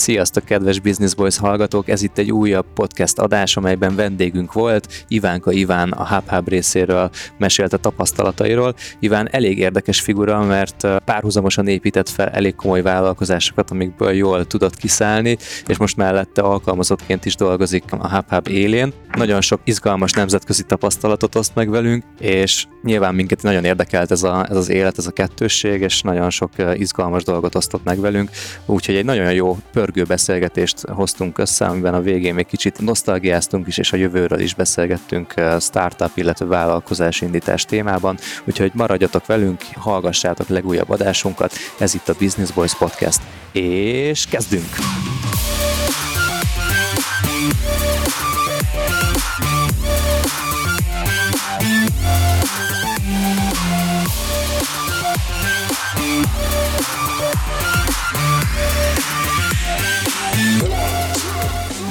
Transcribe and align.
Sziasztok, 0.00 0.44
kedves 0.44 0.80
Business 0.80 1.14
Boys 1.14 1.38
hallgatók! 1.38 1.88
Ez 1.88 2.02
itt 2.02 2.18
egy 2.18 2.32
újabb 2.32 2.66
podcast 2.74 3.18
adás, 3.18 3.56
amelyben 3.56 3.94
vendégünk 3.94 4.52
volt. 4.52 5.04
Ivánka 5.08 5.52
Iván 5.52 5.90
a 5.90 6.08
HubHub 6.08 6.48
részéről 6.48 7.10
mesélt 7.38 7.72
a 7.72 7.76
tapasztalatairól. 7.76 8.74
Iván 8.98 9.28
elég 9.30 9.58
érdekes 9.58 10.00
figura, 10.00 10.44
mert 10.44 10.86
párhuzamosan 11.04 11.68
épített 11.68 12.08
fel 12.08 12.28
elég 12.28 12.54
komoly 12.54 12.82
vállalkozásokat, 12.82 13.70
amikből 13.70 14.12
jól 14.12 14.46
tudott 14.46 14.76
kiszállni, 14.76 15.36
és 15.66 15.76
most 15.76 15.96
mellette 15.96 16.42
alkalmazottként 16.42 17.24
is 17.24 17.34
dolgozik 17.34 17.84
a 17.98 18.08
HubHub 18.08 18.48
élén. 18.48 18.92
Nagyon 19.12 19.40
sok 19.40 19.60
izgalmas 19.64 20.12
nemzetközi 20.12 20.62
tapasztalatot 20.62 21.34
oszt 21.34 21.54
meg 21.54 21.70
velünk, 21.70 22.04
és 22.18 22.66
nyilván 22.82 23.14
minket 23.14 23.42
nagyon 23.42 23.64
érdekelt 23.64 24.10
ez, 24.10 24.22
a, 24.22 24.46
ez 24.50 24.56
az 24.56 24.68
élet, 24.68 24.98
ez 24.98 25.06
a 25.06 25.10
kettősség, 25.10 25.80
és 25.80 26.02
nagyon 26.02 26.30
sok 26.30 26.50
izgalmas 26.74 27.24
dolgot 27.24 27.54
osztott 27.54 27.84
meg 27.84 28.00
velünk, 28.00 28.30
úgyhogy 28.66 28.94
egy 28.94 29.04
nagyon 29.04 29.32
jó 29.32 29.58
pörgő 29.90 30.08
beszélgetést 30.08 30.80
hoztunk 30.88 31.38
össze, 31.38 31.64
amiben 31.64 31.94
a 31.94 32.00
végén 32.00 32.34
még 32.34 32.46
kicsit 32.46 32.80
nosztalgiáztunk 32.80 33.66
is, 33.66 33.78
és 33.78 33.92
a 33.92 33.96
jövőről 33.96 34.40
is 34.40 34.54
beszélgettünk 34.54 35.34
startup, 35.60 36.10
illetve 36.14 36.44
vállalkozás 36.44 37.20
indítás 37.20 37.64
témában, 37.64 38.18
úgyhogy 38.44 38.70
maradjatok 38.74 39.26
velünk, 39.26 39.60
hallgassátok 39.74 40.48
legújabb 40.48 40.90
adásunkat, 40.90 41.52
ez 41.78 41.94
itt 41.94 42.08
a 42.08 42.14
Business 42.18 42.50
Boys 42.50 42.74
Podcast, 42.74 43.20
és 43.52 44.26
kezdünk! 44.26 44.76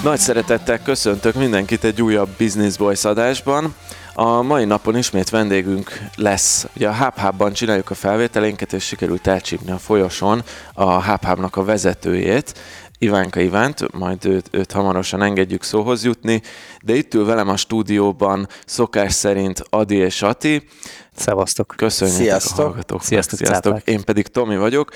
Nagy 0.04 0.20
szeretettel 0.20 0.82
köszöntök 0.82 1.34
mindenkit 1.34 1.84
egy 1.84 2.02
újabb 2.02 2.30
Business 2.38 2.78
Boys 2.78 3.06
adásban. 3.06 3.76
A 4.14 4.42
mai 4.42 4.66
napon 4.66 4.98
ismét 4.98 5.30
vendégünk 5.30 6.00
lesz. 6.16 6.68
Ugye 6.76 6.88
a 6.88 6.96
HubHub-ban 6.96 7.54
csináljuk 7.54 7.90
a 7.90 7.94
felvételénket, 7.94 8.74
és 8.74 8.84
sikerült 8.84 9.28
elcsípni 9.28 9.72
a 9.72 9.78
folyoson 9.78 10.44
a 10.74 11.04
HubHub-nak 11.04 11.56
a 11.56 11.64
vezetőjét, 11.64 12.60
Ivánka 12.98 13.40
Ivánt, 13.40 13.92
majd 13.92 14.26
őt, 14.26 14.48
őt 14.52 14.72
hamarosan 14.72 15.22
engedjük 15.22 15.64
szóhoz 15.64 16.04
jutni, 16.04 16.42
de 16.84 16.96
itt 16.96 17.14
ül 17.14 17.26
velem 17.26 17.50
a 17.50 17.58
stúdióban 17.58 18.48
szokás 18.66 19.14
szerint 19.14 19.64
Adi 19.70 19.96
és 19.96 20.22
Ati. 20.22 20.68
Szevasztok! 21.16 21.74
Köszönjük 21.78 22.18
Sziasztok. 22.18 22.60
a 22.60 22.62
hallgatóknak. 22.62 23.08
Sziasztok, 23.08 23.40
Sziasztok. 23.40 23.82
Én 23.84 24.04
pedig 24.04 24.28
Tomi 24.28 24.58
vagyok. 24.58 24.92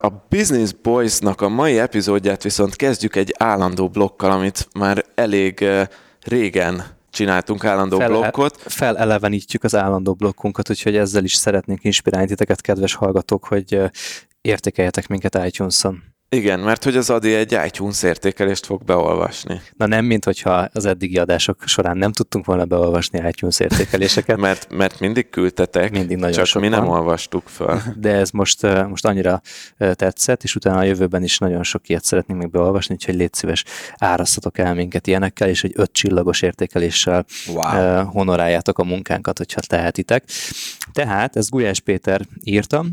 A 0.00 0.08
Business 0.28 0.72
Boys-nak 0.82 1.40
a 1.40 1.48
mai 1.48 1.78
epizódját 1.78 2.42
viszont 2.42 2.76
kezdjük 2.76 3.16
egy 3.16 3.34
állandó 3.38 3.88
blokkal, 3.88 4.30
amit 4.30 4.68
már 4.78 5.04
elég 5.14 5.64
régen 6.20 6.84
csináltunk 7.10 7.64
állandó 7.64 7.98
Fel- 7.98 8.08
blokkot. 8.08 8.56
Felelevenítjük 8.66 9.64
az 9.64 9.74
állandó 9.74 10.14
blokkunkat, 10.14 10.70
úgyhogy 10.70 10.96
ezzel 10.96 11.24
is 11.24 11.34
szeretnénk 11.34 11.84
inspirálni 11.84 12.26
titeket, 12.26 12.60
kedves 12.60 12.94
hallgatók, 12.94 13.46
hogy 13.46 13.80
értékeljetek 14.40 15.08
minket 15.08 15.38
iTunes-on. 15.44 16.02
Igen, 16.30 16.60
mert 16.60 16.84
hogy 16.84 16.96
az 16.96 17.10
Adi 17.10 17.34
egy 17.34 17.58
iTunes 17.66 18.02
értékelést 18.02 18.66
fog 18.66 18.84
beolvasni. 18.84 19.60
Na 19.76 19.86
nem, 19.86 20.04
mint 20.04 20.24
hogyha 20.24 20.68
az 20.72 20.84
eddigi 20.84 21.18
adások 21.18 21.62
során 21.66 21.96
nem 21.96 22.12
tudtunk 22.12 22.44
volna 22.44 22.64
beolvasni 22.64 23.28
iTunes 23.28 23.60
értékeléseket, 23.60 24.36
Mert, 24.48 24.66
mert 24.70 25.00
mindig 25.00 25.30
küldtetek, 25.30 25.90
Mindig 25.90 26.16
nagyon 26.16 26.32
csak 26.36 26.46
sokan. 26.46 26.68
mi 26.68 26.74
nem 26.76 26.88
olvastuk 26.88 27.48
föl. 27.48 27.80
de 27.96 28.10
ez 28.14 28.30
most, 28.30 28.62
most 28.88 29.06
annyira 29.06 29.40
tetszett, 29.78 30.42
és 30.42 30.54
utána 30.54 30.78
a 30.78 30.82
jövőben 30.82 31.22
is 31.22 31.38
nagyon 31.38 31.62
sok 31.62 31.88
ilyet 31.88 32.04
szeretnénk 32.04 32.40
még 32.40 32.50
beolvasni, 32.50 32.94
úgyhogy 32.94 33.14
légy 33.14 33.34
szíves, 33.34 33.64
árasztatok 33.96 34.58
el 34.58 34.74
minket 34.74 35.06
ilyenekkel, 35.06 35.48
és 35.48 35.64
egy 35.64 35.72
öt 35.74 35.92
csillagos 35.92 36.42
értékeléssel 36.42 37.24
Wow. 37.46 38.04
honoráljátok 38.04 38.78
a 38.78 38.84
munkánkat, 38.84 39.38
hogyha 39.38 39.60
tehetitek. 39.60 40.24
Tehát, 40.92 41.36
ezt 41.36 41.50
Gulyás 41.50 41.80
Péter 41.80 42.20
írta, 42.44 42.84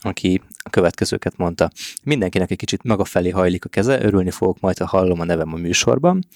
aki 0.00 0.40
a 0.64 0.70
következőket 0.70 1.36
mondta. 1.36 1.70
Mindenkinek 2.02 2.50
egy 2.50 2.56
kicsit 2.56 2.82
maga 2.82 3.04
felé 3.04 3.30
hajlik 3.30 3.64
a 3.64 3.68
keze, 3.68 4.04
örülni 4.04 4.30
fogok 4.30 4.60
majd, 4.60 4.78
ha 4.78 4.86
hallom 4.86 5.20
a 5.20 5.24
nevem 5.24 5.54
a 5.54 5.56
műsorban. 5.56 6.26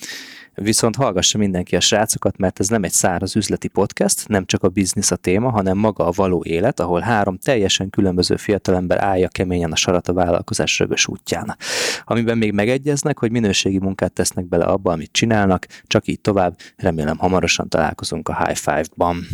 Viszont 0.54 0.96
hallgassa 0.96 1.38
mindenki 1.38 1.76
a 1.76 1.80
srácokat, 1.80 2.36
mert 2.36 2.60
ez 2.60 2.68
nem 2.68 2.82
egy 2.82 2.92
száraz 2.92 3.36
üzleti 3.36 3.68
podcast, 3.68 4.28
nem 4.28 4.46
csak 4.46 4.62
a 4.62 4.68
biznisz 4.68 5.10
a 5.10 5.16
téma, 5.16 5.50
hanem 5.50 5.78
maga 5.78 6.06
a 6.06 6.12
való 6.14 6.44
élet, 6.44 6.80
ahol 6.80 7.00
három 7.00 7.38
teljesen 7.38 7.90
különböző 7.90 8.36
fiatalember 8.36 9.02
állja 9.02 9.28
keményen 9.28 9.72
a 9.72 9.76
sarat 9.76 10.08
a 10.08 10.12
vállalkozás 10.12 10.78
rögös 10.78 11.06
útján. 11.06 11.56
Amiben 12.04 12.38
még 12.38 12.52
megegyeznek, 12.52 13.18
hogy 13.18 13.30
minőségi 13.30 13.78
munkát 13.78 14.12
tesznek 14.12 14.48
bele 14.48 14.64
abba, 14.64 14.92
amit 14.92 15.12
csinálnak, 15.12 15.66
csak 15.86 16.06
így 16.06 16.20
tovább, 16.20 16.58
remélem 16.76 17.18
hamarosan 17.18 17.68
találkozunk 17.68 18.28
a 18.28 18.44
High 18.44 18.58
Five-ban. 18.58 19.26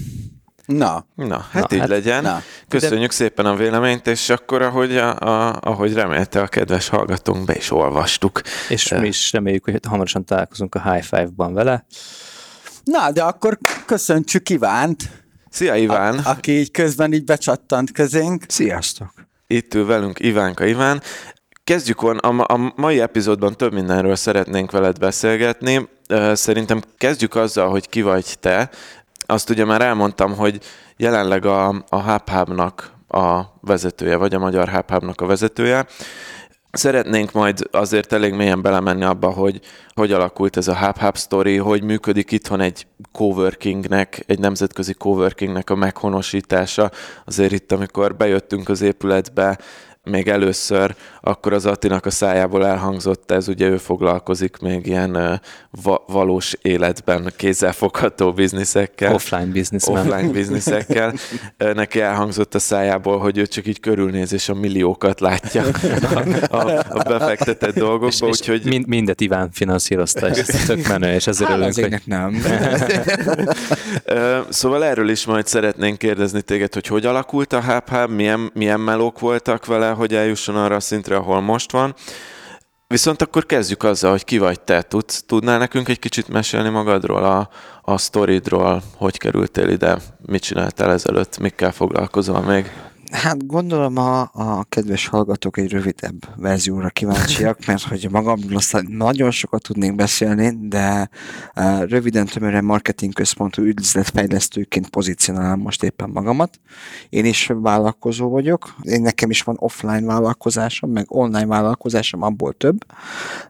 Na, 0.72 1.06
Na, 1.14 1.46
hát 1.50 1.68
Na, 1.68 1.74
így 1.74 1.80
hát- 1.80 1.88
legyen. 1.88 2.22
na. 2.22 2.42
Köszönjük 2.68 3.10
szépen 3.10 3.46
a 3.46 3.54
véleményt, 3.54 4.06
és 4.06 4.28
akkor, 4.28 4.62
ahogy, 4.62 4.96
a, 4.96 5.20
a, 5.20 5.58
ahogy 5.60 5.92
remélte 5.92 6.40
a 6.40 6.46
kedves 6.46 6.88
hallgatónk, 6.88 7.44
be 7.44 7.56
is 7.56 7.70
olvastuk. 7.70 8.40
És 8.68 8.90
Ö. 8.90 9.00
mi 9.00 9.06
is 9.06 9.32
reméljük, 9.32 9.64
hogy 9.64 9.80
hamarosan 9.88 10.24
találkozunk 10.24 10.74
a 10.74 10.92
High 10.92 11.04
Five-ban 11.04 11.54
vele. 11.54 11.86
na, 12.84 13.10
de 13.10 13.22
akkor 13.22 13.58
köszöntsük 13.86 14.48
Ivánt, 14.48 15.02
Szia 15.50 15.74
Iván! 15.74 16.18
a, 16.18 16.30
aki 16.30 16.52
így 16.58 16.70
közben 16.70 17.12
így 17.12 17.24
becsattant 17.24 17.92
közénk. 17.92 18.44
Sziasztok! 18.48 19.10
Itt 19.46 19.74
ül 19.74 19.86
velünk 19.86 20.18
Ivánka 20.20 20.64
Iván. 20.66 21.02
Kezdjük 21.64 22.02
on, 22.02 22.16
a, 22.18 22.30
ma- 22.30 22.44
a 22.44 22.72
mai 22.76 23.00
epizódban 23.00 23.56
több 23.56 23.72
mindenről 23.72 24.16
szeretnénk 24.16 24.70
veled 24.70 24.98
beszélgetni. 24.98 25.88
Ö, 26.08 26.32
Szerintem 26.34 26.82
kezdjük 26.98 27.34
azzal, 27.34 27.70
hogy 27.70 27.88
ki 27.88 28.02
vagy 28.02 28.34
te. 28.40 28.70
Azt 29.30 29.50
ugye 29.50 29.64
már 29.64 29.82
elmondtam, 29.82 30.36
hogy 30.36 30.60
jelenleg 30.96 31.44
a, 31.44 31.68
a 31.88 32.02
HubHub-nak 32.02 32.92
a 33.08 33.40
vezetője, 33.60 34.16
vagy 34.16 34.34
a 34.34 34.38
magyar 34.38 34.68
HubHub-nak 34.68 35.20
a 35.20 35.26
vezetője. 35.26 35.86
Szeretnénk 36.70 37.32
majd 37.32 37.68
azért 37.70 38.12
elég 38.12 38.34
mélyen 38.34 38.62
belemenni 38.62 39.04
abba, 39.04 39.30
hogy 39.30 39.60
hogy 39.94 40.12
alakult 40.12 40.56
ez 40.56 40.68
a 40.68 40.76
HubHub 40.76 41.16
story, 41.16 41.56
hogy 41.56 41.82
működik 41.82 42.30
itthon 42.30 42.60
egy 42.60 42.86
coworkingnek, 43.12 44.24
egy 44.26 44.38
nemzetközi 44.38 44.94
coworkingnek 44.94 45.70
a 45.70 45.74
meghonosítása. 45.74 46.90
Azért 47.24 47.52
itt, 47.52 47.72
amikor 47.72 48.16
bejöttünk 48.16 48.68
az 48.68 48.80
épületbe, 48.80 49.58
még 50.08 50.28
először, 50.28 50.94
akkor 51.20 51.52
az 51.52 51.66
Attinak 51.66 52.06
a 52.06 52.10
szájából 52.10 52.66
elhangzott 52.66 53.30
ez, 53.30 53.48
ugye 53.48 53.68
ő 53.68 53.76
foglalkozik 53.76 54.56
még 54.58 54.86
ilyen 54.86 55.40
va- 55.82 56.02
valós 56.06 56.56
életben 56.62 57.32
kézzelfogható 57.36 58.32
bizniszekkel 58.32 59.14
Offline 59.14 59.46
businessman. 59.46 60.06
offline 60.06 60.32
bizniszekkel. 60.32 61.14
Neki 61.74 62.00
elhangzott 62.00 62.54
a 62.54 62.58
szájából, 62.58 63.18
hogy 63.18 63.38
ő 63.38 63.46
csak 63.46 63.66
így 63.66 63.80
körülnéz, 63.80 64.32
és 64.32 64.48
a 64.48 64.54
milliókat 64.54 65.20
látja 65.20 65.62
a, 66.12 66.56
a, 66.56 66.84
a 66.88 67.02
befektetett 67.02 67.74
dolgokba, 67.74 68.06
és 68.06 68.20
úgyhogy 68.20 68.64
mind, 68.64 68.86
mindet 68.86 69.20
Iván 69.20 69.50
finanszírozta, 69.52 70.28
és 70.28 70.38
ez 70.38 70.64
tök 70.66 70.88
menő, 70.88 71.14
és 71.14 71.26
ezért 71.26 71.50
örülünk, 71.50 71.74
hogy 71.74 72.02
nem. 72.04 72.42
Szóval 74.48 74.84
erről 74.84 75.08
is 75.08 75.26
majd 75.26 75.46
szeretnénk 75.46 75.98
kérdezni 75.98 76.42
téged, 76.42 76.74
hogy 76.74 76.86
hogy 76.86 77.06
alakult 77.06 77.52
a 77.52 77.62
HubHub, 77.62 78.10
milyen, 78.10 78.50
milyen 78.54 78.80
melók 78.80 79.18
voltak 79.18 79.66
vele, 79.66 79.88
hogy 79.98 80.14
eljusson 80.14 80.56
arra 80.56 80.74
a 80.74 80.80
szintre, 80.80 81.16
ahol 81.16 81.40
most 81.40 81.72
van. 81.72 81.94
Viszont 82.86 83.22
akkor 83.22 83.46
kezdjük 83.46 83.82
azzal, 83.82 84.10
hogy 84.10 84.24
ki 84.24 84.38
vagy 84.38 84.60
te. 84.60 84.82
Tudsz, 84.82 85.22
tudnál 85.26 85.58
nekünk 85.58 85.88
egy 85.88 85.98
kicsit 85.98 86.28
mesélni 86.28 86.68
magadról, 86.68 87.24
a, 87.24 87.48
a 87.82 87.98
sztoridról, 87.98 88.82
hogy 88.96 89.18
kerültél 89.18 89.68
ide, 89.68 89.98
mit 90.26 90.42
csináltál 90.42 90.90
ezelőtt, 90.90 91.38
mikkel 91.38 91.72
foglalkozol 91.72 92.40
még? 92.40 92.72
Hát 93.10 93.46
gondolom 93.46 93.96
a, 93.96 94.20
a 94.20 94.64
kedves 94.68 95.06
hallgatók 95.06 95.58
egy 95.58 95.70
rövidebb 95.70 96.28
verzióra 96.36 96.88
kíváncsiak, 96.88 97.66
mert 97.66 97.82
hogy 97.82 98.08
magamról 98.10 98.56
aztán 98.56 98.86
nagyon 98.88 99.30
sokat 99.30 99.62
tudnék 99.62 99.94
beszélni, 99.94 100.68
de 100.68 101.08
uh, 101.56 101.84
röviden 101.84 102.26
tömören 102.26 102.64
marketing 102.64 103.12
központú 103.12 103.62
üzletfejlesztőként 103.62 104.88
pozícionálom 104.88 105.60
most 105.60 105.82
éppen 105.82 106.10
magamat. 106.10 106.60
Én 107.08 107.24
is 107.24 107.50
vállalkozó 107.54 108.28
vagyok, 108.28 108.74
én 108.82 109.02
nekem 109.02 109.30
is 109.30 109.42
van 109.42 109.56
offline 109.58 110.06
vállalkozásom, 110.06 110.90
meg 110.90 111.04
online 111.08 111.46
vállalkozásom, 111.46 112.22
abból 112.22 112.52
több, 112.52 112.84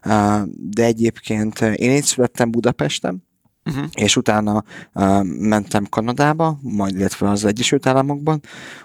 uh, 0.05 0.41
de 0.55 0.83
egyébként 0.83 1.61
én 1.61 1.91
így 1.91 2.03
születtem 2.03 2.51
Budapesten, 2.51 3.27
Uh-huh. 3.69 3.85
és 3.93 4.15
utána 4.15 4.63
uh, 4.93 5.23
mentem 5.23 5.85
Kanadába, 5.89 6.59
majd 6.61 6.95
illetve 6.95 7.29
az 7.29 7.45
Egyesült 7.45 7.85
Államokban, 7.85 8.41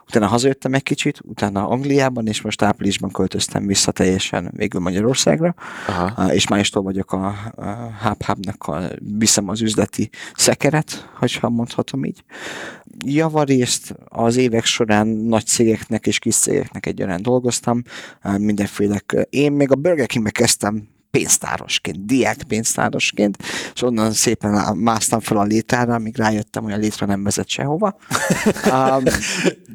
utána 0.06 0.26
hazajöttem 0.26 0.74
egy 0.74 0.82
kicsit, 0.82 1.20
utána 1.22 1.68
Angliában, 1.68 2.26
és 2.26 2.42
most 2.42 2.62
áprilisban 2.62 3.10
költöztem 3.10 3.66
vissza 3.66 3.92
teljesen 3.92 4.50
végül 4.56 4.80
Magyarországra, 4.80 5.54
Aha. 5.86 6.24
uh, 6.24 6.34
és 6.34 6.48
mástól 6.48 6.82
vagyok 6.82 7.12
a, 7.12 7.26
a 7.26 7.64
HubHub-nak, 8.02 8.66
a, 8.66 8.80
viszem 9.18 9.48
az 9.48 9.60
üzleti 9.60 10.10
szekeret, 10.34 11.10
hogyha 11.18 11.48
mondhatom 11.48 12.04
így. 12.04 12.24
Javarészt 13.04 13.94
az 14.04 14.36
évek 14.36 14.64
során 14.64 15.06
nagy 15.06 15.46
cégeknek 15.46 16.06
és 16.06 16.18
kis 16.18 16.36
cégeknek 16.36 16.86
egyaránt 16.86 17.22
dolgoztam, 17.22 17.82
uh, 18.24 18.38
mindenféle. 18.38 19.02
Én 19.30 19.52
még 19.52 19.70
a 19.70 19.74
Burger 19.74 20.06
Kingbe 20.06 20.30
kezdtem 20.30 20.92
pénztárosként, 21.14 22.06
diák 22.06 22.42
pénztárosként, 22.48 23.36
és 23.74 23.82
onnan 23.82 24.12
szépen 24.12 24.76
másztam 24.76 25.20
fel 25.20 25.36
a 25.36 25.42
létára, 25.42 25.94
amíg 25.94 26.16
rájöttem, 26.16 26.62
hogy 26.62 26.72
a 26.72 26.76
létre 26.76 27.06
nem 27.06 27.22
vezet 27.22 27.48
sehova. 27.48 27.96
um, 28.72 29.02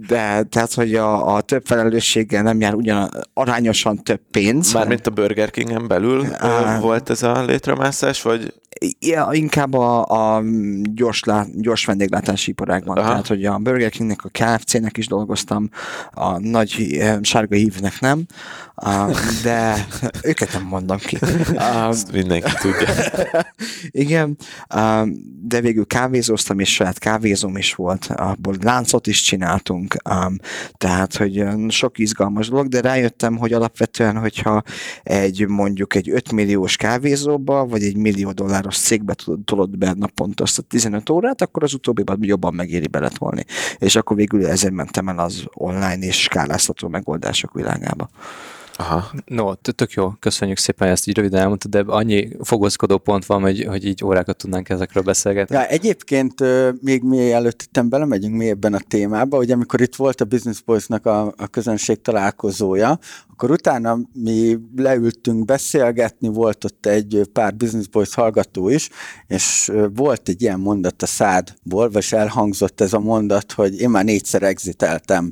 de 0.07 0.43
tehát, 0.43 0.73
hogy 0.73 0.95
a, 0.95 1.35
a 1.35 1.41
több 1.41 1.65
felelősséggel 1.65 2.43
nem 2.43 2.59
jár 2.59 2.73
ugyan 2.73 3.09
arányosan 3.33 4.03
több 4.03 4.21
pénz. 4.31 4.73
Mármint 4.73 5.07
a 5.07 5.09
Burger 5.09 5.51
King-en 5.51 5.87
belül 5.87 6.19
uh, 6.19 6.79
volt 6.79 7.09
ez 7.09 7.23
a 7.23 7.43
létremászás, 7.43 8.21
vagy 8.21 8.53
Ja, 8.99 9.29
inkább 9.31 9.73
a, 9.73 10.05
a 10.35 10.43
gyors, 10.93 11.23
lá, 11.23 11.45
gyors 11.53 11.85
vendéglátási 11.85 12.51
iparágban. 12.51 12.97
Aha. 12.97 13.07
Tehát, 13.07 13.27
hogy 13.27 13.45
a 13.45 13.57
Burger 13.57 13.89
Kingnek, 13.89 14.19
a 14.23 14.29
KFC-nek 14.29 14.97
is 14.97 15.07
dolgoztam, 15.07 15.69
a 16.11 16.39
nagy 16.39 16.97
eh, 16.99 17.17
sárga 17.21 17.55
hívnek 17.55 17.99
nem, 17.99 18.25
de 19.43 19.87
őket 20.29 20.53
nem 20.53 20.63
mondom 20.63 20.97
ki. 20.97 21.17
Ezt 21.89 22.11
mindenki 22.11 22.51
tudja. 22.61 22.87
Igen, 24.05 24.37
de 25.41 25.61
végül 25.61 25.85
kávézóztam, 25.85 26.59
és 26.59 26.73
saját 26.73 26.97
kávézom 26.97 27.57
is 27.57 27.73
volt, 27.75 28.05
abból 28.15 28.55
láncot 28.61 29.07
is 29.07 29.21
csináltunk, 29.21 29.95
tehát, 30.77 31.15
hogy 31.15 31.43
sok 31.67 31.97
izgalmas 31.97 32.49
dolog, 32.49 32.67
de 32.67 32.81
rájöttem, 32.81 33.37
hogy 33.37 33.53
alapvetően, 33.53 34.17
hogyha 34.17 34.63
egy 35.03 35.47
mondjuk 35.47 35.95
egy 35.95 36.09
5 36.09 36.31
milliós 36.31 36.75
kávézóba, 36.75 37.65
vagy 37.65 37.83
egy 37.83 37.97
millió 37.97 38.31
dolláros 38.69 38.77
doláros 38.77 38.77
cégbe 38.77 39.15
tolod 39.45 39.77
be 39.77 39.93
naponta 39.93 40.43
azt 40.43 40.59
a 40.59 40.61
15 40.61 41.09
órát, 41.09 41.41
akkor 41.41 41.63
az 41.63 41.73
utóbbiban 41.73 42.17
jobban 42.21 42.53
megéri 42.53 42.87
beletolni. 42.87 43.45
És 43.77 43.95
akkor 43.95 44.15
végül 44.15 44.45
ezért 44.45 44.73
mentem 44.73 45.07
el 45.07 45.19
az 45.19 45.43
online 45.53 46.05
és 46.05 46.21
skáláztató 46.21 46.87
megoldások 46.87 47.53
világába. 47.53 48.09
Aha. 48.79 49.11
No, 49.25 49.53
tök 49.53 49.91
jó, 49.91 50.11
köszönjük 50.19 50.57
szépen, 50.57 50.87
ezt 50.87 51.07
így 51.07 51.15
röviden 51.15 51.39
elmondtad, 51.39 51.71
de 51.71 51.83
annyi 51.87 52.29
fogozkodó 52.41 52.97
pont 52.97 53.25
van, 53.25 53.41
hogy, 53.41 53.63
hogy 53.63 53.85
így 53.85 54.03
órákat 54.03 54.37
tudnánk 54.37 54.69
ezekről 54.69 55.03
beszélgetni. 55.03 55.55
Ja, 55.55 55.65
egyébként 55.65 56.33
még 56.81 57.03
mi 57.03 57.31
előtt 57.31 57.61
itt 57.61 57.85
belemegyünk 57.85 58.35
mi 58.35 58.49
ebben 58.49 58.73
a 58.73 58.79
témába, 58.87 59.37
hogy 59.37 59.51
amikor 59.51 59.81
itt 59.81 59.95
volt 59.95 60.21
a 60.21 60.25
Business 60.25 60.61
Boys-nak 60.61 61.05
a, 61.05 61.33
a 61.37 61.47
közönség 61.47 62.01
találkozója, 62.01 62.99
akkor 63.31 63.51
utána 63.51 63.99
mi 64.13 64.57
leültünk 64.75 65.45
beszélgetni, 65.45 66.27
volt 66.27 66.63
ott 66.63 66.85
egy 66.85 67.21
pár 67.33 67.55
Business 67.55 67.87
Boys 67.87 68.13
hallgató 68.13 68.69
is, 68.69 68.89
és 69.27 69.71
volt 69.95 70.29
egy 70.29 70.41
ilyen 70.41 70.59
mondat 70.59 71.01
a 71.01 71.05
szádból, 71.05 71.89
vagy 71.89 72.07
elhangzott 72.09 72.81
ez 72.81 72.93
a 72.93 72.99
mondat, 72.99 73.51
hogy 73.51 73.79
én 73.79 73.89
már 73.89 74.03
négyszer 74.03 74.43
exiteltem 74.43 75.31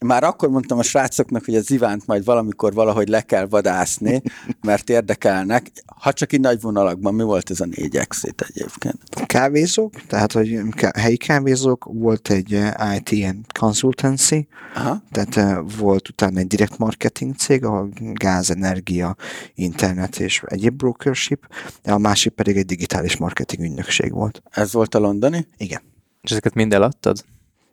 már 0.00 0.24
akkor 0.24 0.48
mondtam 0.48 0.78
a 0.78 0.82
srácoknak, 0.82 1.44
hogy 1.44 1.54
az 1.54 1.70
Ivánt 1.70 2.06
majd 2.06 2.24
valamikor 2.24 2.72
valahogy 2.72 3.08
le 3.08 3.20
kell 3.20 3.46
vadászni, 3.46 4.22
mert 4.60 4.90
érdekelnek. 4.90 5.70
Ha 5.96 6.12
csak 6.12 6.32
így 6.32 6.40
nagy 6.40 6.60
vonalakban, 6.60 7.14
mi 7.14 7.22
volt 7.22 7.50
ez 7.50 7.60
a 7.60 7.66
négy 7.66 7.96
exit 7.96 8.44
egyébként? 8.48 9.26
Kávézók, 9.26 9.94
tehát 10.06 10.32
hogy 10.32 10.58
helyi 10.96 11.16
kávézók, 11.16 11.84
volt 11.92 12.30
egy 12.30 12.54
eh, 12.54 12.96
IT 12.96 13.34
consultancy, 13.58 14.48
Aha. 14.74 15.02
tehát 15.10 15.36
eh, 15.36 15.58
volt 15.78 16.08
utána 16.08 16.38
egy 16.38 16.46
direct 16.46 16.78
marketing 16.78 17.36
cég, 17.36 17.64
ahol 17.64 17.88
gáz, 18.12 18.50
energia, 18.50 19.16
internet 19.54 20.20
és 20.20 20.42
egyéb 20.46 20.76
brokership, 20.76 21.46
a 21.84 21.98
másik 21.98 22.32
pedig 22.32 22.56
egy 22.56 22.66
digitális 22.66 23.16
marketing 23.16 23.62
ügynökség 23.62 24.12
volt. 24.12 24.42
Ez 24.50 24.72
volt 24.72 24.94
a 24.94 24.98
londoni? 24.98 25.46
Igen. 25.56 25.80
És 26.22 26.30
ezeket 26.30 26.54
mind 26.54 26.72
eladtad? 26.72 27.24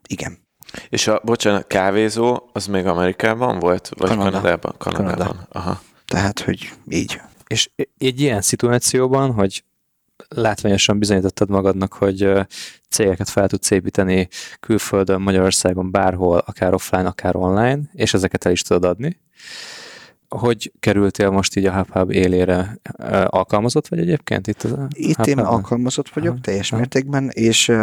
Igen. 0.08 0.45
És 0.90 1.08
a, 1.08 1.22
bocsánat, 1.24 1.68
kávézó, 1.68 2.50
az 2.54 2.66
még 2.66 2.86
Amerikában 2.86 3.60
volt? 3.60 3.92
Vagy 3.98 4.10
Kanada. 4.10 4.32
Kanadában? 4.32 4.76
Kanadában. 4.78 5.18
Kanada. 5.18 5.48
Aha. 5.52 5.82
Tehát, 6.06 6.40
hogy 6.40 6.72
így. 6.90 7.22
És 7.48 7.70
egy 7.98 8.22
ilyen 8.22 8.42
szituációban, 8.42 9.32
hogy 9.32 9.64
látványosan 10.28 11.00
bizonyítottad 11.00 11.50
magadnak, 11.50 11.94
hogy 11.94 12.32
cégeket 12.90 13.30
fel 13.30 13.48
tudsz 13.48 13.72
építeni 13.72 14.28
külföldön, 14.60 15.22
Magyarországon, 15.22 15.92
bárhol, 15.92 16.38
akár 16.38 16.74
offline, 16.74 17.08
akár 17.08 17.36
online, 17.36 17.80
és 17.94 18.14
ezeket 18.14 18.46
el 18.46 18.52
is 18.52 18.62
tudod 18.62 18.86
adni, 18.86 19.20
hogy 20.30 20.72
kerültél 20.80 21.30
most 21.30 21.56
így 21.56 21.66
a 21.66 21.72
HubHub 21.72 22.12
élére? 22.12 22.78
Alkalmazott 23.26 23.88
vagy 23.88 24.00
egyébként 24.00 24.48
itt? 24.48 24.64
Az 24.64 24.72
itt 24.90 25.26
én 25.26 25.38
alkalmazott 25.38 26.10
vagyok 26.10 26.34
ha. 26.34 26.42
teljes 26.42 26.70
mértékben, 26.70 27.30
és 27.34 27.68
uh, 27.68 27.78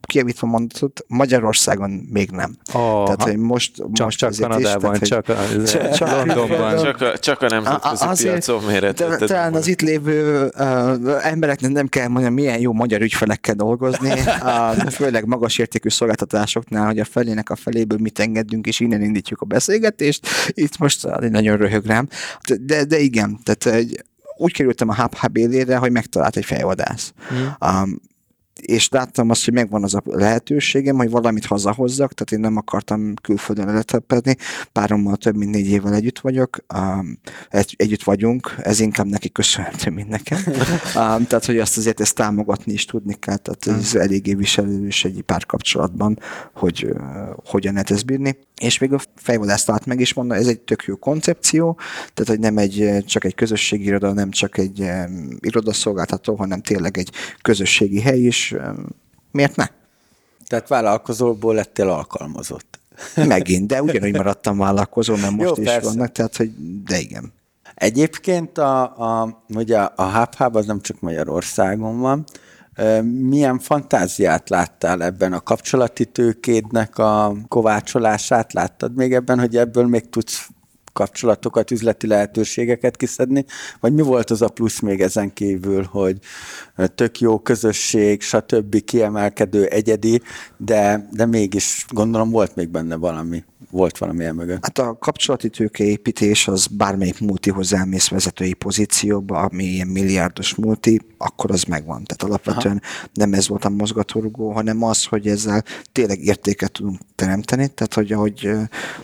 kiavítva 0.00 0.46
mondatot, 0.46 1.04
Magyarországon 1.06 1.90
még 1.90 2.30
nem. 2.30 2.56
Oh, 2.72 3.04
tehát, 3.04 3.22
hogy 3.22 3.36
most, 3.36 3.74
csak, 3.92 4.04
most 4.06 4.18
csak 4.18 4.32
Kanadában, 4.40 4.94
is, 5.00 5.08
tehát, 5.08 5.24
csak, 5.24 5.36
a, 5.36 5.64
csak, 5.64 5.90
csak 5.90 6.26
Londonban. 6.26 6.82
Csak 6.82 7.00
a, 7.00 7.18
csak 7.18 7.42
a 7.42 7.48
nemzetközi 7.48 8.04
azért, 8.06 8.32
piacon 8.32 8.62
méret. 8.64 8.96
Talán 9.18 9.54
az 9.54 9.66
itt 9.66 9.80
lévő 9.80 10.44
uh, 10.44 11.26
embereknek 11.26 11.70
nem 11.70 11.86
kell 11.86 12.08
mondani, 12.08 12.34
milyen 12.34 12.60
jó 12.60 12.72
magyar 12.72 13.00
ügyfelekkel 13.00 13.54
dolgozni, 13.54 14.10
uh, 14.10 14.90
főleg 14.90 15.26
magas 15.26 15.58
értékű 15.58 15.88
szolgáltatásoknál, 15.88 16.86
hogy 16.86 16.98
a 16.98 17.04
felének 17.04 17.50
a 17.50 17.56
feléből 17.56 17.98
mit 17.98 18.18
engedünk, 18.18 18.66
és 18.66 18.80
innen 18.80 19.02
indítjuk 19.02 19.40
a 19.40 19.44
beszélgetést. 19.44 20.26
Itt 20.48 20.78
most 20.78 21.06
nagyon 21.30 21.56
röhög 21.66 21.86
rám. 21.86 22.08
De, 22.60 22.84
de 22.84 22.98
igen, 22.98 23.38
tehát 23.42 23.78
egy, 23.78 24.04
úgy 24.36 24.52
kerültem 24.52 24.88
a 24.88 24.94
Hub 24.94 25.14
Hub 25.14 25.36
élére, 25.36 25.76
hogy 25.76 25.90
megtalált 25.90 26.36
egy 26.36 26.44
fejvadász. 26.44 27.12
Mm. 27.34 27.68
Um, 27.68 28.00
és 28.60 28.88
láttam 28.88 29.30
azt, 29.30 29.44
hogy 29.44 29.54
megvan 29.54 29.82
az 29.82 29.94
a 29.94 30.02
lehetőségem, 30.04 30.96
hogy 30.96 31.10
valamit 31.10 31.46
hazahozzak, 31.46 32.12
tehát 32.12 32.32
én 32.32 32.40
nem 32.50 32.56
akartam 32.56 33.14
külföldön 33.14 33.74
letelepedni, 33.74 34.36
párommal 34.72 35.16
több 35.16 35.36
mint 35.36 35.50
négy 35.50 35.66
évvel 35.66 35.94
együtt 35.94 36.18
vagyok, 36.18 36.58
um, 36.74 37.18
egy, 37.48 37.74
együtt 37.78 38.02
vagyunk, 38.02 38.54
ez 38.58 38.80
inkább 38.80 39.06
neki 39.06 39.30
köszönhető, 39.30 39.90
mint 39.90 40.08
nekem. 40.08 40.38
Um, 40.96 41.26
tehát, 41.26 41.44
hogy 41.44 41.58
azt 41.58 41.76
azért 41.76 42.00
ezt 42.00 42.14
támogatni 42.14 42.72
is 42.72 42.84
tudni 42.84 43.14
kell, 43.14 43.36
tehát 43.36 43.80
ez 43.80 43.94
eléggé 43.94 44.34
viselős 44.34 45.04
egy 45.04 45.22
párkapcsolatban, 45.26 46.18
hogy 46.54 46.86
uh, 46.90 47.00
hogyan 47.44 47.72
lehet 47.72 47.90
ezt 47.90 48.04
bírni. 48.04 48.38
És 48.60 48.78
még 48.78 48.92
a 48.92 49.00
fejvadász 49.14 49.64
talált 49.64 49.86
meg 49.86 50.00
is 50.00 50.14
mondta, 50.14 50.34
ez 50.34 50.46
egy 50.46 50.60
tök 50.60 50.84
jó 50.84 50.96
koncepció, 50.96 51.78
tehát, 52.14 52.30
hogy 52.30 52.38
nem 52.38 52.58
egy, 52.58 53.04
csak 53.06 53.24
egy 53.24 53.34
közösségi 53.34 53.84
iroda, 53.84 54.12
nem 54.12 54.30
csak 54.30 54.58
egy 54.58 54.80
um, 54.80 55.28
irodaszolgáltató, 55.40 56.34
hanem 56.34 56.60
tényleg 56.60 56.98
egy 56.98 57.10
közösségi 57.42 58.00
hely 58.00 58.20
is, 58.20 58.45
miért 59.30 59.56
ne? 59.56 59.66
Tehát 60.46 60.68
vállalkozóból 60.68 61.54
lettél 61.54 61.88
alkalmazott. 61.88 62.78
Megint, 63.26 63.66
de 63.66 63.82
ugyanúgy 63.82 64.16
maradtam 64.16 64.58
vállalkozó, 64.58 65.16
mert 65.16 65.32
most 65.32 65.56
Jó, 65.56 65.62
is 65.62 65.68
persze. 65.68 65.88
vannak, 65.88 66.12
tehát 66.12 66.36
hogy 66.36 66.50
de 66.84 66.98
igen. 66.98 67.32
Egyébként 67.74 68.58
a, 68.58 68.82
a, 68.82 69.42
ugye 69.48 69.78
a 69.78 70.18
HubHub 70.18 70.56
az 70.56 70.66
nem 70.66 70.80
csak 70.80 71.00
Magyarországon 71.00 71.98
van, 71.98 72.24
milyen 73.02 73.58
fantáziát 73.58 74.48
láttál 74.48 75.02
ebben 75.02 75.32
a 75.32 75.40
kapcsolati 75.40 76.04
tőkédnek 76.04 76.98
a 76.98 77.36
kovácsolását? 77.48 78.52
Láttad 78.52 78.94
még 78.94 79.14
ebben, 79.14 79.38
hogy 79.38 79.56
ebből 79.56 79.86
még 79.86 80.08
tudsz 80.08 80.48
kapcsolatokat, 80.96 81.70
üzleti 81.70 82.06
lehetőségeket 82.06 82.96
kiszedni, 82.96 83.44
vagy 83.80 83.92
mi 83.92 84.02
volt 84.02 84.30
az 84.30 84.42
a 84.42 84.48
plusz 84.48 84.80
még 84.80 85.00
ezen 85.00 85.32
kívül, 85.32 85.82
hogy 85.82 86.18
tök 86.94 87.20
jó 87.20 87.38
közösség, 87.38 88.22
stb. 88.22 88.84
kiemelkedő, 88.84 89.64
egyedi, 89.64 90.22
de, 90.56 91.08
de 91.12 91.26
mégis 91.26 91.86
gondolom 91.88 92.30
volt 92.30 92.54
még 92.54 92.68
benne 92.68 92.96
valami 92.96 93.44
volt 93.70 93.98
valami 93.98 94.30
mögött? 94.30 94.64
Hát 94.64 94.78
a 94.78 94.98
kapcsolati 94.98 95.48
tőkeépítés 95.48 96.48
az 96.48 96.66
bármelyik 96.66 97.20
multihoz 97.20 97.72
elmész 97.72 98.08
vezetői 98.08 98.52
pozícióba, 98.52 99.38
ami 99.38 99.64
ilyen 99.64 99.86
milliárdos 99.88 100.54
multi, 100.54 101.00
akkor 101.18 101.50
az 101.50 101.62
megvan. 101.62 102.04
Tehát 102.04 102.22
alapvetően 102.22 102.80
Aha. 102.82 103.08
nem 103.14 103.32
ez 103.32 103.48
volt 103.48 103.64
a 103.64 103.68
mozgatórugó, 103.68 104.52
hanem 104.52 104.82
az, 104.82 105.04
hogy 105.04 105.26
ezzel 105.26 105.64
tényleg 105.92 106.24
értéket 106.24 106.72
tudunk 106.72 107.00
teremteni. 107.14 107.68
Tehát, 107.68 107.94
hogy 107.94 108.12
ahogy 108.12 108.50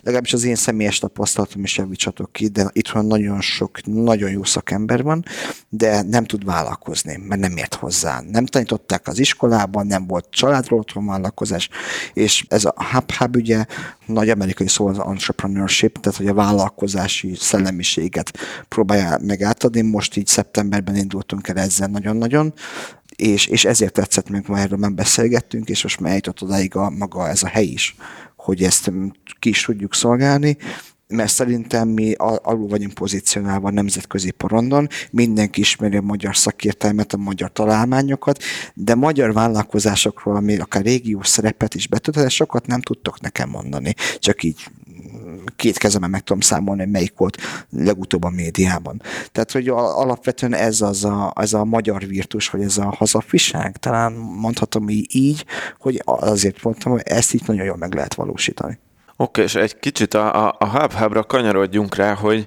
legalábbis 0.03 0.33
az 0.33 0.45
én 0.45 0.55
személyes 0.55 0.99
tapasztalatom 0.99 1.63
is 1.63 1.79
javítsatok 1.83 2.33
ki, 2.33 2.49
de 2.49 2.71
itt 2.73 2.89
van 2.89 3.07
nagyon 3.07 3.41
sok, 3.41 3.79
nagyon 3.85 4.31
jó 4.31 4.45
szakember 4.45 5.03
van, 5.03 5.25
de 5.69 6.03
nem 6.03 6.25
tud 6.25 6.45
vállalkozni, 6.45 7.17
mert 7.29 7.41
nem 7.41 7.57
ért 7.57 7.75
hozzá. 7.75 8.21
Nem 8.31 8.47
tanították 8.47 9.07
az 9.09 9.19
iskolában, 9.19 9.87
nem 9.87 10.07
volt 10.07 10.27
családról 10.31 10.79
otthon 10.79 11.07
vállalkozás, 11.07 11.69
és 12.13 12.45
ez 12.49 12.65
a 12.65 12.75
hub-hub 12.93 13.37
ugye 13.37 13.65
nagy 14.07 14.31
amerikai 14.31 14.69
szó 14.69 14.87
az 14.87 14.99
entrepreneurship, 14.99 15.99
tehát 15.99 16.19
hogy 16.19 16.29
a 16.29 16.35
vállalkozási 16.35 17.35
szellemiséget 17.39 18.39
próbálja 18.69 19.19
meg 19.23 19.43
átadni. 19.43 19.81
Most 19.81 20.17
így 20.17 20.27
szeptemberben 20.27 20.97
indultunk 20.97 21.49
el 21.49 21.59
ezzel 21.59 21.89
nagyon-nagyon, 21.89 22.55
és, 23.17 23.47
és 23.47 23.65
ezért 23.65 23.93
tetszett 23.93 24.29
meg, 24.29 24.45
ma 24.49 24.59
erről 24.59 24.79
már 24.79 24.93
beszélgettünk, 24.93 25.69
és 25.69 25.83
most 25.83 26.01
már 26.01 26.11
eljutott 26.11 26.43
odáig 26.43 26.77
a, 26.77 26.91
maga 26.91 27.29
ez 27.29 27.43
a 27.43 27.49
hely 27.49 27.65
is, 27.65 27.97
hogy 28.37 28.63
ezt 28.63 28.93
ki 29.39 29.49
is 29.49 29.65
tudjuk 29.65 29.95
szolgálni, 29.95 30.57
mert 31.13 31.33
szerintem 31.33 31.89
mi 31.89 32.13
alul 32.43 32.69
vagyunk 32.69 32.95
pozícionálva 32.95 33.69
a 33.69 33.73
nemzetközi 33.73 34.31
porondon, 34.31 34.89
mindenki 35.11 35.61
ismeri 35.61 35.97
a 35.97 36.01
magyar 36.01 36.37
szakértelmet, 36.37 37.13
a 37.13 37.17
magyar 37.17 37.53
találmányokat, 37.53 38.43
de 38.75 38.95
magyar 38.95 39.33
vállalkozásokról, 39.33 40.37
ami 40.37 40.59
akár 40.59 40.83
régiós 40.83 41.29
szerepet 41.29 41.75
is 41.75 41.89
betölthet, 41.89 42.31
sokat 42.31 42.67
nem 42.67 42.81
tudtok 42.81 43.21
nekem 43.21 43.49
mondani. 43.49 43.95
Csak 44.19 44.43
így 44.43 44.71
két 45.57 45.79
kezemen 45.79 46.11
meg 46.11 46.21
tudom 46.21 46.41
számolni, 46.41 46.83
hogy 46.83 46.91
melyik 46.91 47.13
volt 47.17 47.37
legutóbb 47.71 48.25
a 48.25 48.31
médiában. 48.31 49.03
Tehát, 49.33 49.53
hogy 49.53 49.69
alapvetően 49.69 50.55
ez 50.55 50.81
az 50.81 51.05
a, 51.05 51.33
ez 51.37 51.53
a 51.53 51.65
magyar 51.65 52.07
virtus, 52.07 52.49
vagy 52.49 52.63
ez 52.63 52.79
a 52.79 52.95
hazafiság, 52.97 53.77
talán 53.77 54.13
mondhatom 54.13 54.89
így, 54.89 55.45
hogy 55.79 56.03
azért 56.05 56.63
mondtam, 56.63 56.93
hogy 56.93 57.03
ezt 57.05 57.35
itt 57.35 57.47
nagyon 57.47 57.65
jól 57.65 57.77
meg 57.77 57.95
lehet 57.95 58.15
valósítani. 58.15 58.79
Oké, 59.23 59.43
és 59.43 59.55
egy 59.55 59.79
kicsit 59.79 60.15
a, 60.15 60.47
a, 60.47 60.57
a 60.59 60.67
hub 60.67 61.27
kanyarodjunk 61.27 61.95
rá, 61.95 62.15
hogy 62.15 62.47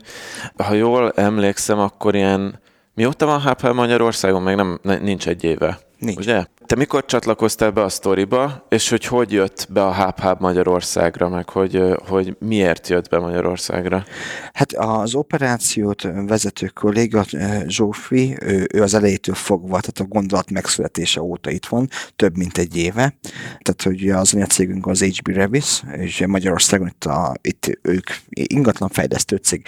ha 0.64 0.74
jól 0.74 1.12
emlékszem, 1.12 1.80
akkor 1.80 2.16
ilyen 2.16 2.60
mióta 2.94 3.26
van 3.26 3.42
HubHub 3.42 3.76
Magyarországon? 3.76 4.42
Meg 4.42 4.56
nem, 4.56 4.80
nincs 4.84 5.28
egy 5.28 5.44
éve. 5.44 5.80
Nincs. 5.98 6.18
Ugye? 6.18 6.46
Te 6.66 6.76
mikor 6.76 7.06
csatlakoztál 7.06 7.72
be 7.72 7.84
a 7.84 7.90
sztoriba, 7.90 8.66
és 8.70 8.90
hogy 8.90 9.06
hogy 9.06 9.32
jött 9.32 9.68
be 9.70 9.86
a 9.86 9.94
HubHub 9.94 10.42
Magyarországra, 10.42 11.30
meg 11.30 11.50
hogy, 11.50 11.82
hogy 12.08 12.36
miért 12.40 12.88
jött 12.88 13.10
be 13.10 13.20
Magyarországra? 13.20 14.06
Hát 14.54 14.74
az 14.74 15.16
operációt 15.16 16.02
vezető 16.02 16.68
kolléga 16.68 17.26
Zsófi, 17.68 18.38
ő, 18.42 18.68
ő 18.74 18.82
az 18.82 18.94
elejétől 18.94 19.36
fogva, 19.36 19.80
tehát 19.80 20.00
a 20.00 20.04
gondolat 20.04 20.52
megszületése 20.52 21.22
óta 21.22 21.52
itt 21.52 21.66
van, 21.66 21.90
több 22.16 22.38
mint 22.38 22.58
egy 22.58 22.78
éve. 22.78 23.18
Tehát, 23.60 23.82
hogy 23.84 24.10
az 24.10 24.34
anyacégünk 24.34 24.88
az 24.88 25.04
HB 25.04 25.28
Revis, 25.28 25.84
és 25.92 26.24
Magyarországon 26.28 26.88
itt, 26.88 27.06
a, 27.06 27.34
itt 27.42 27.80
ők 27.82 28.10
ingatlan 28.30 28.90
fejlesztő 28.90 29.36
cég, 29.36 29.66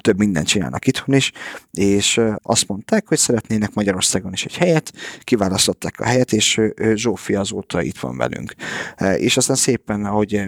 több 0.00 0.18
mindent 0.18 0.46
csinálnak 0.46 0.86
itthon 0.86 1.14
is, 1.14 1.32
és 1.72 2.20
azt 2.42 2.68
mondták, 2.68 3.08
hogy 3.08 3.18
szeretnének 3.18 3.74
Magyarországon 3.74 4.32
is 4.32 4.44
egy 4.44 4.56
helyet, 4.56 4.92
kiválasztották 5.24 6.00
a 6.00 6.04
helyet, 6.04 6.34
és 6.36 6.60
Zsófi 6.94 7.34
azóta 7.34 7.82
itt 7.82 7.98
van 7.98 8.16
velünk. 8.16 8.54
És 9.16 9.36
aztán 9.36 9.56
szépen, 9.56 10.04
ahogy 10.04 10.42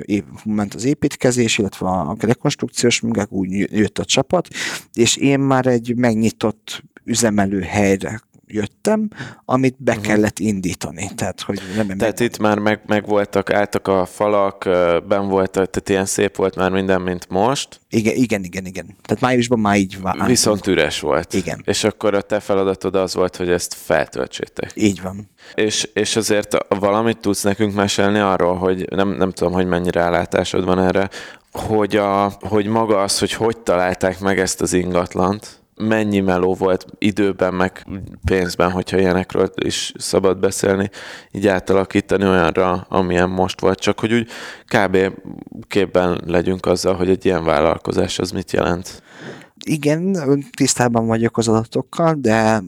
ment 0.44 0.74
az 0.74 0.84
építkezés, 0.84 1.58
illetve 1.58 1.86
a 1.86 2.16
rekonstrukciós 2.20 3.00
munkák, 3.00 3.32
úgy 3.32 3.50
jött 3.72 3.98
a 3.98 4.04
csapat, 4.04 4.48
és 4.94 5.16
én 5.16 5.40
már 5.40 5.66
egy 5.66 5.96
megnyitott 5.96 6.82
üzemelő 7.04 7.60
helyre 7.60 8.20
jöttem, 8.48 9.08
amit 9.44 9.74
be 9.78 9.92
uh-huh. 9.92 10.06
kellett 10.06 10.38
indítani. 10.38 11.10
Tehát, 11.14 11.40
hogy 11.40 11.60
nem 11.76 11.98
tehát 11.98 12.20
itt 12.20 12.38
már 12.38 12.58
meg, 12.58 12.80
meg 12.86 13.06
voltak, 13.06 13.52
álltak 13.52 13.88
a 13.88 14.06
falak, 14.06 14.64
ben 15.08 15.28
volt, 15.28 15.50
tehát 15.50 15.88
ilyen 15.88 16.04
szép 16.04 16.36
volt 16.36 16.56
már 16.56 16.70
minden, 16.70 17.00
mint 17.00 17.28
most. 17.28 17.80
Igen, 17.90 18.14
igen, 18.14 18.44
igen, 18.44 18.66
igen. 18.66 18.96
Tehát 19.02 19.22
májusban 19.22 19.58
már 19.58 19.76
így 19.76 20.00
van. 20.00 20.22
Viszont 20.26 20.66
üres 20.66 21.00
volt. 21.00 21.34
Igen. 21.34 21.62
És 21.64 21.84
akkor 21.84 22.14
a 22.14 22.20
te 22.20 22.40
feladatod 22.40 22.94
az 22.94 23.14
volt, 23.14 23.36
hogy 23.36 23.48
ezt 23.50 23.74
feltöltsétek. 23.74 24.70
Így 24.74 25.02
van. 25.02 25.30
És, 25.54 25.88
és 25.92 26.16
azért 26.16 26.56
valamit 26.68 27.18
tudsz 27.18 27.42
nekünk 27.42 27.74
mesélni 27.74 28.18
arról, 28.18 28.56
hogy 28.56 28.86
nem, 28.90 29.08
nem 29.08 29.30
tudom, 29.30 29.52
hogy 29.52 29.66
mennyi 29.66 29.90
rálátásod 29.90 30.64
van 30.64 30.78
erre, 30.78 31.08
hogy, 31.52 31.96
a, 31.96 32.32
hogy 32.40 32.66
maga 32.66 33.02
az, 33.02 33.18
hogy 33.18 33.32
hogy 33.32 33.58
találták 33.58 34.20
meg 34.20 34.38
ezt 34.38 34.60
az 34.60 34.72
ingatlant, 34.72 35.57
mennyi 35.78 36.20
meló 36.20 36.54
volt 36.54 36.86
időben, 36.98 37.54
meg 37.54 37.86
pénzben, 38.24 38.70
hogyha 38.70 38.98
ilyenekről 38.98 39.50
is 39.54 39.92
szabad 39.96 40.38
beszélni, 40.38 40.90
így 41.30 41.46
átalakítani 41.46 42.26
olyanra, 42.26 42.86
amilyen 42.88 43.28
most 43.28 43.60
volt, 43.60 43.78
csak 43.78 44.00
hogy 44.00 44.12
úgy 44.12 44.30
kb. 44.64 44.98
képben 45.68 46.20
legyünk 46.26 46.66
azzal, 46.66 46.94
hogy 46.94 47.08
egy 47.08 47.24
ilyen 47.24 47.44
vállalkozás 47.44 48.18
az 48.18 48.30
mit 48.30 48.52
jelent 48.52 49.02
igen, 49.64 50.16
tisztában 50.56 51.06
vagyok 51.06 51.38
az 51.38 51.48
adatokkal, 51.48 52.14
de 52.14 52.62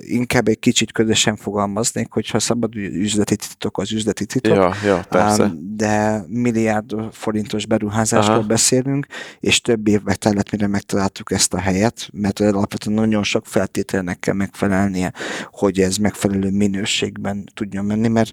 inkább 0.00 0.48
egy 0.48 0.58
kicsit 0.58 0.92
közösen 0.92 1.36
fogalmaznék, 1.36 2.12
hogyha 2.12 2.38
szabad 2.38 2.76
üzleti 2.76 3.36
titok 3.36 3.78
az 3.78 3.92
üzleti 3.92 4.26
titok. 4.26 4.56
Ja, 4.56 4.74
ja, 4.84 5.04
persze. 5.08 5.52
De 5.76 6.24
milliárd 6.28 6.94
forintos 7.12 7.66
beruházásról 7.66 8.36
Aha. 8.36 8.46
beszélünk, 8.46 9.06
és 9.40 9.60
több 9.60 9.88
évbe 9.88 10.14
tellett, 10.14 10.50
mire 10.50 10.66
megtaláltuk 10.66 11.32
ezt 11.32 11.54
a 11.54 11.58
helyet, 11.58 12.08
mert 12.12 12.40
alapvetően 12.40 12.96
nagyon 12.96 13.22
sok 13.22 13.46
feltételnek 13.46 14.18
kell 14.18 14.34
megfelelnie, 14.34 15.12
hogy 15.50 15.80
ez 15.80 15.96
megfelelő 15.96 16.50
minőségben 16.50 17.44
tudjon 17.54 17.84
menni, 17.84 18.08
mert 18.08 18.32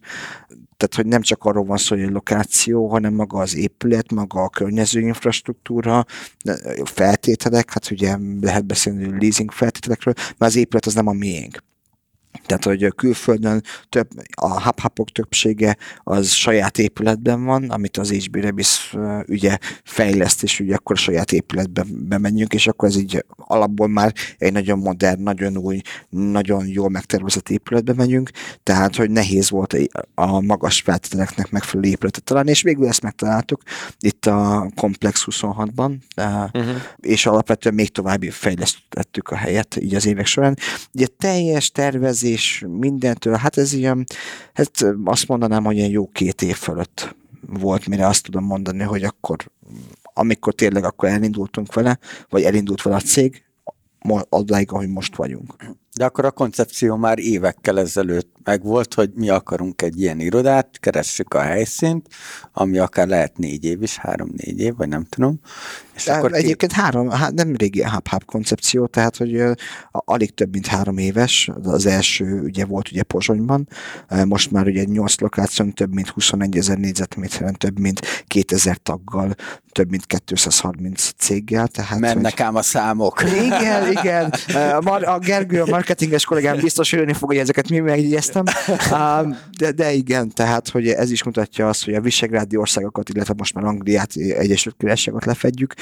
tehát, 0.82 0.96
hogy 0.96 1.06
nem 1.06 1.22
csak 1.22 1.44
arról 1.44 1.66
van 1.66 1.78
szó, 1.78 1.96
hogy 1.96 2.06
a 2.06 2.10
lokáció, 2.10 2.88
hanem 2.88 3.14
maga 3.14 3.40
az 3.40 3.56
épület, 3.56 4.12
maga 4.12 4.44
a 4.44 4.50
környező 4.50 5.00
infrastruktúra, 5.00 6.06
feltételek, 6.84 7.72
hát 7.72 7.92
ugye 7.92 8.18
lehet 8.42 8.66
beszélni 8.66 9.20
leasing 9.20 9.52
feltételekről, 9.52 10.14
mert 10.18 10.52
az 10.52 10.56
épület 10.56 10.86
az 10.86 10.94
nem 10.94 11.08
a 11.08 11.14
miénk. 11.14 11.64
Tehát, 12.46 12.64
hogy 12.64 12.94
külföldön 12.96 13.64
több, 13.90 14.08
a 14.32 14.62
hub 14.62 15.12
többsége 15.12 15.78
az 16.04 16.32
saját 16.32 16.78
épületben 16.78 17.44
van, 17.44 17.70
amit 17.70 17.98
az 17.98 18.10
HB 18.10 18.36
Rebis 18.36 18.96
ugye 19.28 19.58
fejleszt, 19.84 20.44
és 20.44 20.60
ugye 20.60 20.76
akkor 20.76 20.96
a 20.96 21.00
saját 21.00 21.32
épületbe 21.32 21.86
bemegyünk, 21.90 22.54
és 22.54 22.68
akkor 22.68 22.90
ez 22.90 22.96
így 22.96 23.26
alapból 23.36 23.88
már 23.88 24.14
egy 24.38 24.52
nagyon 24.52 24.80
modern, 24.80 25.22
nagyon 25.22 25.58
új, 25.58 25.82
nagyon 26.10 26.68
jól 26.68 26.90
megtervezett 26.90 27.50
épületbe 27.50 27.94
megyünk, 27.94 28.30
tehát, 28.64 28.96
hogy 28.96 29.12
nehéz 29.12 29.50
volt 29.50 29.76
a 30.16 30.42
magas 30.42 30.82
feltételeknek 30.82 31.52
megfelelő 31.52 31.90
épületet 31.90 32.24
találni, 32.24 32.50
és 32.50 32.62
végül 32.62 32.88
ezt 32.88 33.02
megtaláltuk 33.02 33.62
itt 34.00 34.26
a 34.26 34.72
Complex 34.76 35.26
26-ban, 35.32 35.96
uh-huh. 36.18 36.76
és 37.00 37.26
alapvetően 37.26 37.76
még 37.76 37.90
tovább 37.90 38.22
fejlesztettük 38.22 39.30
a 39.30 39.36
helyet 39.36 39.76
így 39.76 39.96
az 39.96 40.06
évek 40.06 40.26
során. 40.26 40.58
Ugye 40.94 41.08
teljes 41.18 41.72
tervez 41.72 42.21
tervezés 42.22 42.66
mindentől, 42.68 43.34
hát 43.34 43.58
ez 43.58 43.74
ilyen, 43.74 44.06
hát 44.54 44.86
azt 45.06 45.28
mondanám, 45.28 45.63
hogy 45.63 45.75
ilyen 45.75 45.90
jó 45.90 46.08
két 46.08 46.42
év 46.42 46.56
fölött 46.56 47.16
volt, 47.48 47.88
mire 47.88 48.08
azt 48.08 48.24
tudom 48.24 48.44
mondani, 48.44 48.84
hogy 48.84 49.04
akkor, 49.04 49.51
amikor 50.13 50.54
tényleg 50.54 50.84
akkor 50.84 51.10
elindultunk 51.10 51.74
vele, 51.74 52.00
vagy 52.30 52.44
elindult 52.44 52.82
vele 52.82 52.96
a 52.96 53.00
cég, 53.00 53.44
odáig, 54.30 54.72
ahogy 54.72 54.88
most 54.90 55.16
vagyunk. 55.16 55.56
De 55.96 56.06
akkor 56.06 56.25
a 56.25 56.32
koncepció 56.32 56.96
már 56.96 57.20
évekkel 57.20 57.80
ezelőtt 57.80 58.40
megvolt, 58.43 58.93
hogy 58.93 59.12
mi 59.15 59.29
akarunk 59.29 59.81
egy 59.81 60.00
ilyen 60.00 60.19
irodát, 60.19 60.79
keressük 60.79 61.33
a 61.33 61.41
helyszínt, 61.41 62.07
ami 62.53 62.77
akár 62.77 63.07
lehet 63.07 63.38
négy 63.38 63.65
év 63.65 63.81
is, 63.81 63.98
három-négy 63.98 64.60
év, 64.60 64.75
vagy 64.75 64.88
nem 64.88 65.03
tudom. 65.03 65.39
És 65.95 66.03
De 66.03 66.13
akkor 66.13 66.33
egyébként 66.33 66.74
két... 66.74 66.81
három, 66.81 67.10
hát 67.10 67.33
nem 67.33 67.55
régi 67.55 67.83
hub-hub 67.83 68.25
koncepció, 68.25 68.86
tehát 68.86 69.17
hogy 69.17 69.43
alig 69.91 70.33
több 70.33 70.51
mint 70.51 70.67
három 70.67 70.98
éves, 70.98 71.50
az 71.63 71.86
első 71.86 72.41
ugye 72.41 72.65
volt 72.65 72.91
ugye 72.91 73.03
Pozsonyban, 73.03 73.67
most 74.25 74.51
már 74.51 74.67
ugye 74.67 74.83
8 74.83 75.19
lokáción 75.19 75.74
több 75.74 75.93
mint 75.93 76.10
21 76.10 76.57
ezer 76.57 76.77
négyzetméteren, 76.77 77.53
több 77.53 77.79
mint 77.79 78.00
2000 78.27 78.77
taggal, 78.77 79.36
több 79.71 79.89
mint 79.89 80.05
230 80.24 81.12
céggel. 81.17 81.67
Tehát, 81.67 82.00
Mennek 82.00 82.31
hogy... 82.31 82.41
ám 82.41 82.55
a 82.55 82.62
számok. 82.62 83.24
Igen, 83.24 83.91
igen. 83.91 84.33
Uh, 84.51 85.10
a 85.13 85.19
Gergő, 85.19 85.62
a 85.62 85.65
marketinges 85.65 86.25
kollégám 86.25 86.57
biztos 86.57 86.91
jönni 86.91 87.13
fog, 87.13 87.29
hogy 87.29 87.38
ezeket 87.38 87.69
mi 87.69 87.79
megjegyeztem. 88.34 89.36
De, 89.58 89.72
de 89.72 89.92
igen, 89.92 90.30
tehát, 90.30 90.70
hogy 90.70 90.88
ez 90.88 91.12
is 91.12 91.24
mutatja 91.24 91.68
azt, 91.68 91.86
hogy 91.86 91.94
a 91.94 92.02
visegrádi 92.02 92.58
országokat, 92.58 93.10
illetve 93.10 93.34
most 93.38 93.54
már 93.54 93.64
Angliát, 93.64 94.16
Egyesült 94.16 94.76
Királyságot 94.78 95.26
lefedjük. 95.26 95.74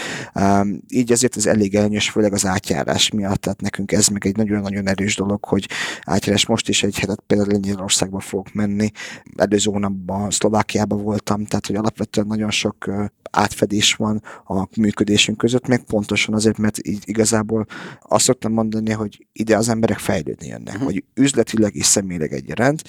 Így 0.87 1.11
ezért 1.11 1.37
ez 1.37 1.45
elég 1.45 1.75
előnyös, 1.75 2.09
főleg 2.09 2.33
az 2.33 2.45
átjárás 2.45 3.09
miatt. 3.09 3.41
Tehát 3.41 3.61
nekünk 3.61 3.91
ez 3.91 4.07
meg 4.07 4.25
egy 4.25 4.35
nagyon-nagyon 4.35 4.87
erős 4.87 5.15
dolog, 5.15 5.45
hogy 5.45 5.67
átjárás 6.03 6.45
most 6.45 6.69
is 6.69 6.83
egy 6.83 6.99
hetet 6.99 7.23
például 7.27 7.51
Lengyelországba 7.51 8.19
fogok 8.19 8.53
menni. 8.53 8.91
Előző 9.35 9.71
hónapban 9.71 10.31
Szlovákiába 10.31 10.95
voltam, 10.95 11.45
tehát 11.45 11.67
hogy 11.67 11.75
alapvetően 11.75 12.27
nagyon 12.27 12.51
sok 12.51 12.89
átfedés 13.31 13.93
van 13.93 14.21
a 14.47 14.67
működésünk 14.77 15.37
között, 15.37 15.67
meg 15.67 15.83
pontosan 15.83 16.33
azért, 16.33 16.57
mert 16.57 16.87
így 16.87 17.03
igazából 17.05 17.65
azt 18.01 18.23
szoktam 18.23 18.53
mondani, 18.53 18.91
hogy 18.91 19.27
ide 19.31 19.57
az 19.57 19.69
emberek 19.69 19.97
fejlődni 19.97 20.47
jönnek, 20.47 20.73
uh-huh. 20.73 20.83
hogy 20.83 21.03
üzletileg 21.13 21.75
és 21.75 21.85
személyileg 21.85 22.33
egyaránt. 22.39 22.83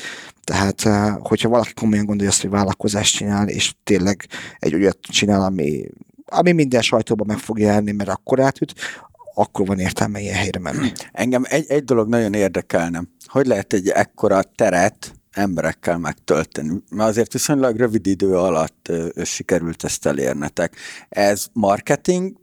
Tehát, 0.44 0.86
eh, 0.86 1.16
hogyha 1.20 1.48
valaki 1.48 1.72
komolyan 1.72 2.04
gondolja 2.04 2.30
azt, 2.30 2.40
hogy 2.40 2.50
vállalkozást 2.50 3.16
csinál, 3.16 3.48
és 3.48 3.74
tényleg 3.84 4.26
egy 4.58 4.74
olyat 4.74 4.98
csinál, 5.00 5.42
ami, 5.42 5.86
ami 6.26 6.52
minden 6.52 6.82
sajtóban 6.82 7.26
meg 7.26 7.38
fog 7.38 7.58
jelenni, 7.58 7.92
mert 7.92 8.10
akkor 8.10 8.40
átüt, 8.40 8.74
akkor 9.34 9.66
van 9.66 9.78
értelme 9.78 10.20
ilyen 10.20 10.34
helyre 10.34 10.58
menni. 10.58 10.92
Engem 11.12 11.42
egy, 11.48 11.70
egy 11.70 11.84
dolog 11.84 12.08
nagyon 12.08 12.34
érdekelne. 12.34 13.02
Hogy 13.26 13.46
lehet 13.46 13.72
egy 13.72 13.88
ekkora 13.88 14.42
teret 14.42 15.12
emberekkel 15.32 15.98
megtölteni. 15.98 16.82
Mert 16.90 17.08
azért 17.08 17.32
viszonylag 17.32 17.76
rövid 17.76 18.06
idő 18.06 18.36
alatt 18.36 18.88
ö, 18.88 19.08
sikerült 19.24 19.84
ezt 19.84 20.06
elérnetek. 20.06 20.76
Ez 21.08 21.46
marketing, 21.52 22.36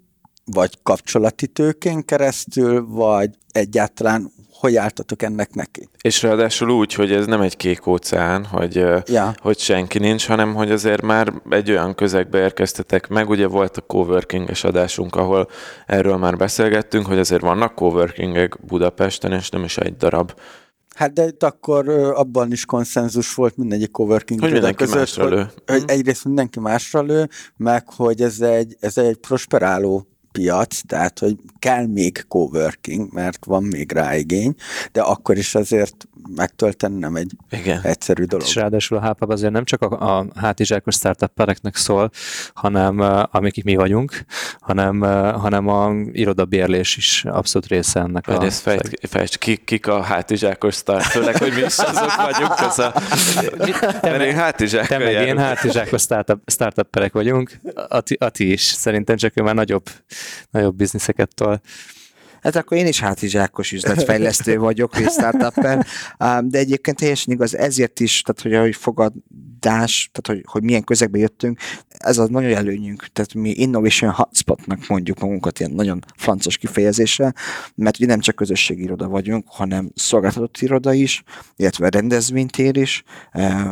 vagy 0.46 0.78
kapcsolati 0.84 1.48
tőkén 1.48 2.06
keresztül, 2.06 2.88
vagy 2.88 3.38
egyáltalán 3.52 4.32
hogy 4.60 4.76
álltatok 4.76 5.22
ennek 5.22 5.54
neki? 5.54 5.90
És 6.02 6.22
ráadásul 6.22 6.70
úgy, 6.70 6.94
hogy 6.94 7.12
ez 7.12 7.26
nem 7.26 7.42
egy 7.42 7.58
kék 7.58 7.88
óceán, 7.88 8.46
hogy, 8.46 8.76
ja. 9.06 9.36
hogy 9.38 9.60
senki 9.60 10.00
nincs, 10.00 10.28
hanem 10.28 10.54
hogy 10.54 10.72
azért 10.72 11.02
már 11.02 11.34
egy 11.50 11.72
olyan 11.72 11.96
közegbe 11.96 12.38
érkeztetek 12.40 13.08
meg. 13.08 13.30
Ugye 13.30 13.48
volt 13.48 13.78
a 13.78 13.82
coworking-es 13.82 14.64
adásunk, 14.64 15.16
ahol 15.16 15.48
erről 15.86 16.18
már 16.18 16.38
beszélgettünk, 16.38 17.06
hogy 17.06 17.20
azért 17.20 17.42
vannak 17.42 17.76
coworkingek 17.76 18.66
Budapesten, 18.66 19.32
és 19.32 19.50
nem 19.50 19.64
is 19.64 19.78
egy 19.78 19.96
darab. 19.96 20.34
Hát 20.96 21.14
de 21.14 21.26
itt 21.28 21.44
akkor 21.44 21.90
abban 21.90 22.52
is 22.52 22.66
konszenzus 22.66 23.34
volt 23.34 23.58
mindegyik 23.58 23.92
coworking 23.92 24.40
Hogy 24.40 24.52
mindenki 24.52 24.86
másra 24.86 25.24
hogy, 25.24 25.32
lő. 25.32 25.50
hogy 25.66 25.82
Mhm. 25.82 25.90
egyrészt 25.90 26.26
mindenki 26.26 26.60
másra 26.60 27.02
lő, 27.02 27.30
meg 27.58 27.84
hogy 27.90 28.22
ez 28.22 28.40
egy, 28.40 28.76
ez 28.80 28.98
egy 28.98 29.16
prosperáló 29.16 30.08
piac, 30.38 30.80
tehát 30.88 31.20
hogy 31.20 31.36
kell 31.60 31.86
még 31.86 32.26
coworking, 32.28 33.14
mert 33.14 33.46
van 33.46 33.64
még 33.64 33.92
rá 33.92 34.16
igény, 34.16 34.56
de 34.92 35.02
akkor 35.02 35.38
is 35.38 35.56
azért 35.56 36.08
megtölteni 36.36 37.00
nem 37.00 37.16
egy 37.16 37.32
Igen. 37.50 37.80
egyszerű 37.84 38.24
dolog. 38.24 38.46
És 38.48 38.56
ráadásul 38.56 38.98
a 38.98 39.08
HubHub 39.08 39.30
azért 39.30 39.52
nem 39.52 39.64
csak 39.64 39.82
a, 39.82 40.18
a 40.18 40.26
hátizsákos 40.36 40.96
startuppereknek 40.96 41.76
szól, 41.76 42.12
hanem 42.54 43.00
amik 43.32 43.64
mi 43.64 43.76
vagyunk, 43.76 44.26
hanem, 44.60 45.00
hanem 45.40 45.68
a 45.68 45.92
irodabérlés 46.12 46.98
is 46.98 47.26
abszolút 47.26 47.68
része 47.68 48.00
ennek 48.00 48.26
Hogy 48.26 48.36
a... 48.36 48.44
ezt 48.44 48.62
fejtsd, 48.62 48.98
fejtsd 49.02 49.38
ki, 49.38 49.56
kik 49.56 49.88
a 49.88 50.02
hátizsákos 50.02 50.76
sztár, 50.76 51.02
főleg, 51.02 51.38
hogy 51.38 51.54
mi 51.54 51.62
is 51.62 51.78
azok 51.78 52.16
vagyunk. 52.16 52.54
Ez 52.60 52.80
a, 52.80 52.94
mert 54.02 54.22
én 54.22 54.36
Te 54.38 54.44
hátizsákkal 54.44 55.00
meg 55.00 55.28
én 55.28 55.38
hátizsákos 55.38 56.02
startup, 56.02 56.42
startupperek 56.46 57.14
vagyunk, 57.14 57.60
a 57.90 58.02
ti, 58.02 58.18
a 58.20 58.30
ti 58.30 58.52
is. 58.52 58.62
Szerintem 58.62 59.16
csak 59.16 59.32
ő 59.36 59.42
már 59.42 59.56
nagyobb, 59.56 59.90
nagyobb 60.50 60.76
bizniszeket 60.76 61.34
tol. 61.36 61.62
Hát 62.42 62.56
akkor 62.56 62.78
én 62.78 62.88
is 62.88 63.00
hátizsákos 63.00 63.72
üzletfejlesztő 63.72 64.58
vagyok, 64.68 64.96
vagy 64.96 65.10
startupper, 65.10 65.86
de 66.42 66.58
egyébként 66.58 66.98
teljesen 66.98 67.34
igaz, 67.34 67.56
ezért 67.56 68.00
is, 68.00 68.22
tehát 68.22 68.42
hogy 68.42 68.54
ahogy 68.54 68.76
fogadás, 68.76 70.10
tehát 70.12 70.28
hogy, 70.28 70.52
hogy 70.52 70.64
milyen 70.64 70.84
közegbe 70.84 71.18
jöttünk, 71.18 71.60
ez 71.88 72.18
az 72.18 72.30
nagyon 72.30 72.54
előnyünk, 72.54 73.08
tehát 73.14 73.34
mi 73.34 73.50
innovation 73.50 74.12
hotspotnak 74.12 74.88
mondjuk 74.88 75.20
magunkat 75.20 75.60
ilyen 75.60 75.72
nagyon 75.72 76.04
francos 76.16 76.58
kifejezéssel, 76.58 77.36
mert 77.76 77.98
ugye 77.98 78.06
nem 78.06 78.20
csak 78.20 78.36
közösségi 78.36 78.84
iroda 78.84 79.08
vagyunk, 79.08 79.46
hanem 79.48 79.92
szolgáltatott 79.96 80.58
iroda 80.58 80.94
is, 80.94 81.24
illetve 81.56 81.90
rendezvénytér 81.90 82.78
is, 82.78 83.04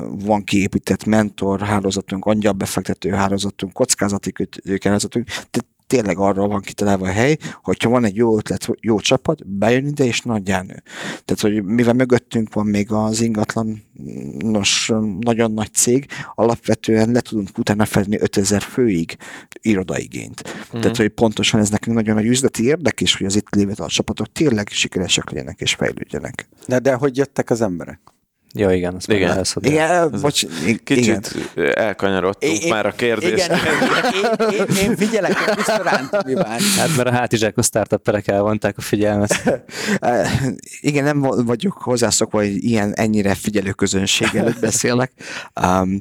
van 0.09 0.43
kiépített 0.43 1.05
mentor 1.05 1.62
hálózatunk, 1.62 2.25
angyalbefektető 2.25 3.09
hálózatunk, 3.09 3.74
kockázati 3.74 4.33
hálózatunk, 4.81 5.25
tehát 5.27 5.75
tényleg 5.88 6.18
arra 6.18 6.48
van 6.48 6.62
kitalálva 6.62 7.08
a 7.08 7.12
hely, 7.12 7.38
hogyha 7.63 7.89
van 7.89 8.06
egy 8.06 8.15
jó 8.15 8.38
ötlet, 8.38 8.68
jó 8.82 9.00
csapat, 9.00 9.48
bejön 9.48 9.86
ide 9.86 10.06
és 10.06 10.22
nagyján 10.22 10.65
nő. 10.65 10.84
Tehát, 11.25 11.42
hogy 11.42 11.63
mivel 11.63 11.94
mögöttünk 11.94 12.54
van 12.54 12.65
még 12.65 12.92
az 12.92 13.22
ingatlan, 13.22 13.84
nos, 14.38 14.92
nagyon 15.20 15.51
nagy 15.51 15.74
cég, 15.74 16.06
alapvetően 16.36 17.12
le 17.12 17.22
tudunk 17.22 17.50
utána 17.58 17.86
fedni 17.86 18.20
5000 18.20 18.62
főig 18.62 19.18
irodaigényt. 19.62 20.44
Mm. 20.77 20.80
Tehát, 20.80 20.98
hogy 20.98 21.10
pontosan 21.10 21.60
ez 21.60 21.70
nekünk 21.70 21.96
nagyon 21.96 22.15
nagy 22.15 22.25
üzleti 22.25 22.63
érdek 22.63 23.01
is, 23.01 23.18
hogy 23.18 23.25
az 23.25 23.36
itt 23.36 23.56
lévő 23.56 23.74
a 23.75 23.88
csapatok 23.88 24.32
tényleg 24.32 24.68
sikeresek 24.68 25.30
legyenek 25.30 25.60
és 25.60 25.74
fejlődjenek. 25.74 26.48
De, 26.68 26.80
de 26.80 26.94
hogy 26.94 27.18
jöttek 27.18 27.50
az 27.50 27.62
emberek? 27.62 28.14
Ja, 28.57 28.71
igen, 28.71 28.95
azt 28.95 29.07
Igen. 29.09 29.21
igen. 29.21 29.38
elszodom. 29.38 29.71
Igen, 29.71 30.12
bocs, 30.21 30.43
igen. 30.65 30.79
Kicsit 30.83 31.35
elkanyarodtunk 31.74 32.63
Én- 32.63 32.69
már 32.69 32.85
a 32.85 32.91
kérdés. 32.91 33.45
Igen, 33.45 33.59
én, 34.51 34.59
én, 34.59 34.89
én 34.89 34.95
figyelek, 34.95 35.55
visszarántom, 35.55 36.21
Iván. 36.27 36.59
Hát 36.77 36.95
mert 36.95 37.07
a 37.07 37.12
hátizsákos 37.12 37.65
startupperek 37.65 38.27
elvonták 38.27 38.77
a 38.77 38.81
figyelmet. 38.81 39.33
Eh, 40.00 40.31
Igen, 40.81 41.03
nem 41.03 41.19
va- 41.19 41.43
vagyok 41.45 41.74
hozzászokva, 41.77 42.38
hogy 42.38 42.63
ilyen 42.63 42.93
ennyire 42.93 43.35
figyelő 43.35 43.71
közönség 43.71 44.27
előtt 44.33 44.59
beszélek. 44.59 45.12
Um, 45.65 46.00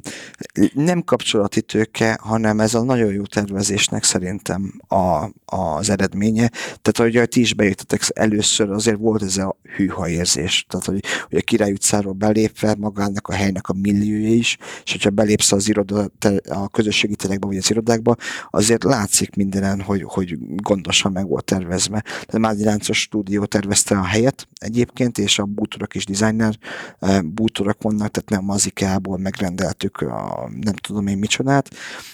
nem 0.73 1.03
kapcsolati 1.03 1.61
tőke, 1.61 2.17
hanem 2.21 2.59
ez 2.59 2.73
a 2.73 2.83
nagyon 2.83 3.13
jó 3.13 3.21
tervezésnek 3.23 4.03
szerintem 4.03 4.81
a, 4.87 5.29
az 5.45 5.89
eredménye. 5.89 6.49
Tehát, 6.81 7.13
hogy 7.13 7.29
ti 7.29 7.39
is 7.39 7.53
bejöttetek 7.53 8.01
először, 8.13 8.71
azért 8.71 8.97
volt 8.97 9.23
ez 9.23 9.37
a 9.37 9.57
hűha 9.75 10.07
érzés. 10.09 10.65
Tehát, 10.69 10.85
hogy, 10.85 11.03
hogy 11.29 11.37
a 11.37 11.41
Király 11.41 11.71
utcáról 11.71 12.13
belépve 12.45 12.75
magának 12.79 13.27
a 13.27 13.33
helynek 13.33 13.69
a 13.69 13.73
milliója 13.73 14.33
is, 14.33 14.57
és 14.83 14.91
hogyha 14.91 15.09
belépsz 15.09 15.51
az 15.51 15.69
iroda, 15.69 16.07
a 16.49 16.67
közösségi 16.69 17.15
terekbe, 17.15 17.47
vagy 17.47 17.57
az 17.57 17.69
irodákba, 17.69 18.15
azért 18.49 18.83
látszik 18.83 19.35
mindenen, 19.35 19.81
hogy, 19.81 20.03
hogy 20.05 20.37
gondosan 20.55 21.11
meg 21.11 21.27
volt 21.27 21.45
tervezve. 21.45 22.03
De 22.29 22.37
Mádi 22.37 22.63
Láncos 22.63 22.99
stúdió 22.99 23.45
tervezte 23.45 23.97
a 23.97 24.03
helyet 24.03 24.47
egyébként, 24.55 25.17
és 25.17 25.39
a 25.39 25.45
bútorok 25.45 25.95
is 25.95 26.05
designer 26.05 26.57
eh, 26.99 27.21
bútorok 27.21 27.81
vannak, 27.81 28.11
tehát 28.11 28.29
nem 28.29 28.49
az 28.49 28.65
IKEA-ból 28.65 29.17
megrendeltük 29.17 29.97
a 29.97 30.49
nem 30.61 30.73
tudom 30.73 31.07
én 31.07 31.17
micsodát, 31.17 31.69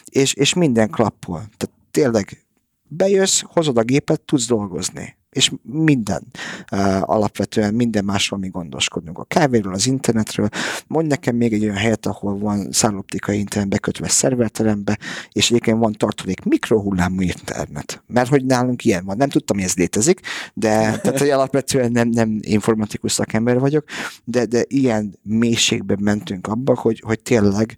és, 0.05 0.33
és 0.33 0.53
minden 0.53 0.89
klappol. 0.89 1.37
Tehát 1.37 1.75
tényleg 1.91 2.45
bejössz, 2.87 3.41
hozod 3.45 3.77
a 3.77 3.83
gépet, 3.83 4.21
tudsz 4.21 4.47
dolgozni. 4.47 5.19
És 5.31 5.51
minden, 5.61 6.23
uh, 6.71 7.09
alapvetően 7.09 7.73
minden 7.73 8.05
másról 8.05 8.39
mi 8.39 8.47
gondoskodunk. 8.47 9.17
A 9.17 9.23
kávéról, 9.23 9.73
az 9.73 9.87
internetről. 9.87 10.49
Mondj 10.87 11.09
nekem 11.09 11.35
még 11.35 11.53
egy 11.53 11.63
olyan 11.63 11.75
helyet, 11.75 12.05
ahol 12.05 12.37
van 12.37 12.71
szálloptikai 12.71 13.37
internet 13.37 13.69
bekötve 13.69 14.07
szerverterembe, 14.07 14.97
és 15.31 15.49
egyébként 15.49 15.77
van 15.77 15.93
tartalék 15.93 16.43
mikrohullámú 16.43 17.21
internet. 17.21 18.03
Mert 18.07 18.29
hogy 18.29 18.45
nálunk 18.45 18.85
ilyen 18.85 19.05
van. 19.05 19.17
Nem 19.17 19.29
tudtam, 19.29 19.57
hogy 19.57 19.65
ez 19.65 19.75
létezik, 19.75 20.19
de 20.53 20.69
tehát, 20.99 21.19
hogy 21.19 21.29
alapvetően 21.29 21.91
nem, 21.91 22.09
nem 22.09 22.39
informatikus 22.41 23.11
szakember 23.11 23.59
vagyok, 23.59 23.83
de, 24.23 24.45
de 24.45 24.63
ilyen 24.67 25.19
mélységben 25.23 25.97
mentünk 26.01 26.47
abba, 26.47 26.75
hogy, 26.75 26.99
hogy 27.05 27.19
tényleg 27.19 27.77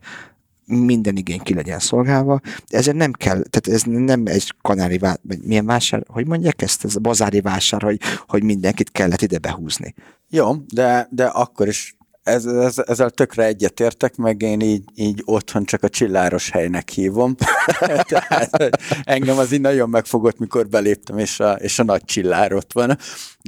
minden 0.66 1.16
igény 1.16 1.40
ki 1.40 1.54
legyen 1.54 1.80
szolgálva, 1.80 2.40
ezért 2.68 2.98
nem 2.98 3.12
kell, 3.12 3.44
tehát 3.50 3.68
ez 3.68 3.82
nem 3.84 4.24
egy 4.26 4.54
kanári 4.62 4.98
vásár, 4.98 5.20
milyen 5.42 5.66
vásár, 5.66 6.04
hogy 6.08 6.28
mondják 6.28 6.62
ezt, 6.62 6.86
ez 6.86 6.96
a 6.96 7.00
bazári 7.00 7.42
vásár, 7.42 7.82
hogy, 7.82 8.00
hogy 8.28 8.44
mindenkit 8.44 8.92
kellett 8.92 9.22
ide 9.22 9.38
behúzni. 9.38 9.94
Jó, 10.30 10.56
de, 10.74 11.08
de 11.12 11.26
akkor 11.26 11.68
is 11.68 11.96
ez, 12.24 12.46
ez, 12.46 12.78
ezzel 12.78 13.10
tökre 13.10 13.46
egyetértek, 13.46 14.16
meg 14.16 14.42
én 14.42 14.62
így, 14.62 14.84
így 14.96 15.22
otthon 15.26 15.66
csak 15.66 15.84
a 15.84 15.90
csilláros 15.90 16.50
helynek 16.50 16.90
hívom. 16.90 17.36
Tehát 18.08 18.80
engem 19.04 19.38
az 19.38 19.52
így 19.52 19.62
nagyon 19.62 19.90
megfogott, 19.90 20.40
mikor 20.40 20.68
beléptem, 20.68 21.18
és 21.18 21.40
a, 21.40 21.52
és 21.54 21.80
a 21.80 21.84
nagy 21.84 22.06
csillár 22.06 22.54
ott 22.54 22.74
van. 22.74 22.98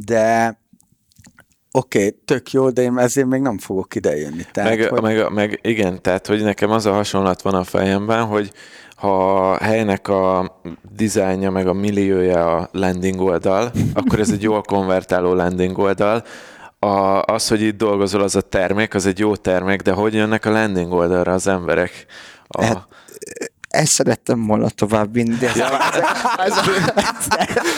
De 0.06 0.58
oké, 1.76 1.98
okay, 1.98 2.18
tök 2.26 2.52
jó, 2.52 2.70
de 2.70 2.82
én 2.82 2.98
ezért 2.98 3.28
még 3.28 3.42
nem 3.42 3.58
fogok 3.58 3.96
idejönni. 3.96 4.44
Tehát, 4.52 4.78
Meg, 4.78 4.90
hogy... 4.90 5.02
meg, 5.02 5.32
meg 5.32 5.60
igen, 5.64 6.02
tehát 6.02 6.28
hogy 6.28 6.44
nekem 6.44 6.72
az 6.72 6.86
a 6.86 6.94
hasonlat 6.94 7.42
van 7.42 7.54
a 7.54 7.64
fejemben, 7.64 8.24
hogy 8.24 8.52
ha 8.96 9.50
a 9.52 9.58
helynek 9.58 10.08
a 10.08 10.60
dizájnja 10.96 11.52
meg 11.52 11.68
a 11.68 11.74
milliója 11.74 12.56
a 12.56 12.70
landing 12.72 13.22
oldal, 13.22 13.72
akkor 13.94 14.20
ez 14.20 14.30
egy 14.30 14.42
jól 14.42 14.62
konvertáló 14.62 15.34
landing 15.34 15.78
oldal. 15.78 16.24
A, 16.80 17.22
az, 17.22 17.48
hogy 17.48 17.62
itt 17.62 17.78
dolgozol, 17.78 18.22
az 18.22 18.36
a 18.36 18.42
termék, 18.42 18.94
az 18.94 19.06
egy 19.06 19.20
jó 19.20 19.36
termék, 19.36 19.82
de 19.82 19.92
hogy 19.92 20.14
jönnek 20.14 20.46
a 20.46 20.52
landing 20.52 20.92
oldalra 20.92 21.34
az 21.34 21.48
emberek? 21.48 22.06
A, 22.48 22.64
Hát, 22.64 22.88
Ezt 23.76 23.92
szerettem 23.92 24.46
volna 24.46 24.70
tovább 24.70 25.14
vinni, 25.14 25.36
de 25.36 25.52
Ja. 25.56 25.68
ez, 26.38 26.54
ez, 27.16 27.28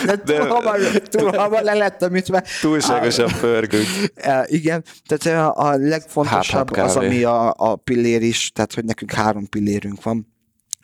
de, 0.06 0.16
túl, 0.18 0.36
De- 0.36 0.48
hamar, 0.48 0.80
túl 1.10 1.32
hamar 1.38 1.62
le 1.64 1.74
lettem 1.74 2.16
ütve. 2.16 2.44
túlságosan 2.62 3.32
pörgünk. 3.40 3.86
E, 4.16 4.46
igen, 4.50 4.84
tehát 5.08 5.40
a, 5.56 5.68
a 5.70 5.76
legfontosabb 5.76 6.72
az, 6.72 6.96
ami 6.96 7.24
a, 7.24 7.54
a 7.58 7.76
pillér 7.76 8.22
is, 8.22 8.52
tehát 8.54 8.74
hogy 8.74 8.86
nekünk 8.86 9.12
három 9.12 9.50
pillérünk 9.50 10.04
van. 10.04 10.36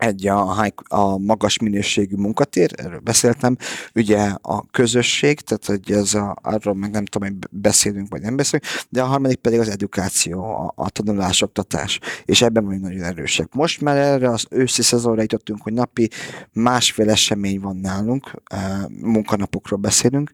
Egy 0.04 0.28
a, 0.28 0.72
a 0.88 1.18
magas 1.18 1.60
minőségű 1.60 2.16
munkatér, 2.16 2.72
erről 2.76 3.00
beszéltem, 3.00 3.58
ugye 3.96 4.20
a 4.42 4.66
közösség, 4.72 5.40
tehát 5.40 5.66
hogy 5.66 5.96
ez 5.96 6.14
a, 6.14 6.36
arról 6.42 6.74
meg 6.74 6.92
nem 6.92 7.06
tudom, 7.06 7.30
hogy 7.30 7.38
beszélünk 7.52 8.10
vagy 8.10 8.22
nem 8.22 8.36
beszélünk, 8.36 8.66
de 8.90 9.02
a 9.02 9.06
harmadik 9.06 9.38
pedig 9.38 9.60
az 9.60 9.70
edukáció, 9.70 10.44
a, 10.44 10.74
a 10.76 10.90
tanulás, 10.90 11.42
oktatás, 11.42 12.00
és 12.26 12.42
ebben 12.42 12.66
vagyunk 12.66 12.84
nagyon 12.84 13.04
erősek. 13.04 13.54
Most 13.54 13.82
már 13.82 13.98
erre 13.98 14.30
az 14.30 14.46
őszi 14.50 14.82
szezonra 14.82 15.22
jutottunk, 15.22 15.62
hogy 15.62 15.74
napi 15.74 16.10
másfél 16.54 17.10
esemény 17.10 17.60
van 17.60 17.78
nálunk, 17.78 18.32
eh, 18.46 18.60
munkanapokról 18.90 19.80
beszélünk, 19.80 20.32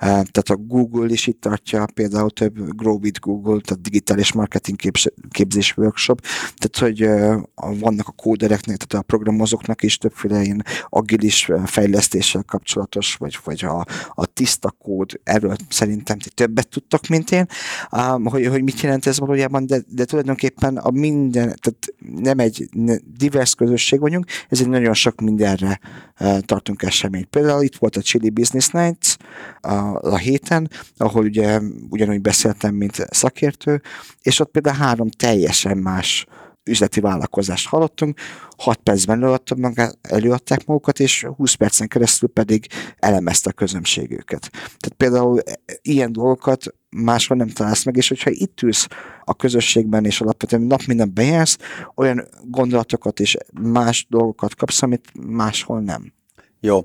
Eh, 0.00 0.08
tehát 0.08 0.48
a 0.48 0.56
Google 0.56 1.12
is 1.12 1.26
itt 1.26 1.40
tartja 1.40 1.86
például 1.94 2.30
több 2.30 2.76
Grow 2.76 2.98
with 2.98 3.20
Google, 3.20 3.60
tehát 3.60 3.82
digitális 3.82 4.32
marketing 4.32 4.78
képz- 4.78 5.12
képzés 5.30 5.76
workshop, 5.76 6.20
tehát 6.56 6.78
hogy 6.78 7.02
eh, 7.02 7.40
vannak 7.54 8.08
a 8.08 8.12
kódereknek, 8.12 8.76
tehát 8.76 9.04
a 9.04 9.06
programozóknak 9.10 9.82
is 9.82 9.98
többféle 9.98 10.42
ilyen 10.42 10.64
agilis 10.88 11.50
fejlesztéssel 11.64 12.42
kapcsolatos, 12.42 13.14
vagy, 13.14 13.38
vagy 13.44 13.64
a, 13.64 13.86
a 14.14 14.26
tiszta 14.26 14.70
kód, 14.78 15.20
erről 15.24 15.56
szerintem 15.68 16.18
ti 16.18 16.28
többet 16.30 16.68
tudtak, 16.68 17.06
mint 17.06 17.30
én, 17.30 17.46
um, 17.92 18.24
hogy, 18.24 18.46
hogy 18.46 18.62
mit 18.62 18.80
jelent 18.80 19.06
ez 19.06 19.18
valójában, 19.18 19.66
de, 19.66 19.82
de 19.88 20.04
tulajdonképpen 20.04 20.76
a 20.76 20.90
minden, 20.90 21.54
tehát 21.60 21.94
nem 22.16 22.38
egy 22.38 22.68
divers 23.16 23.54
közösség 23.54 24.00
vagyunk, 24.00 24.26
ez 24.48 24.60
egy 24.60 24.68
nagyon 24.68 24.94
sok 24.94 25.20
mindenre 25.20 25.80
uh, 26.20 26.38
tartunk 26.38 26.82
eseményt. 26.82 27.26
Például 27.26 27.62
itt 27.62 27.76
volt 27.76 27.96
a 27.96 28.02
Chili 28.02 28.30
Business 28.30 28.68
Nights 28.68 29.16
a, 29.60 29.74
a 29.94 30.16
héten, 30.16 30.70
ahol 30.96 31.24
ugye 31.24 31.60
ugyanúgy 31.90 32.20
beszéltem, 32.20 32.74
mint 32.74 33.06
szakértő, 33.10 33.82
és 34.22 34.40
ott 34.40 34.50
például 34.50 34.76
három 34.76 35.08
teljesen 35.10 35.78
más 35.78 36.26
üzleti 36.64 37.00
vállalkozást 37.00 37.68
hallottunk, 37.68 38.20
6 38.56 38.78
percben 38.78 39.22
előadtak, 39.22 39.58
magát, 39.58 39.98
előadták 40.02 40.66
magukat, 40.66 41.00
és 41.00 41.26
20 41.36 41.54
percen 41.54 41.88
keresztül 41.88 42.28
pedig 42.28 42.66
elemezte 42.98 43.50
a 43.50 43.52
közönség 43.52 44.10
őket. 44.10 44.50
Tehát 44.50 44.94
például 44.96 45.40
ilyen 45.82 46.12
dolgokat 46.12 46.74
máshol 46.90 47.36
nem 47.36 47.48
találsz 47.48 47.84
meg, 47.84 47.96
és 47.96 48.08
hogyha 48.08 48.30
itt 48.30 48.62
ülsz 48.62 48.88
a 49.24 49.34
közösségben, 49.34 50.04
és 50.04 50.20
alapvetően 50.20 50.62
nap 50.62 50.82
minden 50.86 51.14
bejársz, 51.14 51.56
olyan 51.94 52.28
gondolatokat 52.44 53.20
és 53.20 53.36
más 53.62 54.06
dolgokat 54.08 54.54
kapsz, 54.54 54.82
amit 54.82 55.12
máshol 55.14 55.80
nem. 55.80 56.12
Jó. 56.60 56.80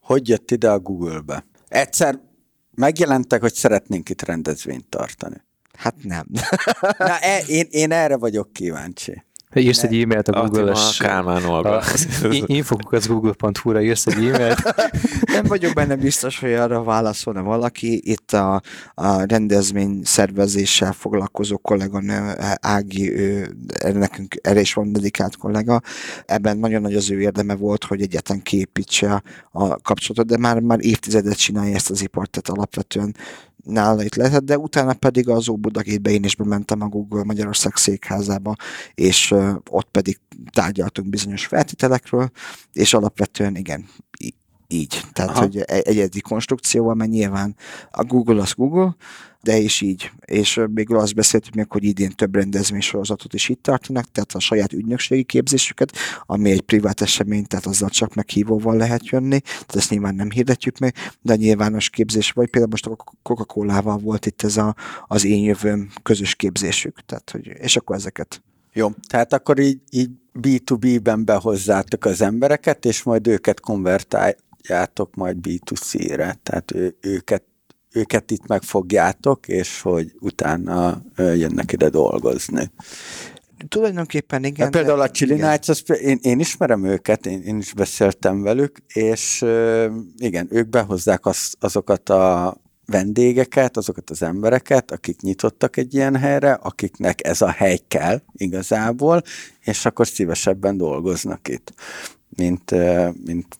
Hogy 0.00 0.28
jött 0.28 0.50
ide 0.50 0.70
a 0.70 0.78
Google-be? 0.78 1.46
Egyszer 1.68 2.20
megjelentek, 2.74 3.40
hogy 3.40 3.54
szeretnénk 3.54 4.08
itt 4.08 4.22
rendezvényt 4.22 4.88
tartani. 4.88 5.42
Hát 5.78 5.94
nem. 6.02 6.26
Na, 6.98 7.18
e, 7.18 7.38
én, 7.46 7.66
én 7.70 7.92
erre 7.92 8.16
vagyok 8.16 8.52
kíváncsi. 8.52 9.22
Írsz 9.54 9.82
egy 9.82 10.02
e-mailt 10.02 10.28
a 10.28 10.40
Google-es... 10.40 10.96
Kálmán 11.06 11.44
Olga. 11.44 11.82
infokukacgoogle.hu-ra 12.46 13.82
írsz 13.82 14.06
egy 14.06 14.24
e-mailt. 14.24 14.74
nem 15.32 15.44
vagyok 15.44 15.72
benne 15.72 15.96
biztos, 15.96 16.38
hogy 16.38 16.52
arra 16.52 16.82
válaszolna 16.82 17.42
valaki. 17.42 18.10
Itt 18.10 18.32
a, 18.32 18.62
a 18.94 19.22
rendezvény 19.22 20.00
szervezéssel 20.04 20.92
foglalkozó 20.92 21.58
kolléganő 21.58 22.34
Ági, 22.60 23.12
ő, 23.12 23.56
nekünk 23.92 24.34
erre 24.42 24.60
is 24.60 24.74
van 24.74 24.92
dedikált 24.92 25.36
kollega. 25.36 25.80
Ebben 26.24 26.58
nagyon 26.58 26.82
nagy 26.82 26.94
az 26.94 27.10
ő 27.10 27.20
érdeme 27.20 27.54
volt, 27.54 27.84
hogy 27.84 28.02
egyetlen 28.02 28.42
képítse 28.42 29.22
a 29.50 29.80
kapcsolatot, 29.80 30.26
de 30.26 30.38
már, 30.38 30.60
már 30.60 30.78
évtizedet 30.80 31.36
csinálja 31.36 31.74
ezt 31.74 31.90
az 31.90 32.02
ipart, 32.02 32.30
tehát 32.30 32.58
alapvetően 32.58 33.14
nála 33.62 34.04
itt 34.04 34.14
lehetett, 34.14 34.44
de 34.44 34.58
utána 34.58 34.94
pedig 34.94 35.28
az 35.28 35.48
Óbudagétbe 35.48 36.10
én 36.10 36.24
is 36.24 36.36
bementem 36.36 36.80
a 36.80 36.88
Google 36.88 37.24
Magyarország 37.24 37.76
székházába, 37.76 38.56
és 38.94 39.34
ott 39.70 39.88
pedig 39.90 40.20
tárgyaltunk 40.50 41.08
bizonyos 41.08 41.46
feltételekről, 41.46 42.30
és 42.72 42.94
alapvetően 42.94 43.56
igen, 43.56 43.88
így. 44.72 45.00
Tehát, 45.12 45.30
Aha. 45.30 45.40
hogy 45.40 45.58
egy 45.58 45.86
egyedi 45.86 46.20
konstrukcióval, 46.20 46.94
mert 46.94 47.10
nyilván 47.10 47.56
a 47.90 48.04
Google 48.04 48.40
az 48.40 48.52
Google, 48.52 48.96
de 49.42 49.56
is 49.56 49.80
így. 49.80 50.10
És 50.24 50.60
még 50.74 50.90
azt 50.90 51.14
beszéltük 51.14 51.54
még, 51.54 51.66
hogy 51.68 51.84
idén 51.84 52.10
több 52.10 52.34
rendezvénysorozatot 52.34 53.34
is 53.34 53.48
itt 53.48 53.62
tartanak, 53.62 54.10
tehát 54.12 54.32
a 54.32 54.40
saját 54.40 54.72
ügynökségi 54.72 55.22
képzésüket, 55.22 55.92
ami 56.26 56.50
egy 56.50 56.60
privát 56.60 57.00
esemény, 57.00 57.46
tehát 57.46 57.66
azzal 57.66 57.88
csak 57.88 58.14
meghívóval 58.14 58.76
lehet 58.76 59.08
jönni, 59.08 59.40
tehát 59.40 59.76
ezt 59.76 59.90
nyilván 59.90 60.14
nem 60.14 60.30
hirdetjük 60.30 60.78
meg, 60.78 60.94
de 61.20 61.32
a 61.32 61.36
nyilvános 61.36 61.90
képzés, 61.90 62.30
vagy 62.30 62.50
például 62.50 62.70
most 62.70 62.86
a 62.86 63.14
Coca-Colával 63.22 63.98
volt 63.98 64.26
itt 64.26 64.42
ez 64.42 64.56
a, 64.56 64.74
az 65.06 65.24
én 65.24 65.42
jövőm 65.42 65.90
közös 66.02 66.34
képzésük, 66.34 67.00
tehát, 67.06 67.30
hogy, 67.30 67.46
és 67.46 67.76
akkor 67.76 67.96
ezeket. 67.96 68.42
Jó, 68.72 68.90
tehát 69.08 69.32
akkor 69.32 69.58
így, 69.58 69.80
így 69.90 70.10
B2B-ben 70.40 71.24
behozzátok 71.24 72.04
az 72.04 72.20
embereket, 72.20 72.84
és 72.84 73.02
majd 73.02 73.26
őket 73.26 73.60
konvertáljátok 74.62 75.14
majd 75.14 75.36
B2C-re, 75.42 76.38
tehát 76.42 76.74
ő, 76.74 76.96
őket 77.00 77.42
őket 77.94 78.30
itt 78.30 78.46
megfogjátok, 78.46 79.48
és 79.48 79.80
hogy 79.80 80.12
utána 80.20 81.02
jönnek 81.16 81.72
ide 81.72 81.88
dolgozni. 81.88 82.70
Tulajdonképpen 83.68 84.44
igen. 84.44 84.70
De 84.70 84.78
például 84.78 85.00
a 85.00 85.10
Chili 85.10 85.34
igen. 85.34 85.48
Nights, 85.48 85.68
az, 85.68 85.82
én, 86.00 86.18
én 86.22 86.40
ismerem 86.40 86.84
őket, 86.84 87.26
én, 87.26 87.42
én 87.42 87.58
is 87.58 87.72
beszéltem 87.72 88.42
velük, 88.42 88.78
és 88.86 89.44
igen, 90.16 90.46
ők 90.50 90.68
behozzák 90.68 91.26
az, 91.26 91.54
azokat 91.60 92.08
a 92.08 92.56
vendégeket, 92.86 93.76
azokat 93.76 94.10
az 94.10 94.22
embereket, 94.22 94.90
akik 94.90 95.20
nyitottak 95.20 95.76
egy 95.76 95.94
ilyen 95.94 96.16
helyre, 96.16 96.52
akiknek 96.52 97.26
ez 97.26 97.40
a 97.42 97.50
hely 97.50 97.78
kell 97.88 98.20
igazából, 98.32 99.22
és 99.60 99.86
akkor 99.86 100.06
szívesebben 100.06 100.76
dolgoznak 100.76 101.48
itt, 101.48 101.72
mint, 102.36 102.70
mint 103.24 103.58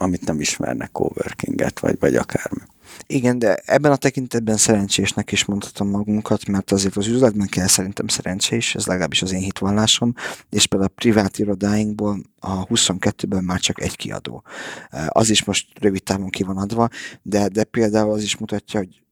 amit 0.00 0.24
nem 0.24 0.40
ismernek 0.40 0.92
coworkinget, 0.92 1.80
vagy, 1.80 1.96
vagy 1.98 2.16
akármi. 2.16 2.60
Igen, 3.06 3.38
de 3.38 3.54
ebben 3.54 3.92
a 3.92 3.96
tekintetben 3.96 4.56
szerencsésnek 4.56 5.32
is 5.32 5.44
mondhatom 5.44 5.88
magunkat, 5.88 6.46
mert 6.46 6.70
azért 6.72 6.96
az 6.96 7.06
üzletben 7.06 7.46
kell 7.46 7.66
szerintem 7.66 8.08
szerencsés, 8.08 8.74
ez 8.74 8.86
legalábbis 8.86 9.22
az 9.22 9.32
én 9.32 9.40
hitvallásom, 9.40 10.14
és 10.50 10.66
például 10.66 10.90
a 10.90 11.00
privát 11.00 11.38
irodáinkból 11.38 12.22
a 12.38 12.66
22-ben 12.66 13.44
már 13.44 13.60
csak 13.60 13.80
egy 13.80 13.96
kiadó. 13.96 14.42
Az 15.08 15.30
is 15.30 15.44
most 15.44 15.66
rövid 15.80 16.02
távon 16.02 16.30
ki 16.30 16.42
van 16.42 16.56
adva, 16.56 16.88
de, 17.22 17.48
de 17.48 17.64
például 17.64 18.12
az 18.12 18.22
is 18.22 18.36
mutatja, 18.36 18.80
hogy 18.80 19.02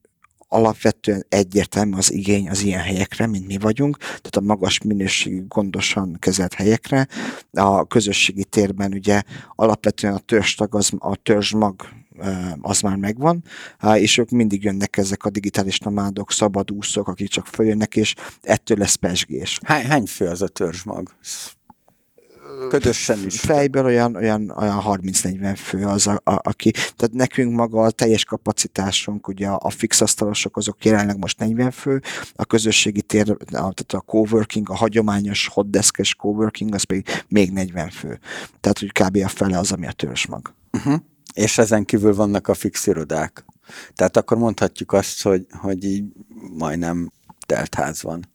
alapvetően 0.49 1.27
egyértelmű 1.29 1.97
az 1.97 2.13
igény 2.13 2.49
az 2.49 2.63
ilyen 2.63 2.81
helyekre, 2.81 3.27
mint 3.27 3.47
mi 3.47 3.59
vagyunk, 3.59 3.97
tehát 3.97 4.37
a 4.37 4.41
magas 4.41 4.81
minőségű, 4.83 5.47
gondosan 5.49 6.17
kezelt 6.19 6.55
helyekre. 6.55 7.09
A 7.53 7.87
közösségi 7.87 8.45
térben 8.45 8.93
ugye 8.93 9.23
alapvetően 9.55 10.15
a 10.15 10.19
törzstag, 10.19 10.75
az, 10.75 10.91
a 10.99 11.17
törzsmag 11.17 11.89
az 12.61 12.81
már 12.81 12.97
megvan, 12.97 13.45
és 13.95 14.19
ők 14.19 14.31
mindig 14.31 14.65
jönnek 14.65 14.97
ezek 14.97 15.25
a 15.25 15.31
digitális 15.31 15.79
nomádok, 15.79 16.33
szabadúszók, 16.33 17.09
akik 17.09 17.29
csak 17.29 17.47
följönnek, 17.47 17.97
és 17.97 18.15
ettől 18.43 18.79
lesz 18.79 18.95
pesgés. 18.95 19.59
Hány, 19.63 19.85
hány 19.85 20.07
fő 20.07 20.27
az 20.27 20.43
a 20.43 20.49
törzsmag? 20.49 21.15
Ködösen 22.69 23.19
is. 23.27 23.41
Fejből 23.41 23.85
olyan, 23.85 24.17
olyan, 24.17 24.51
olyan 24.51 24.83
30-40 24.85 25.55
fő 25.57 25.87
az, 25.87 26.07
a, 26.07 26.21
a, 26.25 26.33
aki, 26.43 26.71
tehát 26.71 27.13
nekünk 27.13 27.55
maga 27.55 27.83
a 27.83 27.91
teljes 27.91 28.25
kapacitásunk, 28.25 29.29
ugye 29.29 29.49
a 29.49 29.71
fix 29.71 30.01
asztalosok 30.01 30.57
azok 30.57 30.85
jelenleg 30.85 31.19
most 31.19 31.39
40 31.39 31.71
fő, 31.71 32.03
a 32.35 32.45
közösségi 32.45 33.03
tér, 33.03 33.37
tehát 33.51 33.93
a 33.93 34.01
coworking, 34.01 34.71
a 34.71 34.75
hagyományos 34.75 35.49
hotdeskes 35.53 36.15
coworking, 36.15 36.75
az 36.75 36.83
pedig 36.83 37.07
még 37.29 37.53
40 37.53 37.91
fő. 37.91 38.19
Tehát, 38.61 38.79
hogy 38.79 38.93
kb. 38.93 39.17
a 39.25 39.29
fele 39.29 39.59
az, 39.59 39.73
ami 39.73 39.87
a 39.87 39.93
törzsmag. 39.93 40.55
Uh-huh 40.73 41.01
és 41.39 41.59
ezen 41.59 41.85
kívül 41.85 42.15
vannak 42.15 42.49
a 42.49 42.55
fix 42.55 42.87
irodák. 42.87 43.45
Tehát 43.95 44.17
akkor 44.17 44.37
mondhatjuk 44.39 44.93
azt, 44.93 45.23
hogy, 45.23 45.47
hogy 45.51 45.85
így 45.85 46.05
majdnem 46.57 47.13
teltház 47.47 48.03
van. 48.03 48.29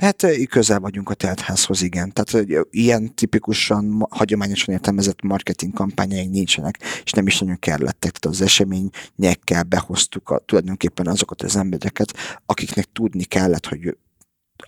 Hát 0.00 0.26
közel 0.48 0.80
vagyunk 0.80 1.10
a 1.10 1.14
teltházhoz, 1.14 1.82
igen. 1.82 2.12
Tehát 2.12 2.30
hogy 2.30 2.66
ilyen 2.70 3.14
tipikusan, 3.14 4.06
hagyományosan 4.10 4.74
értelmezett 4.74 5.22
marketing 5.22 5.72
kampányaink 5.72 6.32
nincsenek, 6.32 6.78
és 7.04 7.12
nem 7.12 7.26
is 7.26 7.38
nagyon 7.38 7.58
kellettek. 7.58 8.18
Tehát 8.18 8.36
az 8.36 8.40
eseményekkel 8.40 9.62
behoztuk 9.62 10.30
a, 10.30 10.38
tulajdonképpen 10.38 11.06
azokat 11.06 11.42
az 11.42 11.56
embereket, 11.56 12.12
akiknek 12.46 12.92
tudni 12.92 13.24
kellett, 13.24 13.66
hogy 13.66 13.96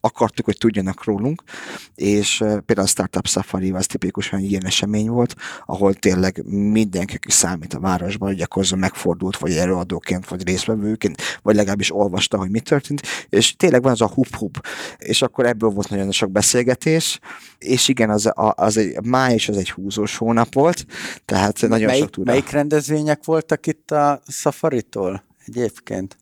akartuk, 0.00 0.44
hogy 0.44 0.58
tudjanak 0.58 1.04
rólunk, 1.04 1.42
és 1.94 2.36
például 2.38 2.86
a 2.86 2.86
Startup 2.86 3.26
Safari 3.26 3.70
az 3.70 3.86
tipikusan 3.86 4.40
ilyen 4.40 4.66
esemény 4.66 5.08
volt, 5.08 5.34
ahol 5.66 5.94
tényleg 5.94 6.42
mindenki, 6.46 7.14
aki 7.14 7.30
számít 7.30 7.74
a 7.74 7.80
városban, 7.80 8.28
hogy 8.28 8.40
akkor 8.40 8.66
megfordult, 8.76 9.38
vagy 9.38 9.52
előadóként, 9.52 10.28
vagy 10.28 10.46
részvevőként, 10.46 11.22
vagy 11.42 11.54
legalábbis 11.54 11.94
olvasta, 11.94 12.38
hogy 12.38 12.50
mi 12.50 12.60
történt, 12.60 13.02
és 13.28 13.56
tényleg 13.56 13.82
van 13.82 13.92
az 13.92 14.00
a 14.00 14.08
hup-hup, 14.08 14.66
és 14.98 15.22
akkor 15.22 15.46
ebből 15.46 15.70
volt 15.70 15.88
nagyon 15.88 16.10
sok 16.10 16.30
beszélgetés, 16.30 17.18
és 17.58 17.88
igen, 17.88 18.10
az, 18.10 18.26
a, 18.26 18.52
az 18.56 18.76
egy, 18.76 19.04
május 19.04 19.48
az 19.48 19.56
egy 19.56 19.70
húzós 19.70 20.16
hónap 20.16 20.54
volt, 20.54 20.86
tehát 21.24 21.60
nagyon 21.60 21.86
melyik, 21.86 22.02
sok 22.02 22.10
tudna. 22.10 22.30
Melyik 22.30 22.50
rendezvények 22.50 23.24
voltak 23.24 23.66
itt 23.66 23.90
a 23.90 24.22
Safari-tól 24.28 25.24
egyébként? 25.46 26.16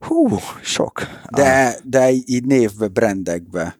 Hú, 0.00 0.38
sok. 0.62 1.02
De, 1.30 1.78
de 1.84 2.10
így 2.10 2.44
névbe, 2.44 2.88
brandekbe. 2.88 3.78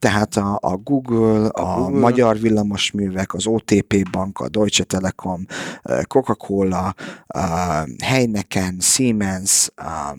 Tehát 0.00 0.36
a, 0.36 0.58
a 0.60 0.76
Google, 0.76 1.46
a, 1.46 1.72
a 1.72 1.74
Google. 1.74 1.98
Magyar 1.98 2.38
Villamosművek, 2.38 3.34
az 3.34 3.46
OTP 3.46 4.10
Bank, 4.10 4.38
a 4.38 4.48
Deutsche 4.48 4.84
Telekom, 4.84 5.46
Coca-Cola, 6.08 6.94
Heineken, 8.04 8.76
Siemens. 8.80 9.70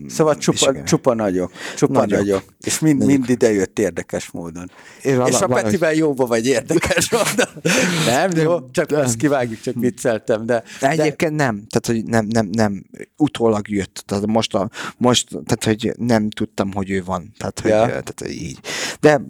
Szóval 0.06 0.36
csupa, 0.36 0.82
csupa 0.82 1.14
nagyok. 1.14 1.52
Csupa 1.76 1.98
nagyok. 1.98 2.18
nagyok. 2.18 2.44
És 2.60 2.78
mind, 2.78 2.98
nagyok. 2.98 3.16
mind 3.16 3.28
ide 3.28 3.52
jött 3.52 3.78
érdekes 3.78 4.30
módon. 4.30 4.70
Én 5.02 5.20
és 5.26 5.40
a 5.40 5.46
Petivel 5.46 5.94
jóba 5.94 6.26
vagy 6.26 6.46
érdekes 6.46 7.10
módon. 7.16 7.62
nem, 8.06 8.30
jó, 8.36 8.70
csak 8.70 8.86
de, 8.86 8.98
ezt 8.98 9.16
kivágjuk, 9.16 9.60
csak 9.60 9.74
vicceltem. 9.74 10.46
De, 10.46 10.62
de 10.80 10.88
egyébként 10.88 11.36
nem, 11.36 11.64
tehát 11.68 11.86
hogy 11.86 12.04
nem, 12.04 12.26
nem, 12.26 12.48
nem, 12.52 12.84
utólag 13.16 13.68
jött. 13.68 14.02
Tehát 14.06 14.26
most, 14.26 14.54
a, 14.54 14.68
most 14.96 15.28
tehát 15.28 15.64
hogy 15.64 15.92
nem 15.98 16.30
tudtam, 16.30 16.72
hogy 16.72 16.90
ő 16.90 17.02
van. 17.04 17.32
Tehát, 17.38 17.60
hogy, 17.60 17.70
ja. 17.70 17.86
tehát, 17.86 18.24
így. 18.28 18.58
De 19.00 19.20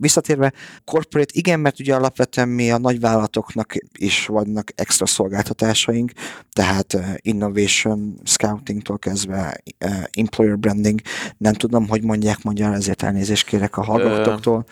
visszatérve, 0.00 0.52
corporate 0.84 1.32
igen, 1.36 1.60
mert 1.60 1.80
ugye 1.80 1.94
alapvetően 1.94 2.48
mi 2.48 2.70
a 2.70 2.78
nagyvállalatoknak 2.78 3.74
is 3.98 4.26
vannak 4.26 4.70
extra 4.74 5.06
szolgáltatásaink, 5.06 6.12
tehát 6.52 6.94
uh, 6.94 7.14
innovation 7.16 8.20
scoutingtól 8.24 8.98
kezdve 8.98 9.62
uh, 9.84 10.02
employer 10.10 10.58
branding, 10.58 11.00
nem 11.38 11.52
tudom, 11.52 11.88
hogy 11.88 12.02
mondják 12.02 12.42
magyar, 12.42 12.74
ezért 12.74 13.02
elnézést 13.02 13.46
kérek 13.46 13.76
a 13.76 13.84
hallgatóktól. 13.84 14.64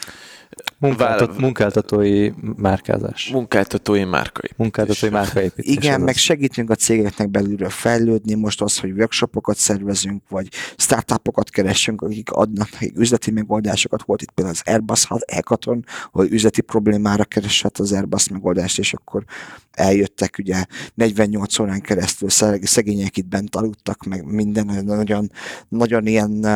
Munkáltat, 0.78 1.28
Vál- 1.28 1.38
munkáltatói 1.40 2.30
márkázás. 2.56 3.30
munkáltatói 3.32 4.04
márkai. 4.04 4.50
Munkáltatói 4.56 5.10
márkaépítés. 5.10 5.74
Igen, 5.74 6.00
meg 6.00 6.14
az. 6.14 6.20
segítünk 6.20 6.70
a 6.70 6.74
cégeknek 6.74 7.30
belülről 7.30 7.68
fejlődni, 7.70 8.34
most 8.34 8.62
az, 8.62 8.78
hogy 8.78 8.90
workshopokat 8.90 9.56
szervezünk, 9.56 10.22
vagy 10.28 10.48
startupokat 10.76 11.50
keresünk, 11.50 12.02
akik 12.02 12.30
adnak 12.30 12.70
nekik 12.70 12.98
üzleti 12.98 13.30
megoldásokat. 13.30 14.02
Volt 14.02 14.22
itt 14.22 14.30
például 14.30 14.56
az 14.64 14.72
Airbus 14.72 15.04
Hackathon, 15.04 15.84
hogy 16.10 16.32
üzleti 16.32 16.60
problémára 16.60 17.24
keresett 17.24 17.78
az 17.78 17.92
Airbus 17.92 18.28
megoldást, 18.28 18.78
és 18.78 18.92
akkor 18.92 19.24
eljöttek 19.72 20.36
ugye 20.38 20.64
48 20.94 21.58
órán 21.58 21.80
keresztül 21.80 22.28
szeg- 22.28 22.66
szegények 22.66 23.16
itt 23.16 23.26
bent 23.26 23.56
aludtak, 23.56 24.04
meg 24.04 24.24
minden 24.24 24.84
nagyon, 24.84 25.30
nagyon 25.68 26.06
ilyen 26.06 26.46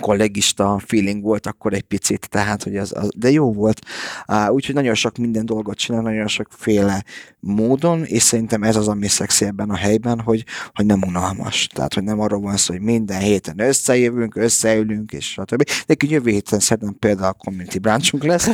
kollégista 0.00 0.82
feeling 0.86 1.22
volt 1.22 1.46
akkor 1.46 1.72
egy 1.72 1.82
picit, 1.82 2.28
tehát, 2.28 2.62
hogy 2.62 2.76
az, 2.76 2.92
az 2.96 3.08
de 3.16 3.30
jó 3.30 3.52
volt. 3.52 3.80
Uh, 4.28 4.52
úgyhogy 4.52 4.74
nagyon 4.74 4.94
sok 4.94 5.16
minden 5.16 5.46
dolgot 5.46 5.76
csinál, 5.76 6.02
nagyon 6.02 6.26
sokféle 6.26 7.04
módon, 7.40 8.04
és 8.04 8.22
szerintem 8.22 8.62
ez 8.62 8.76
az, 8.76 8.88
ami 8.88 9.08
szexi 9.08 9.44
ebben 9.44 9.70
a 9.70 9.76
helyben, 9.76 10.20
hogy, 10.20 10.44
hogy 10.74 10.86
nem 10.86 11.02
unalmas. 11.06 11.66
Tehát, 11.66 11.94
hogy 11.94 12.04
nem 12.04 12.20
arról 12.20 12.40
van 12.40 12.56
szó, 12.56 12.72
hogy 12.72 12.82
minden 12.82 13.20
héten 13.20 13.58
összejövünk, 13.58 14.36
összeülünk, 14.36 15.12
és 15.12 15.26
stb. 15.26 15.68
Nekünk 15.86 16.12
jövő 16.12 16.30
héten 16.30 16.60
szerintem 16.60 16.96
például 16.98 17.28
a 17.28 17.32
community 17.44 17.78
branchunk 17.78 18.24
lesz, 18.24 18.48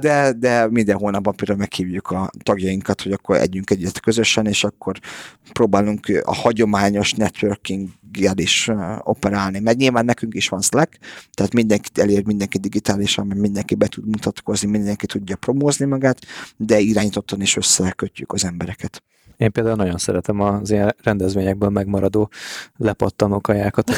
de, 0.00 0.32
de 0.32 0.68
minden 0.70 0.96
hónapban 0.96 1.34
például 1.34 1.58
meghívjuk 1.58 2.10
a 2.10 2.30
tagjainkat, 2.42 3.02
hogy 3.02 3.12
akkor 3.12 3.36
együnk 3.36 3.70
egyet 3.70 4.00
közösen, 4.00 4.46
és 4.46 4.64
akkor 4.64 4.98
próbálunk 5.52 6.22
a 6.24 6.34
hagyományos 6.34 7.12
networking 7.12 7.88
is 8.34 8.70
operálni. 8.98 9.58
Mert 9.58 9.76
nyilván 9.76 10.04
nekünk 10.04 10.34
is 10.40 10.48
van 10.48 10.60
Slack, 10.60 10.98
tehát 11.32 11.52
mindenkit 11.52 11.98
elér 11.98 12.26
mindenki 12.26 12.58
digitálisan, 12.58 13.26
mert 13.26 13.40
mindenki 13.40 13.74
be 13.74 13.86
tud 13.86 14.06
mutatkozni, 14.06 14.68
mindenki 14.70 15.06
tudja 15.06 15.36
promózni 15.36 15.86
magát, 15.86 16.18
de 16.56 16.78
irányítottan 16.78 17.40
is 17.40 17.56
összekötjük 17.56 18.32
az 18.32 18.44
embereket. 18.44 19.02
Én 19.36 19.52
például 19.52 19.76
nagyon 19.76 19.98
szeretem 19.98 20.40
az 20.40 20.70
ilyen 20.70 20.94
rendezvényekből 21.02 21.68
megmaradó 21.68 22.30
lepattanó 22.76 23.40
kajákat. 23.40 23.90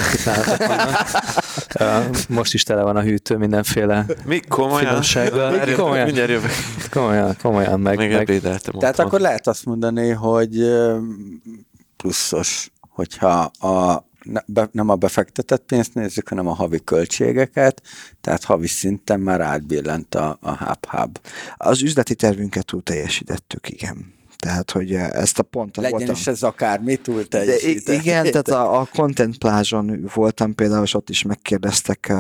Ö, 1.79 1.99
Most 2.29 2.55
is 2.55 2.63
tele 2.63 2.83
van 2.83 2.97
a 2.97 3.01
hűtő 3.03 3.37
mindenféle 3.37 4.07
Mi 4.25 4.41
komolyan? 4.41 4.79
finomsággal. 4.87 5.51
Mindjárt- 5.51 5.77
Komolyan, 5.81 6.05
Mindjárt 6.05 6.31
jövök. 6.31 6.51
komolyan, 6.91 7.37
komolyan 7.43 7.81
meg, 7.81 7.97
Még 7.97 8.13
meg 8.13 8.41
Tehát 8.41 8.69
otthon. 8.69 9.07
akkor 9.07 9.21
lehet 9.21 9.47
azt 9.47 9.65
mondani, 9.65 10.09
hogy 10.11 10.65
pluszos, 11.97 12.71
hogyha 12.89 13.51
a, 13.59 14.05
ne- 14.25 14.45
be, 14.47 14.69
nem 14.73 14.89
a 14.89 14.95
befektetett 14.95 15.65
pénzt 15.67 15.95
nézzük, 15.95 16.29
hanem 16.29 16.47
a 16.47 16.55
havi 16.55 16.81
költségeket, 16.85 17.83
tehát 18.21 18.45
havi 18.45 18.67
szinten 18.67 19.21
már 19.21 19.41
átbillent 19.41 20.15
a, 20.15 20.39
a 20.41 20.65
hub-hub. 20.65 21.19
Az 21.57 21.83
üzleti 21.83 22.15
tervünket 22.15 22.67
túl 22.67 22.83
teljesítettük, 22.83 23.69
igen. 23.69 24.21
Tehát, 24.43 24.71
hogy 24.71 24.95
ezt 24.95 25.39
a 25.39 25.43
ponton 25.43 25.85
Legyen 25.85 25.99
voltam. 25.99 26.17
is 26.17 26.27
ez 26.27 26.43
akármi 26.43 26.97
túl 26.97 27.29
teljesített. 27.29 28.01
igen, 28.01 28.25
tehát 28.25 28.49
a, 28.49 28.81
a 28.81 28.89
Content 28.93 29.39
Plázson 29.39 30.11
voltam 30.15 30.55
például, 30.55 30.83
és 30.83 30.95
ott 30.95 31.11
is 31.11 31.23
megkérdeztek, 31.23 32.09
eh, 32.09 32.17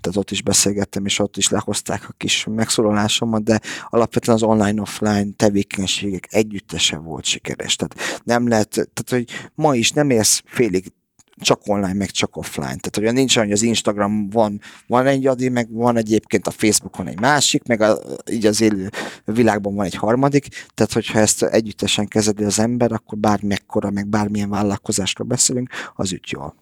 tehát 0.00 0.16
ott 0.16 0.30
is 0.30 0.42
beszélgettem, 0.42 1.06
és 1.06 1.18
ott 1.18 1.36
is 1.36 1.48
lehozták 1.48 2.08
a 2.08 2.14
kis 2.16 2.46
megszólalásomat, 2.50 3.42
de 3.42 3.60
alapvetően 3.88 4.36
az 4.36 4.42
online-offline 4.42 5.26
tevékenységek 5.36 6.26
együttese 6.30 6.96
volt 6.96 7.24
sikeres. 7.24 7.76
Tehát 7.76 8.22
nem 8.24 8.48
lehet, 8.48 8.68
tehát 8.70 9.04
hogy 9.08 9.50
ma 9.54 9.74
is 9.74 9.90
nem 9.90 10.10
érsz 10.10 10.42
félig 10.46 10.92
csak 11.36 11.60
online, 11.66 11.92
meg 11.92 12.10
csak 12.10 12.36
offline. 12.36 12.66
Tehát 12.66 12.96
olyan 12.96 13.14
nincs 13.14 13.36
olyan, 13.36 13.48
hogy 13.48 13.56
az 13.56 13.62
Instagram 13.62 14.30
van, 14.30 14.60
van 14.86 15.06
egy 15.06 15.26
adi, 15.26 15.48
meg 15.48 15.72
van 15.72 15.96
egyébként 15.96 16.46
a 16.46 16.50
Facebookon 16.50 17.06
egy 17.06 17.20
másik, 17.20 17.66
meg 17.66 17.80
a, 17.80 17.98
így 18.30 18.46
az 18.46 18.60
élő 18.60 18.90
világban 19.24 19.74
van 19.74 19.84
egy 19.84 19.94
harmadik, 19.94 20.46
tehát 20.74 20.92
hogyha 20.92 21.18
ezt 21.18 21.42
együttesen 21.42 22.06
kezeli 22.08 22.44
az 22.44 22.58
ember, 22.58 22.92
akkor 22.92 23.18
bármekkora, 23.18 23.90
meg 23.90 24.06
bármilyen 24.06 24.50
vállalkozásról 24.50 25.26
beszélünk, 25.26 25.70
az 25.94 26.12
üt 26.12 26.30
jól. 26.30 26.54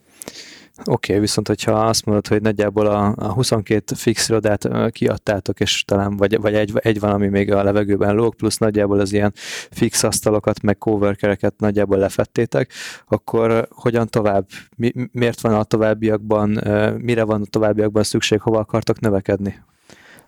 Oké, 0.84 1.12
okay, 1.12 1.18
viszont 1.18 1.46
hogyha 1.46 1.72
azt 1.72 2.04
mondod, 2.04 2.26
hogy 2.26 2.42
nagyjából 2.42 2.86
a, 2.86 3.14
a 3.16 3.32
22 3.32 3.94
fix 3.94 4.28
irodát 4.28 4.68
kiadtátok, 4.90 5.60
és 5.60 5.84
talán 5.84 6.16
vagy, 6.16 6.40
vagy 6.40 6.54
egy, 6.54 6.72
egy 6.74 7.00
van, 7.00 7.10
ami 7.10 7.28
még 7.28 7.52
a 7.52 7.62
levegőben 7.62 8.14
lóg, 8.14 8.34
plusz 8.34 8.58
nagyjából 8.58 9.00
az 9.00 9.12
ilyen 9.12 9.32
fix 9.70 10.02
asztalokat, 10.02 10.62
meg 10.62 10.78
coworkereket 10.78 11.54
nagyjából 11.56 11.98
lefettétek, 11.98 12.72
akkor 13.08 13.68
hogyan 13.70 14.08
tovább? 14.08 14.46
Mi, 14.76 14.92
miért 15.12 15.40
van 15.40 15.54
a 15.54 15.64
továbbiakban, 15.64 16.60
mire 16.98 17.24
van 17.24 17.42
a 17.42 17.46
továbbiakban 17.50 18.02
szükség, 18.02 18.40
hova 18.40 18.58
akartok 18.58 19.00
növekedni? 19.00 19.62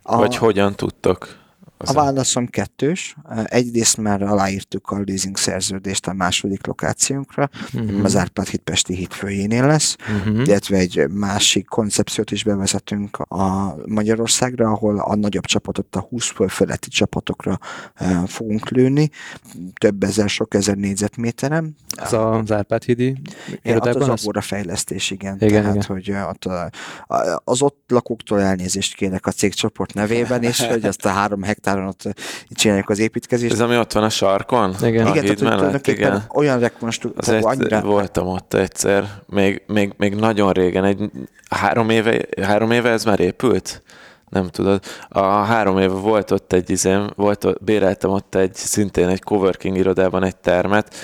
A, 0.03 0.17
Vagy 0.17 0.37
hogyan 0.37 0.75
tudtok? 0.75 1.42
A 1.85 1.92
válaszom 1.92 2.47
kettős. 2.47 3.16
Egyrészt 3.45 3.97
már 3.97 4.23
aláírtuk 4.23 4.90
a 4.90 5.03
leasing 5.07 5.37
szerződést 5.37 6.07
a 6.07 6.12
második 6.12 6.66
lokációnkra, 6.66 7.49
Mhm. 7.73 8.05
az 8.05 8.16
Árpád 8.16 8.47
hitpesti 8.49 8.95
hitfőjénél 8.95 9.66
lesz, 9.66 9.97
Mhm. 10.25 10.40
illetve 10.40 10.77
egy 10.77 11.09
másik 11.11 11.66
koncepciót 11.66 12.31
is 12.31 12.45
bevezetünk 12.45 13.16
a 13.18 13.75
Magyarországra, 13.87 14.68
ahol 14.71 14.99
a 14.99 15.14
nagyobb 15.14 15.45
csapatot, 15.45 15.97
a 15.97 16.01
20 16.01 16.31
föl 16.31 16.49
feletti 16.49 16.88
csapatokra 16.88 17.59
eh, 17.95 18.23
fogunk 18.27 18.68
lőni, 18.68 19.11
több 19.79 20.03
ezer, 20.03 20.29
sok 20.29 20.55
ezer 20.55 20.77
négyzetméteren. 20.77 21.77
Az 21.97 22.12
az 22.12 22.53
Árpád 22.53 22.83
hídi 22.83 23.16
irodában? 23.62 24.11
az? 24.11 24.23
Agora 24.23 24.40
fejlesztés, 24.40 25.11
igen. 25.11 25.37
Igen, 25.40 25.62
Tehát, 25.62 25.75
igen. 25.75 25.87
hogy 25.87 26.09
eh, 26.11 26.29
ott 26.29 26.45
a, 26.45 26.71
a, 27.14 27.40
az 27.45 27.62
ott 27.62 27.85
lakóktól 27.88 28.40
elnézést 28.40 28.95
kérek 28.95 29.27
a 29.27 29.31
cégcsoport 29.31 29.95
nevében 29.95 30.42
is, 30.42 30.61
hogy 30.66 30.85
azt 30.85 31.05
a 31.05 31.09
három 31.09 31.42
hektáron 31.73 31.89
ott 31.89 32.01
eh, 32.05 32.13
csináljuk 32.51 32.89
az 32.89 32.99
építkezést. 32.99 33.53
Ez 33.53 33.61
ami 33.61 33.79
ott 33.79 33.93
van 33.93 34.03
a 34.03 34.09
sarkon? 34.09 34.75
Igen. 34.83 35.07
A 35.07 35.11
igen, 35.11 35.25
híd 35.25 35.39
tehát 35.39 35.61
mellett, 35.61 35.87
igen. 35.87 36.25
olyan 36.35 36.55
Az 36.55 36.61
rekonstrukció, 36.63 37.35
egy, 37.35 37.45
annyira... 37.45 37.81
voltam 37.81 38.27
ott 38.27 38.55
egyszer, 38.55 39.05
még, 39.27 39.63
még, 39.67 39.93
még 39.97 40.15
nagyon 40.15 40.53
régen, 40.53 40.85
egy 40.85 41.11
három 41.51 41.91
éve, 41.91 42.21
három 42.43 42.71
éve 42.71 42.91
ez 42.91 43.05
már 43.05 43.21
épült? 43.21 43.83
Nem 44.29 44.49
tudod. 44.49 44.85
A 45.09 45.21
három 45.23 45.79
éve 45.79 45.95
volt 45.95 46.31
ott 46.31 46.53
egy 46.53 46.71
izém, 46.71 47.11
volt, 47.17 47.45
ott- 47.45 47.65
béreltem 47.65 48.11
ott 48.11 48.35
egy, 48.35 48.55
szintén 48.55 49.09
egy 49.09 49.23
coworking 49.23 49.77
irodában 49.77 50.25
egy 50.25 50.37
termet, 50.37 50.95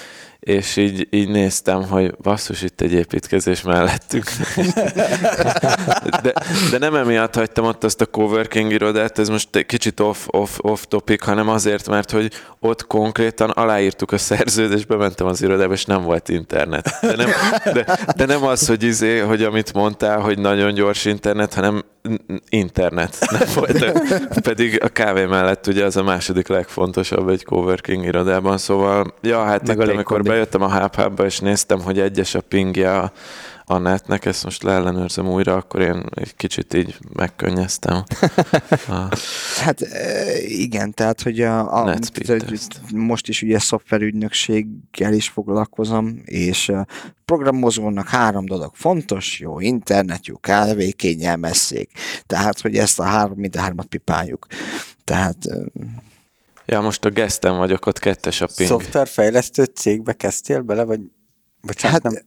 és 0.48 0.76
így, 0.76 1.06
így 1.10 1.28
néztem, 1.28 1.84
hogy 1.84 2.16
basszus, 2.16 2.62
itt 2.62 2.80
egy 2.80 2.92
építkezés 2.92 3.62
mellettünk. 3.62 4.24
De, 6.22 6.32
de 6.70 6.78
nem 6.78 6.94
emiatt 6.94 7.34
hagytam 7.34 7.64
ott 7.64 7.84
azt 7.84 8.00
a 8.00 8.06
coworking 8.06 8.72
irodát, 8.72 9.18
ez 9.18 9.28
most 9.28 9.66
kicsit 9.66 10.00
off, 10.00 10.26
off, 10.26 10.58
off 10.58 10.82
topic, 10.88 11.24
hanem 11.24 11.48
azért, 11.48 11.88
mert 11.88 12.10
hogy 12.10 12.32
ott 12.60 12.86
konkrétan 12.86 13.50
aláírtuk 13.50 14.12
a 14.12 14.18
szerződést, 14.18 14.86
bementem 14.86 15.26
az 15.26 15.42
irodába, 15.42 15.72
és 15.72 15.84
nem 15.84 16.02
volt 16.02 16.28
internet. 16.28 16.98
De 17.00 17.16
nem, 17.16 17.30
de, 17.72 17.98
de 18.16 18.26
nem 18.26 18.44
az, 18.44 18.66
hogy, 18.66 18.82
izé, 18.82 19.18
hogy 19.18 19.42
amit 19.42 19.72
mondtál, 19.72 20.20
hogy 20.20 20.38
nagyon 20.38 20.74
gyors 20.74 21.04
internet, 21.04 21.54
hanem 21.54 21.84
internet 22.48 23.18
nem 23.30 23.48
volt. 23.54 24.00
Pedig 24.40 24.82
a 24.82 24.88
kávé 24.88 25.24
mellett 25.24 25.66
ugye 25.66 25.84
az 25.84 25.96
a 25.96 26.02
második 26.02 26.48
legfontosabb 26.48 27.28
egy 27.28 27.44
coworking 27.44 28.04
irodában, 28.04 28.58
szóval 28.58 29.14
ja, 29.20 29.44
hát 29.44 29.66
Meg 29.66 29.80
itt, 29.80 29.88
amikor 29.88 30.22
bejöttem 30.22 30.62
a 30.62 30.80
HubHub-ba, 30.80 31.24
és 31.24 31.38
néztem, 31.38 31.80
hogy 31.80 32.00
egyes 32.00 32.34
a 32.34 32.40
pingja 32.40 33.12
a, 33.68 33.78
netnek, 33.78 34.24
ezt 34.24 34.44
most 34.44 34.62
leellenőrzöm 34.62 35.28
újra, 35.28 35.56
akkor 35.56 35.80
én 35.80 36.04
egy 36.14 36.36
kicsit 36.36 36.74
így 36.74 36.98
megkönnyeztem. 37.12 38.02
A, 38.88 39.08
Hát 39.64 39.80
igen, 40.46 40.94
tehát 40.94 41.22
hogy 41.22 41.40
a, 41.40 41.84
a 41.84 41.98
most 42.94 43.28
is 43.28 43.42
ugye 43.42 43.58
szoftverügynökséggel 43.58 45.12
is 45.12 45.28
foglalkozom, 45.28 46.20
és 46.24 46.72
programozónak 47.24 48.08
három 48.08 48.44
dolog 48.44 48.70
fontos, 48.74 49.40
jó 49.40 49.60
internet, 49.60 50.26
jó 50.26 50.36
kávé, 50.36 50.90
kényelmesszék. 50.90 51.90
Tehát, 52.26 52.60
hogy 52.60 52.76
ezt 52.76 53.00
a 53.00 53.04
három, 53.04 53.38
mind 53.38 53.56
a 53.56 53.60
hármat 53.60 53.86
pipáljuk. 53.86 54.46
Tehát 55.04 55.36
ja, 56.66 56.80
most 56.80 57.04
a 57.04 57.10
geszten 57.10 57.56
vagyok, 57.56 57.86
ott 57.86 57.98
kettes 57.98 58.40
a 58.40 58.48
ping. 58.56 58.68
Szoftverfejlesztő 58.68 59.64
cégbe 59.64 60.12
kezdtél 60.12 60.60
bele, 60.60 60.84
vagy 60.84 61.00
bocsánat, 61.60 62.02
Hát, 62.02 62.12
nem, 62.12 62.22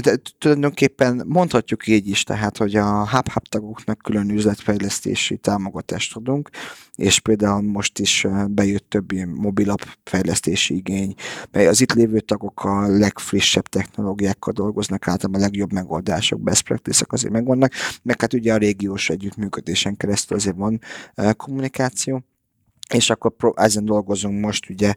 de 0.00 0.16
tulajdonképpen 0.38 1.22
mondhatjuk 1.26 1.86
így 1.86 2.08
is, 2.08 2.22
tehát, 2.22 2.56
hogy 2.56 2.76
a 2.76 3.08
HubHub 3.08 3.48
tagoknak 3.48 3.98
külön 3.98 4.30
üzletfejlesztési 4.30 5.36
támogatást 5.36 6.16
adunk, 6.16 6.50
és 6.94 7.20
például 7.20 7.62
most 7.62 7.98
is 7.98 8.26
bejött 8.48 8.90
több 8.90 9.12
ilyen 9.12 9.28
mobilapp 9.28 9.80
fejlesztési 10.04 10.76
igény, 10.76 11.14
mely 11.50 11.66
az 11.66 11.80
itt 11.80 11.92
lévő 11.92 12.20
tagok 12.20 12.64
a 12.64 12.86
legfrissebb 12.86 13.66
technológiákkal 13.66 14.52
dolgoznak, 14.52 15.08
általában 15.08 15.40
a 15.40 15.44
legjobb 15.44 15.72
megoldások, 15.72 16.40
best 16.40 16.64
practice 16.64 17.04
azért 17.08 17.32
megvannak, 17.32 17.72
meg 18.02 18.20
hát 18.20 18.32
ugye 18.32 18.52
a 18.52 18.56
régiós 18.56 19.10
együttműködésen 19.10 19.96
keresztül 19.96 20.36
azért 20.36 20.56
van 20.56 20.80
kommunikáció. 21.36 22.24
És 22.94 23.10
akkor 23.10 23.52
ezen 23.54 23.84
dolgozunk 23.84 24.40
most, 24.40 24.70
ugye 24.70 24.94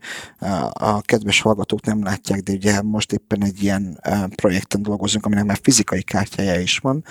a 0.69 1.01
kedves 1.01 1.41
hallgatók 1.41 1.85
nem 1.85 2.03
látják, 2.03 2.39
de 2.39 2.53
ugye 2.53 2.81
most 2.81 3.11
éppen 3.11 3.43
egy 3.43 3.63
ilyen 3.63 3.99
projekten 4.35 4.81
dolgozunk, 4.81 5.25
aminek 5.25 5.45
már 5.45 5.59
fizikai 5.61 6.01
kártyája 6.01 6.59
is 6.59 6.77
van, 6.77 7.03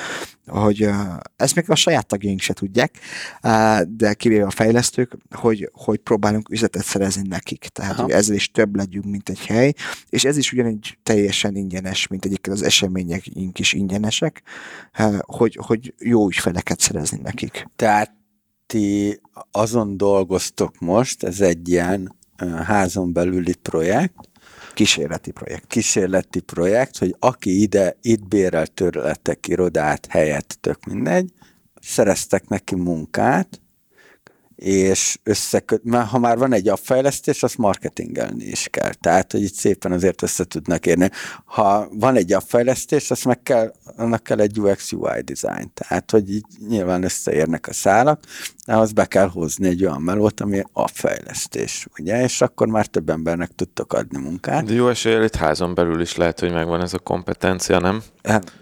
hogy 0.46 0.90
ezt 1.36 1.54
még 1.54 1.70
a 1.70 1.74
saját 1.74 2.06
tagjaink 2.06 2.40
se 2.40 2.52
tudják, 2.52 2.98
de 3.88 4.14
kivéve 4.14 4.44
a 4.46 4.50
fejlesztők, 4.50 5.16
hogy, 5.30 5.70
hogy 5.72 5.98
próbálunk 5.98 6.50
üzletet 6.50 6.84
szerezni 6.84 7.28
nekik. 7.28 7.68
Tehát, 7.72 7.92
Aha. 7.92 8.02
hogy 8.02 8.10
ezzel 8.12 8.34
is 8.34 8.50
több 8.50 8.76
legyünk, 8.76 9.04
mint 9.04 9.28
egy 9.28 9.46
hely, 9.46 9.72
és 10.08 10.24
ez 10.24 10.36
is 10.36 10.52
ugyanígy 10.52 10.98
teljesen 11.02 11.56
ingyenes, 11.56 12.06
mint 12.06 12.24
egyébként 12.24 12.56
az 12.56 12.62
eseményeink 12.62 13.58
is 13.58 13.72
ingyenesek, 13.72 14.42
hogy, 15.20 15.58
hogy 15.66 15.94
jó 15.98 16.26
ügyfeleket 16.26 16.80
szerezni 16.80 17.18
nekik. 17.22 17.66
Tehát 17.76 18.16
ti 18.68 19.20
azon 19.50 19.96
dolgoztok 19.96 20.78
most, 20.78 21.22
ez 21.22 21.40
egy 21.40 21.68
ilyen 21.68 22.16
házon 22.64 23.12
belüli 23.12 23.54
projekt, 23.54 24.14
kísérleti 24.74 25.30
projekt. 25.30 25.66
Kísérleti 25.66 26.40
projekt, 26.40 26.98
hogy 26.98 27.16
aki 27.18 27.60
ide, 27.60 27.96
itt 28.02 28.28
bérel 28.28 28.66
törletek 28.66 29.48
irodát, 29.48 30.06
helyet, 30.06 30.58
tök 30.60 30.84
mindegy, 30.84 31.32
szereztek 31.80 32.48
neki 32.48 32.74
munkát, 32.74 33.60
és 34.58 35.18
összeköt, 35.22 35.84
mert 35.84 36.08
ha 36.08 36.18
már 36.18 36.38
van 36.38 36.52
egy 36.52 36.68
appfejlesztés, 36.68 37.42
azt 37.42 37.58
marketingelni 37.58 38.44
is 38.44 38.68
kell. 38.70 38.92
Tehát, 38.92 39.32
hogy 39.32 39.42
itt 39.42 39.54
szépen 39.54 39.92
azért 39.92 40.22
össze 40.22 40.44
tudnak 40.44 40.86
érni. 40.86 41.10
Ha 41.44 41.88
van 41.92 42.16
egy 42.16 42.32
appfejlesztés, 42.32 43.10
azt 43.10 43.24
meg 43.24 43.42
kell, 43.42 43.72
annak 43.96 44.22
kell 44.22 44.40
egy 44.40 44.58
UX 44.58 44.92
UI 44.92 45.20
design. 45.20 45.70
Tehát, 45.74 46.10
hogy 46.10 46.30
így 46.30 46.44
nyilván 46.68 47.02
összeérnek 47.02 47.68
a 47.68 47.72
szálak, 47.72 48.20
de 48.66 48.76
az 48.76 48.92
be 48.92 49.04
kell 49.04 49.28
hozni 49.28 49.68
egy 49.68 49.84
olyan 49.84 50.02
melót, 50.02 50.40
ami 50.40 50.62
appfejlesztés, 50.72 51.86
ugye? 51.98 52.22
És 52.22 52.40
akkor 52.40 52.66
már 52.66 52.86
több 52.86 53.08
embernek 53.08 53.50
tudtok 53.50 53.92
adni 53.92 54.18
munkát. 54.18 54.64
De 54.64 54.72
jó 54.72 54.88
eséllyel 54.88 55.24
itt 55.24 55.36
házon 55.36 55.74
belül 55.74 56.00
is 56.00 56.16
lehet, 56.16 56.40
hogy 56.40 56.52
megvan 56.52 56.80
ez 56.80 56.94
a 56.94 56.98
kompetencia, 56.98 57.78
nem? 57.78 58.02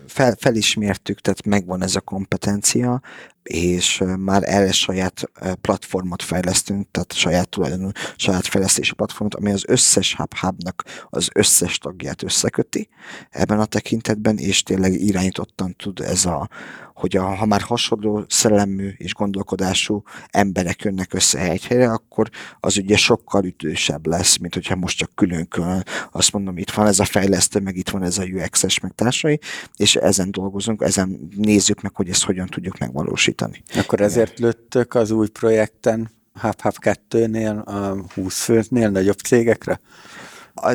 Fel, 0.06 0.34
felismertük, 0.38 1.20
tehát 1.20 1.46
megvan 1.46 1.82
ez 1.82 1.96
a 1.96 2.00
kompetencia 2.00 3.00
és 3.46 4.02
már 4.18 4.42
erre 4.44 4.72
saját 4.72 5.30
platformot 5.60 6.22
fejlesztünk, 6.22 6.90
tehát 6.90 7.12
saját 7.12 7.48
tulajdonú, 7.48 7.90
saját 8.16 8.46
fejlesztési 8.46 8.94
platformot, 8.94 9.34
ami 9.34 9.52
az 9.52 9.64
összes 9.66 10.14
hub 10.14 10.36
hubnak 10.38 10.84
az 11.10 11.28
összes 11.34 11.78
tagját 11.78 12.22
összeköti 12.22 12.88
ebben 13.30 13.60
a 13.60 13.64
tekintetben, 13.64 14.38
és 14.38 14.62
tényleg 14.62 14.92
irányítottan 14.92 15.74
tud 15.76 16.00
ez 16.00 16.24
a, 16.24 16.48
hogy 16.96 17.16
a, 17.16 17.34
ha 17.34 17.46
már 17.46 17.60
hasonló 17.60 18.24
szellemű 18.28 18.94
és 18.96 19.14
gondolkodású 19.14 20.02
emberek 20.30 20.82
jönnek 20.82 21.14
össze 21.14 21.38
egy 21.38 21.66
helyre, 21.66 21.90
akkor 21.90 22.30
az 22.60 22.76
ugye 22.76 22.96
sokkal 22.96 23.44
ütősebb 23.44 24.06
lesz, 24.06 24.36
mint 24.36 24.54
hogyha 24.54 24.76
most 24.76 24.98
csak 24.98 25.10
külön-külön 25.14 25.84
azt 26.12 26.32
mondom, 26.32 26.58
itt 26.58 26.70
van 26.70 26.86
ez 26.86 26.98
a 26.98 27.04
fejlesztő, 27.04 27.60
meg 27.60 27.76
itt 27.76 27.90
van 27.90 28.02
ez 28.02 28.18
a 28.18 28.24
UX-es, 28.24 28.80
meg 28.80 28.92
társai, 28.94 29.40
és 29.76 29.96
ezen 29.96 30.30
dolgozunk, 30.30 30.82
ezen 30.82 31.28
nézzük 31.36 31.80
meg, 31.80 31.94
hogy 31.94 32.08
ezt 32.08 32.24
hogyan 32.24 32.46
tudjuk 32.46 32.78
megvalósítani. 32.78 33.62
Akkor 33.74 34.00
ezért 34.00 34.38
lőttök 34.38 34.94
az 34.94 35.10
új 35.10 35.28
projekten 35.28 36.10
Hub 36.40 36.60
Hub 36.60 36.74
2-nél, 36.80 37.64
a 37.64 38.04
20 38.14 38.42
főnél 38.42 38.90
nagyobb 38.90 39.18
cégekre? 39.18 39.80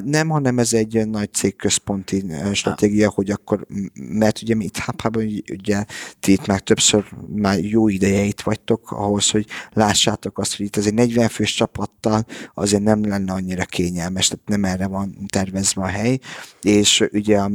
Nem, 0.05 0.29
hanem 0.29 0.59
ez 0.59 0.73
egy 0.73 1.07
nagy 1.07 1.33
cégközponti 1.33 2.25
stratégia, 2.53 3.07
ah. 3.07 3.13
hogy 3.13 3.29
akkor, 3.29 3.67
mert 3.93 4.41
ugye 4.41 4.55
mi 4.55 4.65
itt 4.65 4.77
Hápában, 4.77 5.43
ugye 5.51 5.85
ti 6.19 6.31
itt 6.31 6.45
már 6.45 6.59
többször 6.59 7.05
már 7.35 7.59
jó 7.59 7.87
ideje 7.87 8.23
itt 8.23 8.41
vagytok 8.41 8.91
ahhoz, 8.91 9.29
hogy 9.29 9.45
lássátok 9.73 10.37
azt, 10.37 10.57
hogy 10.57 10.65
itt 10.65 10.75
egy 10.75 10.93
40 10.93 11.29
fős 11.29 11.53
csapattal 11.53 12.25
azért 12.53 12.83
nem 12.83 13.07
lenne 13.07 13.33
annyira 13.33 13.65
kényelmes, 13.65 14.27
tehát 14.27 14.47
nem 14.47 14.65
erre 14.65 14.87
van 14.87 15.17
tervezve 15.27 15.81
a 15.81 15.87
hely, 15.87 16.19
és 16.61 17.07
ugye 17.11 17.37
a 17.37 17.51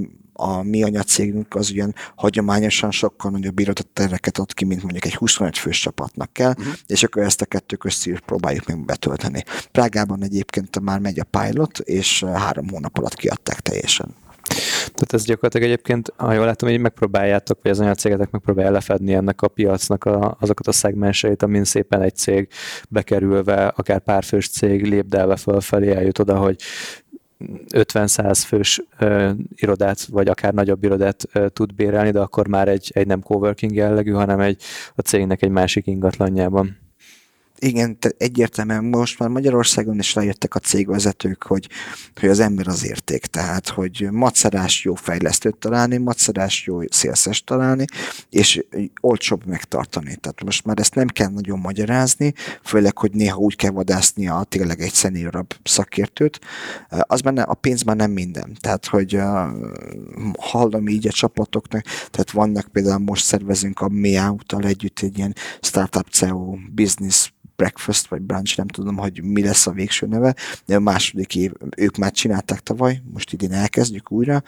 mi 0.62 0.83
anyacégünk 0.83 1.55
az 1.55 1.70
ugyan 1.70 1.94
hagyományosan 2.16 2.90
sokkal 2.90 3.31
nagyobb 3.31 3.59
irodatereket 3.59 4.38
ad 4.38 4.53
ki, 4.53 4.64
mint 4.64 4.83
mondjuk 4.83 5.05
egy 5.05 5.14
25 5.14 5.59
fős 5.59 5.81
csapatnak 5.81 6.33
kell, 6.33 6.55
uh-huh. 6.59 6.75
és 6.87 7.03
akkor 7.03 7.22
ezt 7.22 7.40
a 7.40 7.46
kettő 7.46 7.77
közti 7.77 8.18
próbáljuk 8.27 8.66
meg 8.66 8.85
betölteni. 8.85 9.44
Prágában 9.72 10.22
egyébként 10.22 10.81
már 10.81 10.99
megy 10.99 11.20
a 11.20 11.38
pilot, 11.38 11.79
és 11.79 12.25
három 12.25 12.68
hónap 12.68 12.99
alatt 12.99 13.14
kiadták 13.14 13.61
teljesen. 13.61 14.14
Tehát 14.79 15.12
ez 15.12 15.25
gyakorlatilag 15.25 15.66
egyébként, 15.66 16.12
ha 16.16 16.33
jól 16.33 16.44
látom, 16.44 16.68
hogy 16.68 16.81
megpróbáljátok, 16.81 17.59
vagy 17.62 17.72
az 17.72 17.81
anyacégetek 17.81 18.31
megpróbálja 18.31 18.70
lefedni 18.70 19.14
ennek 19.14 19.42
a 19.42 19.49
piacnak 19.49 20.05
a, 20.05 20.37
azokat 20.40 20.66
a 20.66 20.72
szegmenseit, 20.72 21.42
amin 21.42 21.64
szépen 21.64 22.03
egy 22.03 22.16
cég 22.16 22.49
bekerülve, 22.88 23.66
akár 23.66 24.01
párfős 24.01 24.49
cég 24.49 24.85
lépdelve 24.85 25.37
fölfelé 25.37 25.94
eljut 25.94 26.18
oda, 26.18 26.37
hogy 26.37 26.57
50-100 27.75 28.42
fős 28.46 28.83
ö, 28.99 29.31
irodát, 29.55 30.05
vagy 30.05 30.29
akár 30.29 30.55
nagyobb 30.55 30.85
irodát 30.85 31.25
ö, 31.33 31.49
tud 31.49 31.75
bérelni, 31.75 32.11
de 32.11 32.20
akkor 32.20 32.49
már 32.49 32.68
egy, 32.68 32.90
egy 32.94 33.07
nem 33.07 33.20
coworking 33.20 33.75
jellegű, 33.75 34.11
hanem 34.11 34.40
egy 34.40 34.62
a 34.94 35.01
cégnek 35.01 35.42
egy 35.42 35.51
másik 35.51 35.87
ingatlanjában 35.87 36.86
igen, 37.59 37.99
egyértelműen 38.19 38.85
most 38.85 39.19
már 39.19 39.29
Magyarországon 39.29 39.99
is 39.99 40.14
rájöttek 40.14 40.55
a 40.55 40.59
cégvezetők, 40.59 41.42
hogy, 41.42 41.69
hogy 42.21 42.29
az 42.29 42.40
ember 42.40 42.69
az 42.69 42.87
érték, 42.87 43.27
tehát, 43.27 43.69
hogy 43.69 44.09
macerás 44.11 44.85
jó 44.85 44.95
fejlesztőt 44.95 45.57
találni, 45.57 45.97
macerás 45.97 46.66
jó 46.66 46.81
szélszes 46.88 47.45
találni, 47.45 47.85
és 48.31 48.64
olcsóbb 49.01 49.47
megtartani. 49.47 50.16
Tehát 50.16 50.45
most 50.45 50.64
már 50.64 50.79
ezt 50.79 50.95
nem 50.95 51.07
kell 51.07 51.29
nagyon 51.29 51.59
magyarázni, 51.59 52.33
főleg, 52.62 52.99
hogy 52.99 53.12
néha 53.12 53.37
úgy 53.37 53.57
kell 53.57 53.71
vadászni 53.71 54.29
a 54.29 54.45
tényleg 54.49 54.81
egy 54.81 54.92
szeniorabb 54.92 55.55
szakértőt. 55.62 56.40
Az 56.88 57.21
már 57.21 57.33
ne, 57.33 57.42
a 57.42 57.55
pénz 57.55 57.83
már 57.83 57.97
nem 57.97 58.11
minden. 58.11 58.57
Tehát, 58.61 58.87
hogy 58.87 59.19
hallom 60.38 60.88
így 60.88 61.07
a 61.07 61.12
csapatoknak, 61.12 61.83
tehát 61.83 62.31
vannak 62.31 62.69
például 62.73 62.99
most 62.99 63.25
szervezünk 63.25 63.81
a 63.81 63.88
Meow-tal 63.88 64.64
együtt 64.64 65.01
egy 65.01 65.19
ilyen 65.19 65.35
startup 65.61 66.09
CEO 66.09 66.57
business 66.75 67.31
breakfast, 67.57 68.07
vagy 68.07 68.21
brunch, 68.21 68.57
nem 68.57 68.69
tudom, 68.69 68.97
hogy 68.97 69.23
mi 69.23 69.42
lesz 69.42 69.66
a 69.66 69.73
végső 69.73 70.07
neve, 70.07 70.35
de 70.66 70.77
a 70.77 70.81
második 70.81 71.37
év, 71.37 71.53
ők 71.77 71.97
már 71.97 72.11
csinálták 72.11 72.61
tavaly, 72.61 73.03
most 73.12 73.33
idén 73.33 73.53
elkezdjük 73.53 74.12
újra, 74.12 74.42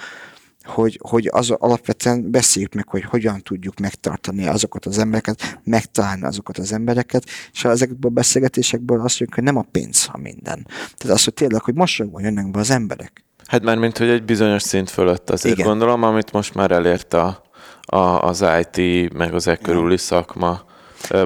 hogy, 0.64 1.00
hogy 1.02 1.28
az 1.32 1.50
alapvetően 1.50 2.30
beszéljük 2.30 2.74
meg, 2.74 2.88
hogy 2.88 3.02
hogyan 3.02 3.42
tudjuk 3.42 3.78
megtartani 3.78 4.46
azokat 4.46 4.86
az 4.86 4.98
embereket, 4.98 5.58
megtalálni 5.64 6.22
azokat 6.22 6.58
az 6.58 6.72
embereket, 6.72 7.24
és 7.52 7.64
ezekből 7.64 8.10
a 8.10 8.14
beszélgetésekből 8.14 9.00
azt 9.00 9.20
mondjuk, 9.20 9.34
hogy 9.34 9.42
nem 9.42 9.56
a 9.56 9.66
pénz 9.70 10.08
a 10.12 10.18
minden. 10.18 10.66
Tehát 10.96 11.16
az, 11.16 11.24
hogy 11.24 11.34
tényleg, 11.34 11.62
hogy 11.62 11.74
mosolyogva 11.74 12.20
jönnek 12.20 12.50
be 12.50 12.58
az 12.58 12.70
emberek. 12.70 13.24
Hát 13.46 13.62
már 13.62 13.78
mint 13.78 13.98
hogy 13.98 14.08
egy 14.08 14.24
bizonyos 14.24 14.62
szint 14.62 14.90
fölött 14.90 15.30
azért 15.30 15.54
Igen. 15.54 15.66
gondolom, 15.68 16.02
amit 16.02 16.32
most 16.32 16.54
már 16.54 16.70
elért 16.70 17.14
a, 17.14 17.42
a, 17.80 17.96
az 17.98 18.44
IT, 18.60 19.12
meg 19.12 19.34
az 19.34 19.46
e 19.46 19.56
körüli 19.56 19.96
szakma 19.96 20.64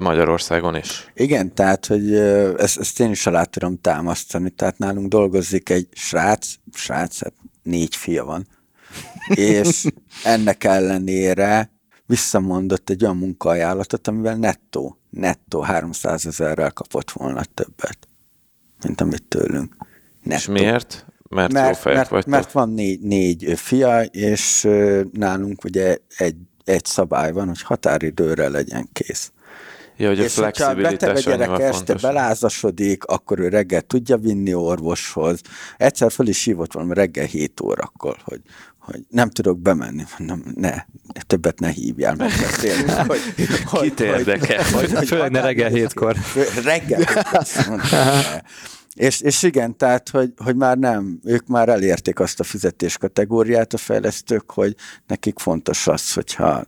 Magyarországon 0.01 0.77
is. 0.77 1.11
Igen, 1.15 1.55
tehát, 1.55 1.87
hogy 1.87 2.15
ezt, 2.15 2.79
ezt 2.79 3.01
én 3.01 3.11
is 3.11 3.27
alá 3.27 3.45
tudom 3.45 3.81
támasztani. 3.81 4.51
Tehát 4.51 4.79
nálunk 4.79 5.09
dolgozik 5.09 5.69
egy 5.69 5.89
srác, 5.93 6.55
srác, 6.73 7.23
hát 7.23 7.35
négy 7.63 7.97
fia 7.97 8.25
van, 8.25 8.47
és 9.29 9.87
ennek 10.25 10.65
ellenére 10.65 11.71
visszamondott 12.07 12.91
egy 12.91 13.05
olyan 13.05 13.17
munkaajánlatot, 13.17 14.09
amivel 14.09 14.37
nettó, 14.37 14.99
nettó 15.11 15.61
300 15.61 16.27
ezerrel 16.27 16.71
kapott 16.71 17.11
volna 17.11 17.43
többet, 17.55 17.99
mint 18.85 19.01
amit 19.01 19.25
tőlünk. 19.25 19.77
Nettó. 20.23 20.41
És 20.41 20.47
miért? 20.47 21.07
Mert, 21.29 21.53
mert, 21.53 21.67
jó 21.67 21.73
fejek 21.73 22.11
mert, 22.11 22.27
mert 22.27 22.53
van 22.53 22.71
négy, 22.71 23.01
négy 23.01 23.53
fia, 23.57 24.03
és 24.03 24.69
nálunk 25.13 25.65
ugye 25.65 25.97
egy, 26.17 26.37
egy 26.65 26.85
szabály 26.85 27.33
van, 27.33 27.47
hogy 27.47 27.63
határidőre 27.63 28.49
legyen 28.49 28.89
kész. 28.93 29.33
Ja, 29.97 30.09
hogy 30.09 30.21
a 30.21 30.23
és 30.23 30.35
hogyha 30.35 30.75
beteg 30.75 31.17
a 31.17 31.21
gyerek 31.21 31.59
este 31.59 31.95
belázasodik, 31.95 33.05
akkor 33.05 33.39
ő 33.39 33.49
reggel 33.49 33.81
tudja 33.81 34.17
vinni 34.17 34.55
orvoshoz. 34.55 35.41
Egyszer 35.77 36.13
föl 36.13 36.29
is 36.29 36.45
hívott 36.45 36.73
valami 36.73 36.95
reggel 36.95 37.27
7 37.27 37.61
órakor, 37.61 38.17
hogy, 38.25 38.41
hogy 38.79 39.01
nem 39.09 39.31
tudok 39.31 39.59
bemenni. 39.59 40.03
Mondom, 40.19 40.43
ne, 40.55 40.75
többet 41.27 41.61
ne 41.61 41.69
hívjál 41.69 42.15
meg. 42.15 42.31
Tényleg, 42.61 43.07
hogy, 43.11 43.21
hogy, 43.65 43.81
Kit 43.81 44.01
érdekel? 44.01 44.65
Hogy, 44.73 44.93
hogy, 44.93 45.07
Főleg 45.07 45.31
ne 45.31 45.41
reggel 45.41 45.71
hétkor. 45.71 46.17
Reggel 46.65 47.01
És, 48.95 49.21
és 49.21 49.43
igen, 49.43 49.77
tehát, 49.77 50.09
hogy, 50.09 50.33
hogy 50.37 50.57
már 50.57 50.79
nem, 50.79 51.21
ők 51.25 51.47
már 51.47 51.69
elérték 51.69 52.21
azt 52.21 52.41
a 52.41 52.45
fizetés 52.45 52.99
kategóriát 52.99 53.73
a 53.73 53.77
fejlesztők, 53.77 54.51
hogy 54.51 54.75
nekik 55.07 55.39
fontos 55.39 55.87
az, 55.87 56.13
hogyha, 56.13 56.65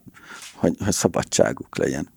hogy, 0.55 0.77
hogy 0.85 0.93
szabadságuk 0.93 1.79
legyen. 1.79 2.13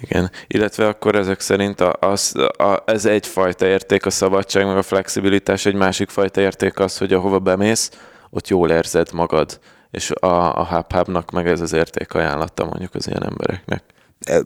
Igen, 0.00 0.30
illetve 0.46 0.88
akkor 0.88 1.14
ezek 1.14 1.40
szerint 1.40 1.80
a, 1.80 1.96
az, 2.00 2.36
a, 2.58 2.82
ez 2.86 3.04
egyfajta 3.04 3.66
érték 3.66 4.06
a 4.06 4.10
szabadság, 4.10 4.66
meg 4.66 4.76
a 4.76 4.82
flexibilitás, 4.82 5.66
egy 5.66 5.74
másik 5.74 6.08
fajta 6.08 6.40
érték 6.40 6.78
az, 6.78 6.98
hogy 6.98 7.12
ahova 7.12 7.38
bemész, 7.38 7.90
ott 8.30 8.48
jól 8.48 8.70
érzed 8.70 9.12
magad, 9.12 9.60
és 9.90 10.10
a, 10.10 10.60
a 10.60 10.64
hub 10.64 11.30
meg 11.32 11.46
ez 11.46 11.60
az 11.60 11.72
érték 11.72 12.14
ajánlata 12.14 12.64
mondjuk 12.64 12.94
az 12.94 13.06
ilyen 13.06 13.24
embereknek. 13.24 13.82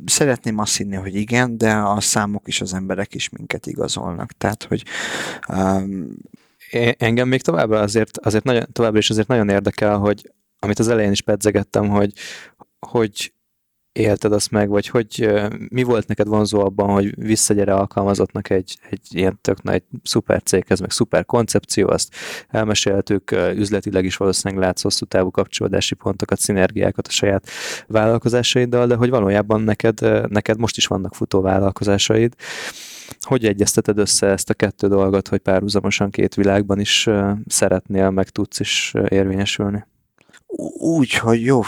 Szeretném 0.07 0.59
azt 0.59 0.77
hinni, 0.77 0.97
hogy 0.97 1.15
igen, 1.15 1.59
de 1.59 1.73
a 1.73 2.01
számok 2.01 2.49
is, 2.49 2.61
az 2.61 2.75
emberek 2.75 3.15
is 3.15 3.29
minket 3.29 3.67
igazolnak. 3.67 4.33
Tehát, 4.33 4.65
hogy 4.65 4.83
um, 5.49 6.17
engem 6.99 7.29
még 7.29 7.43
továbbra 7.43 7.81
azért, 7.81 8.19
azért 8.19 8.45
nagyon, 8.45 8.67
továbbra 8.73 8.99
is 8.99 9.11
azért 9.11 9.29
nagyon 9.29 9.49
érdekel, 9.49 9.97
hogy 9.99 10.33
amit 10.59 10.79
az 10.79 10.89
elején 10.89 11.11
is 11.11 11.23
pedzegettem, 11.23 11.89
hogy, 11.89 12.13
hogy 12.79 13.34
élted 13.95 14.33
azt 14.33 14.51
meg, 14.51 14.69
vagy 14.69 14.87
hogy 14.87 15.31
mi 15.69 15.83
volt 15.83 16.07
neked 16.07 16.27
vonzó 16.27 16.61
abban, 16.61 16.91
hogy 16.91 17.25
visszagyere 17.25 17.75
alkalmazottnak 17.75 18.51
egy, 18.51 18.79
egy 18.91 19.01
ilyen 19.11 19.39
tök 19.41 19.63
nagy 19.63 19.83
szuper 20.03 20.43
céghez, 20.43 20.81
meg 20.81 20.91
szuper 20.91 21.25
koncepció, 21.25 21.89
azt 21.89 22.15
elmeséltük, 22.49 23.31
üzletileg 23.55 24.05
is 24.05 24.17
valószínűleg 24.17 24.65
látsz 24.65 24.83
hosszú 24.83 25.05
távú 25.05 25.31
kapcsolódási 25.31 25.95
pontokat, 25.95 26.39
szinergiákat 26.39 27.07
a 27.07 27.11
saját 27.11 27.49
vállalkozásaiddal, 27.87 28.87
de 28.87 28.95
hogy 28.95 29.11
valójában 29.11 29.61
neked, 29.61 30.01
neked 30.29 30.59
most 30.59 30.77
is 30.77 30.87
vannak 30.87 31.15
futó 31.15 31.41
vállalkozásaid. 31.41 32.35
Hogy 33.21 33.45
egyezteted 33.45 33.99
össze 33.99 34.27
ezt 34.27 34.51
a 34.51 34.55
kettő 34.55 34.89
dolgot, 34.89 35.29
hogy 35.29 35.39
párhuzamosan 35.41 36.11
két 36.11 36.35
világban 36.35 36.81
is 36.81 37.09
szeretnél, 37.47 38.11
meg 38.11 38.29
tudsz 38.29 38.61
is 38.61 38.95
érvényesülni? 39.09 39.85
Úgy, 40.79 41.15
hogy 41.15 41.45
jó, 41.45 41.63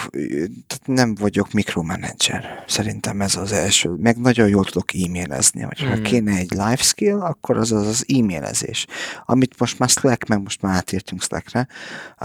nem 0.84 1.14
vagyok 1.14 1.53
mikromanager. 1.53 2.64
Szerintem 2.66 3.20
ez 3.20 3.37
az 3.37 3.53
első. 3.53 3.89
Meg 3.89 4.18
nagyon 4.18 4.49
jól 4.49 4.64
tudok 4.64 4.95
e-mailezni. 4.95 5.62
Hogy 5.62 5.84
mm. 5.84 5.89
ha 5.89 6.01
kéne 6.01 6.37
egy 6.37 6.51
life 6.51 6.82
skill, 6.82 7.20
akkor 7.20 7.57
az 7.57 7.72
az, 7.72 7.87
az 7.87 8.05
e-mailezés. 8.09 8.87
Amit 9.24 9.59
most 9.59 9.78
már 9.78 9.89
Slack, 9.89 10.28
meg 10.28 10.43
most 10.43 10.62
már 10.62 10.74
átértünk 10.74 11.22
Slackre. 11.22 11.66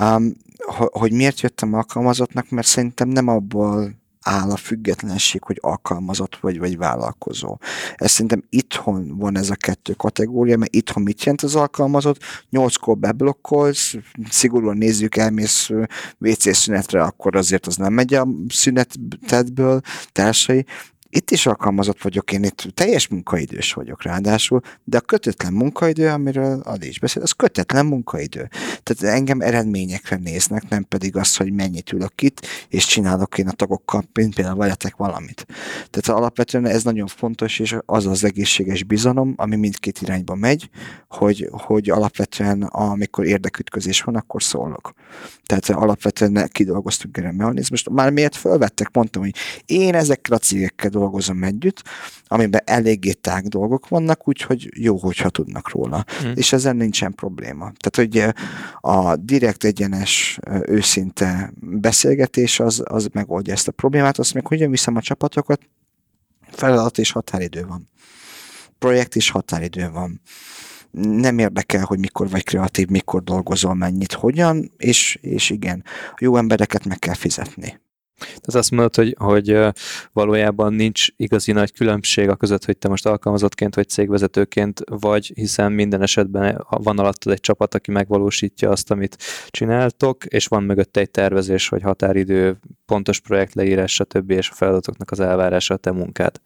Um, 0.02 0.34
hogy 0.92 1.12
miért 1.12 1.42
jöttem 1.42 1.74
alkalmazottnak, 1.74 2.50
mert 2.50 2.68
szerintem 2.68 3.08
nem 3.08 3.28
abból 3.28 4.01
áll 4.22 4.50
a 4.50 4.56
függetlenség, 4.56 5.44
hogy 5.44 5.58
alkalmazott 5.62 6.38
vagy, 6.42 6.60
vagy 6.60 6.78
vállalkozó. 6.78 7.58
Ez 7.96 8.12
szerintem 8.12 8.44
itthon 8.50 9.18
van 9.18 9.38
ez 9.38 9.50
a 9.50 9.56
kettő 9.56 9.94
kategória, 9.94 10.58
mert 10.58 10.76
itthon 10.76 11.04
mit 11.04 11.20
jelent 11.20 11.42
az 11.42 11.56
alkalmazott? 11.56 12.20
Nyolckor 12.50 12.98
beblokkolsz, 12.98 13.96
szigorúan 14.30 14.78
nézzük, 14.78 15.16
elmész 15.16 15.70
WC 16.18 16.56
szünetre, 16.56 17.04
akkor 17.04 17.36
azért 17.36 17.68
az 17.68 17.76
nem 17.76 17.94
megy 17.94 18.14
a 18.14 18.28
szünetedből, 18.48 19.82
társai, 20.12 20.66
itt 21.14 21.32
is 21.32 21.46
alkalmazott 21.46 22.02
vagyok, 22.02 22.32
én 22.32 22.44
itt 22.44 22.68
teljes 22.74 23.08
munkaidős 23.08 23.74
vagyok 23.74 24.04
ráadásul, 24.04 24.62
de 24.84 24.98
a 24.98 25.02
kötetlen 25.02 25.54
munkaidő, 25.54 26.08
amiről 26.08 26.60
Adi 26.60 26.88
is 26.88 27.00
beszél, 27.00 27.22
az 27.22 27.32
kötetlen 27.32 27.86
munkaidő. 27.86 28.50
Tehát 28.84 29.16
engem 29.16 29.42
eredményekre 29.42 30.16
néznek, 30.16 30.70
nem 30.70 30.84
pedig 30.84 31.16
az, 31.16 31.36
hogy 31.36 31.54
mennyit 31.54 31.92
ülök 31.92 32.22
itt, 32.22 32.48
és 32.70 32.86
csinálok 32.86 33.38
én 33.38 33.48
a 33.48 33.52
tagokkal, 33.52 34.04
mint 34.14 34.36
például 34.36 34.58
veletek 34.58 34.96
valamit. 34.96 35.46
Tehát 35.90 36.20
alapvetően 36.20 36.66
ez 36.66 36.84
nagyon 36.84 37.08
fontos, 37.08 37.60
és 37.60 37.76
az 37.86 38.06
az 38.06 38.24
egészséges 38.24 38.84
bizalom, 38.84 39.34
ami 39.38 39.56
mindkét 39.56 40.02
irányba 40.02 40.36
megy, 40.36 40.70
hogy, 41.08 41.50
hogy 41.52 41.90
alapvetően 41.90 42.62
amikor 42.64 43.26
érdekütközés 43.26 44.02
van, 44.02 44.16
akkor 44.16 44.44
szólok. 44.44 44.94
Tehát 45.46 45.70
alapvetően 45.70 46.50
kidolgoztunk 46.52 47.18
erre 47.18 47.28
a 47.28 47.32
mechanizmust. 47.32 47.90
Már 47.90 48.10
miért 48.10 48.36
felvettek, 48.36 48.90
mondtam, 48.94 49.22
hogy 49.22 49.36
én 49.66 49.96
ezekkel 49.96 50.36
a 50.36 50.40
cégekkel 50.40 50.90
dolgozom 51.02 51.44
együtt, 51.44 51.84
amiben 52.26 52.62
eléggé 52.66 53.12
tág 53.12 53.48
dolgok 53.48 53.88
vannak, 53.88 54.28
úgyhogy 54.28 54.70
jó, 54.76 54.98
hogyha 54.98 55.30
tudnak 55.30 55.70
róla. 55.70 56.06
Hmm. 56.22 56.32
És 56.36 56.54
ezzel 56.54 56.74
nincsen 56.74 57.14
probléma. 57.14 57.72
Tehát, 57.78 57.96
hogy 57.96 58.36
a 58.82 59.16
direkt 59.16 59.64
egyenes, 59.64 60.40
őszinte 60.66 61.54
beszélgetés 61.60 62.60
az, 62.60 62.84
az 62.86 63.08
megoldja 63.14 63.54
ezt 63.54 63.68
a 63.68 63.72
problémát, 63.72 64.20
azt 64.20 64.34
meg 64.34 64.48
hogyan 64.48 64.70
viszem 64.70 64.96
a 64.96 65.02
csapatokat, 65.02 65.62
feladat 66.50 66.98
és 66.98 67.12
határidő 67.12 67.66
van. 67.66 67.90
Projekt 68.80 69.16
és 69.16 69.30
határidő 69.30 69.90
van 69.90 70.22
nem 70.92 71.40
érdekel, 71.40 71.84
hogy 71.84 72.00
mikor 72.00 72.30
vagy 72.30 72.44
kreatív, 72.44 72.88
mikor 72.88 73.24
dolgozol, 73.24 73.74
mennyit, 73.74 74.14
hogyan, 74.14 74.72
és, 74.78 75.18
és 75.22 75.50
igen, 75.50 75.84
jó 76.20 76.38
embereket 76.38 76.86
meg 76.86 77.00
kell 77.00 77.14
fizetni. 77.14 77.80
Tehát 78.26 78.56
azt 78.56 78.72
mondod, 78.72 78.96
hogy, 78.96 79.16
hogy 79.20 79.58
valójában 80.14 80.74
nincs 80.74 81.08
igazi 81.16 81.52
nagy 81.52 81.74
különbség 81.74 82.30
a 82.30 82.36
között, 82.36 82.66
hogy 82.66 82.78
te 82.78 82.88
most 82.88 83.06
alkalmazottként 83.06 83.76
vagy 83.76 83.90
cégvezetőként 83.90 84.82
vagy, 84.86 85.32
hiszen 85.36 85.72
minden 85.72 86.02
esetben 86.02 86.66
van 86.70 87.00
alattad 87.00 87.34
egy 87.34 87.40
csapat, 87.40 87.76
aki 87.76 87.92
megvalósítja 87.92 88.70
azt, 88.70 88.92
amit 88.92 89.18
csináltok, 89.50 90.26
és 90.26 90.46
van 90.46 90.64
mögött 90.64 90.98
egy 90.98 91.12
tervezés, 91.12 91.68
vagy 91.68 91.82
határidő, 91.82 92.60
pontos 92.86 93.20
projekt 93.20 93.54
leírás, 93.54 93.94
stb. 93.94 94.32
és 94.32 94.50
a 94.50 94.54
feladatoknak 94.54 95.12
az 95.12 95.20
elvárása 95.20 95.74
a 95.74 95.78
te 95.78 95.92
munkád 95.92 96.40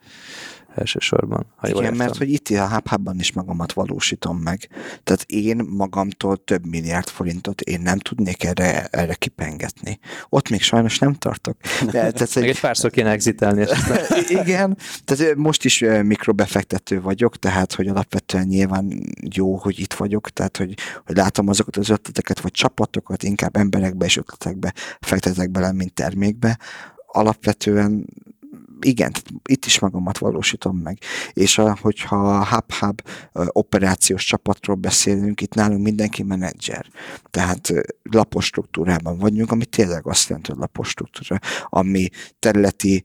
elsősorban. 0.75 1.45
Ha 1.55 1.67
Igen, 1.67 1.81
értem. 1.81 1.97
mert 1.97 2.17
hogy 2.17 2.29
itt 2.29 2.49
a 2.49 2.81
hub 2.87 3.09
is 3.17 3.31
magamat 3.31 3.73
valósítom 3.73 4.37
meg. 4.37 4.69
Tehát 5.03 5.23
én 5.27 5.67
magamtól 5.69 6.43
több 6.43 6.65
milliárd 6.65 7.07
forintot 7.07 7.61
én 7.61 7.81
nem 7.81 7.99
tudnék 7.99 8.43
erre, 8.43 8.85
erre 8.85 9.13
kipengetni. 9.13 9.99
Ott 10.29 10.49
még 10.49 10.61
sajnos 10.61 10.99
nem 10.99 11.13
tartok. 11.13 11.57
De, 11.85 11.91
tehát, 12.11 12.35
egy, 12.35 12.47
egy 12.47 12.59
párszor 12.59 12.91
kéne 12.91 13.09
exitelni. 13.09 13.65
Igen, 14.41 14.77
tehát 15.03 15.35
most 15.35 15.65
is 15.65 15.83
mikrobefektető 16.03 17.01
vagyok, 17.01 17.39
tehát 17.39 17.73
hogy 17.73 17.87
alapvetően 17.87 18.47
nyilván 18.47 19.03
jó, 19.35 19.55
hogy 19.55 19.79
itt 19.79 19.93
vagyok, 19.93 20.29
tehát 20.29 20.57
hogy, 20.57 20.73
hogy 21.05 21.15
látom 21.15 21.47
azokat 21.47 21.77
az 21.77 21.89
ötleteket, 21.89 22.39
vagy 22.39 22.51
csapatokat, 22.51 23.23
inkább 23.23 23.55
emberekbe 23.55 24.05
és 24.05 24.17
ötletekbe 24.17 24.73
fektetek 24.99 25.51
bele, 25.51 25.71
mint 25.71 25.93
termékbe. 25.93 26.59
Alapvetően 27.07 28.05
igen, 28.81 29.11
itt 29.49 29.65
is 29.65 29.79
magamat 29.79 30.17
valósítom 30.17 30.77
meg. 30.77 30.97
És 31.33 31.57
a, 31.57 31.77
hogyha 31.81 32.15
a 32.15 32.45
hub-hub 32.45 33.01
operációs 33.47 34.25
csapatról 34.25 34.75
beszélünk, 34.75 35.41
itt 35.41 35.53
nálunk 35.53 35.83
mindenki 35.83 36.23
menedzser. 36.23 36.85
Tehát 37.29 37.71
lapos 38.03 38.45
struktúrában 38.45 39.17
vagyunk, 39.17 39.51
ami 39.51 39.65
tényleg 39.65 40.07
azt 40.07 40.27
jelenti, 40.27 40.51
hogy 40.51 40.59
lapos 40.59 40.89
struktúra, 40.89 41.39
ami 41.69 42.09
területi 42.39 43.03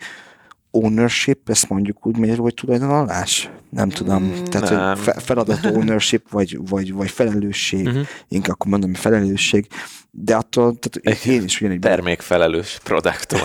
ownership, 0.70 1.48
ezt 1.48 1.68
mondjuk 1.68 2.06
úgy 2.06 2.16
magyarul, 2.16 2.42
hogy 2.42 2.54
tulajdonalás? 2.54 3.50
Nem 3.70 3.88
tudom. 3.88 4.22
Mm, 4.22 4.44
Tehát, 4.44 4.70
nem. 4.70 5.04
hogy 5.04 5.22
feladat 5.22 5.64
ownership, 5.64 6.30
vagy, 6.30 6.58
vagy, 6.68 6.92
vagy 6.92 7.10
felelősség, 7.10 7.86
uh-huh. 7.86 8.06
inkább 8.28 8.52
akkor 8.52 8.70
mondom, 8.70 8.94
felelősség, 8.94 9.66
de 10.10 10.36
attól, 10.36 10.78
tehát 10.78 11.24
én 11.24 11.42
is 11.42 11.60
ugyanígy... 11.60 11.78
Termékfelelős 11.78 12.78
product 12.82 13.36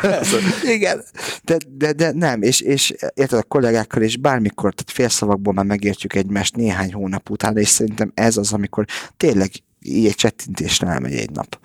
Igen, 0.76 1.04
de, 1.42 1.56
de, 1.76 1.92
de, 1.92 2.12
nem, 2.12 2.42
és, 2.42 2.60
és 2.60 2.94
érted 3.14 3.38
a 3.38 3.42
kollégákkal, 3.42 4.02
és 4.02 4.16
bármikor, 4.16 4.74
tehát 4.74 4.90
félszavakból 4.90 5.52
már 5.52 5.64
megértjük 5.64 6.14
egymást 6.14 6.56
néhány 6.56 6.92
hónap 6.92 7.30
után, 7.30 7.56
és 7.56 7.68
szerintem 7.68 8.12
ez 8.14 8.36
az, 8.36 8.52
amikor 8.52 8.84
tényleg 9.16 9.50
így 9.80 10.06
egy 10.06 10.14
csettintésre 10.14 10.86
elmegy 10.86 11.14
egy 11.14 11.30
nap. 11.30 11.58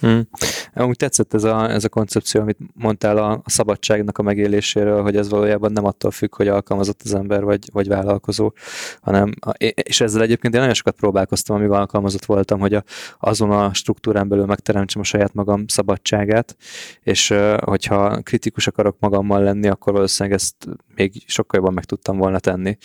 Hmm. 0.00 0.28
Amúgy 0.74 0.96
tetszett 0.96 1.34
ez 1.34 1.44
a, 1.44 1.70
ez 1.70 1.84
a 1.84 1.88
koncepció, 1.88 2.40
amit 2.40 2.58
mondtál 2.74 3.16
a, 3.16 3.30
a 3.30 3.50
szabadságnak 3.50 4.18
a 4.18 4.22
megéléséről, 4.22 5.02
hogy 5.02 5.16
ez 5.16 5.28
valójában 5.28 5.72
nem 5.72 5.84
attól 5.84 6.10
függ, 6.10 6.34
hogy 6.36 6.48
alkalmazott 6.48 7.00
az 7.04 7.14
ember 7.14 7.44
vagy, 7.44 7.68
vagy 7.72 7.88
vállalkozó, 7.88 8.52
hanem, 9.00 9.32
és 9.74 10.00
ezzel 10.00 10.22
egyébként 10.22 10.54
én 10.54 10.60
nagyon 10.60 10.74
sokat 10.74 10.94
próbálkoztam, 10.94 11.56
amíg 11.56 11.70
alkalmazott 11.70 12.24
voltam, 12.24 12.60
hogy 12.60 12.74
a, 12.74 12.84
azon 13.18 13.50
a 13.50 13.74
struktúrán 13.74 14.28
belül 14.28 14.44
megteremtsem 14.44 15.00
a 15.00 15.04
saját 15.04 15.34
magam 15.34 15.66
szabadságát, 15.66 16.56
és 17.02 17.34
hogyha 17.60 18.20
kritikus 18.22 18.66
akarok 18.66 18.96
magammal 19.00 19.42
lenni, 19.42 19.68
akkor 19.68 19.92
valószínűleg 19.92 20.38
ezt 20.38 20.54
még 20.94 21.22
sokkal 21.26 21.58
jobban 21.58 21.74
meg 21.74 21.84
tudtam 21.84 22.18
volna 22.18 22.38
tenni, 22.38 22.76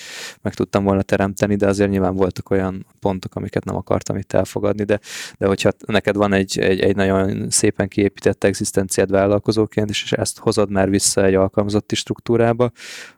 meg 0.41 0.53
tudtam 0.53 0.83
volna 0.83 1.01
teremteni, 1.01 1.55
de 1.55 1.67
azért 1.67 1.89
nyilván 1.89 2.15
voltak 2.15 2.49
olyan 2.49 2.85
pontok, 2.99 3.35
amiket 3.35 3.63
nem 3.63 3.75
akartam 3.75 4.17
itt 4.17 4.33
elfogadni, 4.33 4.83
de, 4.83 4.99
de 5.37 5.47
hogyha 5.47 5.71
neked 5.85 6.15
van 6.15 6.33
egy, 6.33 6.59
egy, 6.59 6.79
egy 6.79 6.95
nagyon 7.07 7.49
szépen 7.49 7.87
kiépített 7.87 8.43
egzisztenciád 8.43 9.11
vállalkozóként, 9.11 9.89
és 9.89 10.11
ezt 10.11 10.39
hozod 10.39 10.69
már 10.69 10.89
vissza 10.89 11.25
egy 11.25 11.35
alkalmazotti 11.35 11.95
struktúrába, 11.95 12.71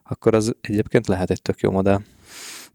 akkor 0.04 0.36
az 0.36 0.56
egyébként 0.62 1.08
lehet 1.08 1.32
egy 1.32 1.42
tök 1.42 1.60
jó 1.60 1.72
modell. 1.72 2.00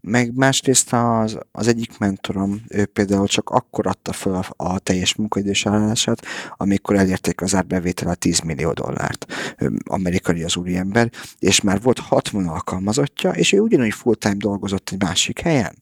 Meg 0.03 0.35
másrészt 0.35 0.93
az, 0.93 1.37
az 1.51 1.67
egyik 1.67 1.97
mentorom, 1.97 2.61
ő 2.67 2.85
például 2.85 3.27
csak 3.27 3.49
akkor 3.49 3.87
adta 3.87 4.11
fel 4.11 4.45
a 4.55 4.79
teljes 4.79 5.15
munkaidős 5.15 5.65
állását, 5.65 6.25
amikor 6.57 6.95
elérték 6.95 7.41
az 7.41 7.55
árbevétel 7.55 8.09
a 8.09 8.15
10 8.15 8.39
millió 8.39 8.71
dollárt. 8.71 9.25
Amerikai 9.83 10.43
az 10.43 10.55
úriember, 10.55 11.09
és 11.39 11.61
már 11.61 11.81
volt 11.81 11.99
60 11.99 12.47
alkalmazottja, 12.47 13.31
és 13.31 13.51
ő 13.51 13.59
ugyanúgy 13.59 13.93
full-time 13.93 14.35
dolgozott 14.37 14.89
egy 14.91 15.01
másik 15.01 15.39
helyen. 15.39 15.75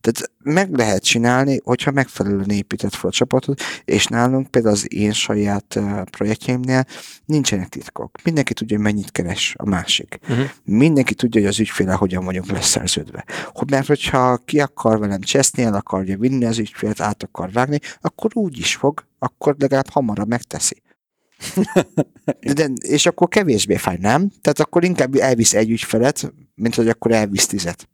Tehát 0.00 0.30
meg 0.42 0.76
lehet 0.76 1.04
csinálni, 1.04 1.60
hogyha 1.64 1.90
megfelelően 1.90 2.50
épített 2.50 2.94
fel 2.94 3.10
a 3.10 3.12
csapatot, 3.12 3.60
és 3.84 4.06
nálunk 4.06 4.50
például 4.50 4.74
az 4.74 4.94
én 4.94 5.12
saját 5.12 5.80
projektjeimnél 6.10 6.84
nincsenek 7.24 7.68
titkok. 7.68 8.18
Mindenki 8.24 8.54
tudja, 8.54 8.76
hogy 8.76 8.84
mennyit 8.84 9.10
keres 9.10 9.54
a 9.58 9.68
másik. 9.68 10.18
Uh-huh. 10.28 10.50
Mindenki 10.64 11.14
tudja, 11.14 11.40
hogy 11.40 11.50
az 11.50 11.60
ügyféle 11.60 11.92
hogyan 11.92 12.24
vagyunk 12.24 12.50
leszerződve. 12.50 13.24
Hogy 13.52 13.70
mert 13.70 13.86
hogyha 13.86 14.36
ki 14.36 14.60
akar 14.60 14.98
velem 14.98 15.20
cseszni, 15.20 15.62
el 15.62 15.74
akarja 15.74 16.18
vinni 16.18 16.44
az 16.44 16.58
ügyfélet, 16.58 17.00
át 17.00 17.22
akar 17.22 17.52
vágni, 17.52 17.78
akkor 18.00 18.30
úgy 18.34 18.58
is 18.58 18.74
fog, 18.74 19.06
akkor 19.18 19.56
legalább 19.58 19.88
hamarabb 19.88 20.28
megteszi. 20.28 20.82
De, 22.54 22.70
és 22.80 23.06
akkor 23.06 23.28
kevésbé 23.28 23.76
fáj, 23.76 23.96
nem? 24.00 24.30
Tehát 24.40 24.60
akkor 24.60 24.84
inkább 24.84 25.14
elvisz 25.14 25.54
egy 25.54 25.70
ügyfelet, 25.70 26.32
mint 26.54 26.74
hogy 26.74 26.88
akkor 26.88 27.12
elvisz 27.12 27.46
tizet. 27.46 27.88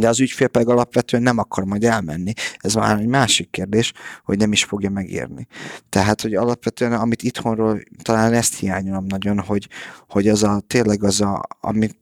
De 0.00 0.08
az 0.08 0.20
ügyfél 0.20 0.48
pedig 0.48 0.68
alapvetően 0.68 1.22
nem 1.22 1.38
akar 1.38 1.64
majd 1.64 1.84
elmenni. 1.84 2.32
Ez 2.56 2.74
már 2.74 2.98
egy 3.00 3.06
másik 3.06 3.50
kérdés, 3.50 3.92
hogy 4.24 4.38
nem 4.38 4.52
is 4.52 4.64
fogja 4.64 4.90
megérni. 4.90 5.46
Tehát, 5.88 6.20
hogy 6.20 6.34
alapvetően, 6.34 6.92
amit 6.92 7.22
itthonról, 7.22 7.80
talán 8.02 8.32
ezt 8.32 8.58
hiányolom 8.58 9.04
nagyon, 9.04 9.40
hogy, 9.40 9.68
hogy 10.08 10.28
az 10.28 10.42
a 10.42 10.62
tényleg 10.66 11.04
az 11.04 11.20
a, 11.20 11.42
amit 11.60 11.96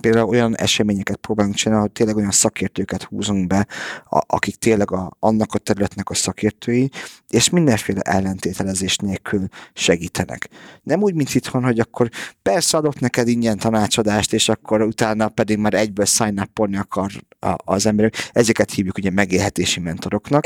például 0.00 0.28
olyan 0.28 0.56
eseményeket 0.56 1.16
próbálunk 1.16 1.54
csinálni, 1.54 1.82
hogy 1.82 1.92
tényleg 1.92 2.16
olyan 2.16 2.30
szakértőket 2.30 3.02
húzunk 3.02 3.46
be, 3.46 3.66
a, 4.04 4.22
akik 4.26 4.56
tényleg 4.56 4.90
a, 4.90 5.16
annak 5.18 5.54
a 5.54 5.58
területnek 5.58 6.10
a 6.10 6.14
szakértői, 6.14 6.90
és 7.28 7.50
mindenféle 7.50 8.00
ellentételezés 8.00 8.96
nélkül 8.96 9.48
segítenek. 9.72 10.48
Nem 10.82 11.02
úgy, 11.02 11.14
mint 11.14 11.34
itthon, 11.34 11.64
hogy 11.64 11.78
akkor 11.78 12.10
persze 12.42 12.76
adok 12.76 13.00
neked 13.00 13.28
ingyen 13.28 13.58
tanácsadást, 13.58 14.32
és 14.32 14.48
akkor 14.48 14.82
utána 14.82 15.28
pedig 15.28 15.58
már 15.58 15.74
egyből 15.74 16.04
sign 16.04 16.42
akar 16.76 17.10
az 17.56 17.86
emberek. 17.86 18.14
Ezeket 18.32 18.70
hívjuk 18.70 18.98
ugye 18.98 19.10
megélhetési 19.10 19.80
mentoroknak. 19.80 20.44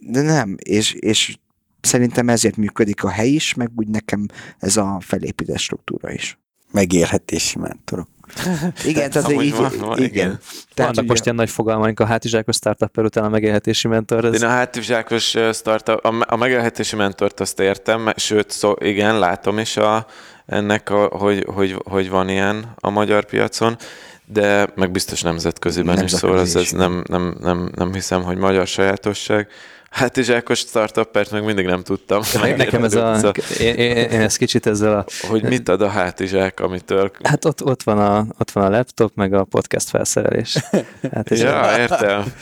De 0.00 0.22
nem, 0.22 0.56
és, 0.58 0.92
és 0.92 1.38
szerintem 1.80 2.28
ezért 2.28 2.56
működik 2.56 3.04
a 3.04 3.10
hely 3.10 3.28
is, 3.28 3.54
meg 3.54 3.70
úgy 3.76 3.88
nekem 3.88 4.26
ez 4.58 4.76
a 4.76 4.96
felépített 5.00 5.58
struktúra 5.58 6.12
is. 6.12 6.38
Megélhetési 6.72 7.58
mentorok. 7.58 8.08
Igen, 8.84 9.10
tehát 9.10 9.32
így, 9.32 9.54
van, 9.54 9.72
van, 9.78 9.98
igen. 9.98 10.10
igen. 10.10 10.38
Tehát 10.74 10.94
Vannak 10.94 11.10
most 11.10 11.24
ilyen 11.24 11.36
nagy 11.36 11.50
fogalmaink 11.50 12.00
a 12.00 12.04
hátizsákos 12.04 12.56
startup 12.56 12.98
után 12.98 13.24
a 13.24 13.28
megélhetési 13.28 13.88
mentor. 13.88 14.24
Ez... 14.24 14.34
Én 14.34 14.48
a 14.48 14.52
hátizsákos 14.52 15.34
startup, 15.52 16.04
a, 16.04 16.24
a 16.26 16.36
megélhetési 16.36 16.96
mentort 16.96 17.40
azt 17.40 17.60
értem, 17.60 18.12
sőt, 18.16 18.50
szó, 18.50 18.74
igen, 18.78 19.18
látom 19.18 19.58
is 19.58 19.76
a, 19.76 20.06
ennek, 20.46 20.90
a, 20.90 21.06
hogy, 21.06 21.46
hogy, 21.54 21.76
hogy 21.84 22.10
van 22.10 22.28
ilyen 22.28 22.72
a 22.76 22.90
magyar 22.90 23.24
piacon, 23.24 23.76
de 24.24 24.68
meg 24.74 24.90
biztos 24.90 25.22
nemzetköziben 25.22 25.94
nem 25.94 26.04
is, 26.04 26.10
szóval 26.10 26.40
ez, 26.40 26.56
ez 26.56 26.70
nem, 26.70 27.02
nem, 27.06 27.36
nem, 27.40 27.70
nem 27.74 27.92
hiszem, 27.92 28.22
hogy 28.22 28.36
magyar 28.36 28.66
sajátosság. 28.66 29.48
Hát 29.90 30.16
is 30.16 30.28
Ákos 30.28 30.58
startuppert 30.58 31.30
meg 31.30 31.44
mindig 31.44 31.66
nem 31.66 31.82
tudtam. 31.82 32.22
Nekem 32.56 32.84
ez 32.84 32.94
a, 32.94 33.14
a 33.14 33.32
én, 33.58 33.74
én, 33.74 33.96
én 33.96 34.20
ezt 34.20 34.36
kicsit 34.36 34.66
ezzel 34.66 34.98
a... 34.98 35.04
Hogy 35.28 35.42
mit 35.42 35.68
ad 35.68 35.82
a 35.82 35.88
hátizsák, 35.88 36.60
amitől... 36.60 37.10
Hát 37.22 37.44
ott, 37.44 37.64
ott, 37.64 37.82
van 37.82 37.98
a, 37.98 38.26
ott 38.38 38.50
van 38.50 38.64
a 38.64 38.68
laptop, 38.68 39.12
meg 39.14 39.32
a 39.32 39.44
podcast 39.44 39.88
felszerelés. 39.88 40.58
Hát 41.12 41.30
ja, 41.30 41.60
a... 41.60 41.78
értem. 41.78 42.32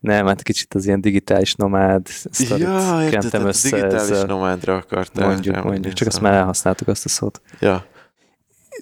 Nem, 0.00 0.26
hát 0.26 0.42
kicsit 0.42 0.74
az 0.74 0.86
ilyen 0.86 1.00
digitális 1.00 1.54
nomád 1.54 2.06
sztorit 2.30 2.64
ja, 2.64 3.08
értem, 3.10 3.46
össze. 3.46 3.70
digitális 3.70 4.10
ezzel. 4.10 4.24
nomádra 4.24 4.74
akartál. 4.76 5.26
Mondjuk, 5.26 5.62
mondjuk, 5.62 5.92
csak 5.92 6.08
azt 6.08 6.20
már 6.20 6.32
elhasználtuk 6.32 6.88
azt 6.88 7.04
a 7.04 7.08
szót. 7.08 7.40
Ja 7.60 7.88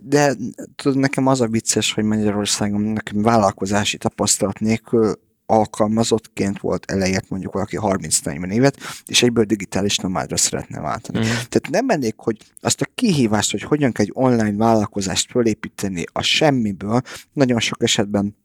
de 0.02 0.34
tudod, 0.76 0.98
nekem 0.98 1.26
az 1.26 1.40
a 1.40 1.46
vicces, 1.46 1.92
hogy 1.92 2.04
Magyarországon 2.04 2.80
nekem 2.80 3.22
vállalkozási 3.22 3.96
tapasztalat 3.96 4.60
nélkül 4.60 5.18
alkalmazottként 5.50 6.58
volt 6.60 6.90
elejét 6.90 7.30
mondjuk 7.30 7.52
valaki 7.52 7.78
30-40 7.80 8.52
évet, 8.52 8.76
és 9.06 9.22
egyből 9.22 9.44
digitális 9.44 9.96
nomádra 9.96 10.36
szeretne 10.36 10.80
váltani. 10.80 11.18
Mm. 11.18 11.22
Tehát 11.22 11.68
nem 11.70 11.84
mennék, 11.84 12.14
hogy 12.16 12.36
azt 12.60 12.80
a 12.80 12.86
kihívást, 12.94 13.50
hogy 13.50 13.62
hogyan 13.62 13.92
kell 13.92 14.04
egy 14.04 14.12
online 14.14 14.56
vállalkozást 14.56 15.30
fölépíteni 15.30 16.04
a 16.12 16.22
semmiből, 16.22 17.00
nagyon 17.32 17.60
sok 17.60 17.82
esetben 17.82 18.36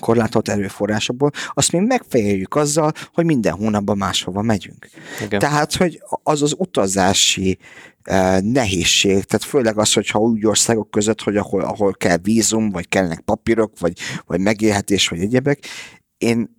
korlátolt 0.00 0.48
erőforrásokból, 0.48 1.30
azt 1.52 1.72
mi 1.72 1.78
megfejeljük 1.78 2.54
azzal, 2.54 2.92
hogy 3.12 3.24
minden 3.24 3.52
hónapban 3.52 3.96
máshova 3.96 4.42
megyünk. 4.42 4.88
Igen. 5.24 5.38
Tehát, 5.38 5.74
hogy 5.74 6.02
az 6.22 6.42
az 6.42 6.54
utazási 6.58 7.58
uh, 8.10 8.40
nehézség, 8.40 9.24
tehát 9.24 9.44
főleg 9.44 9.78
az, 9.78 9.92
hogyha 9.92 10.18
úgy 10.18 10.46
országok 10.46 10.90
között, 10.90 11.22
hogy 11.22 11.36
ahol, 11.36 11.60
ahol 11.60 11.92
kell 11.92 12.16
vízum, 12.16 12.70
vagy 12.70 12.88
kellnek 12.88 13.20
papírok, 13.20 13.78
vagy, 13.78 13.98
vagy 14.26 14.40
megélhetés, 14.40 15.08
vagy 15.08 15.20
egyebek, 15.20 15.66
én 16.18 16.54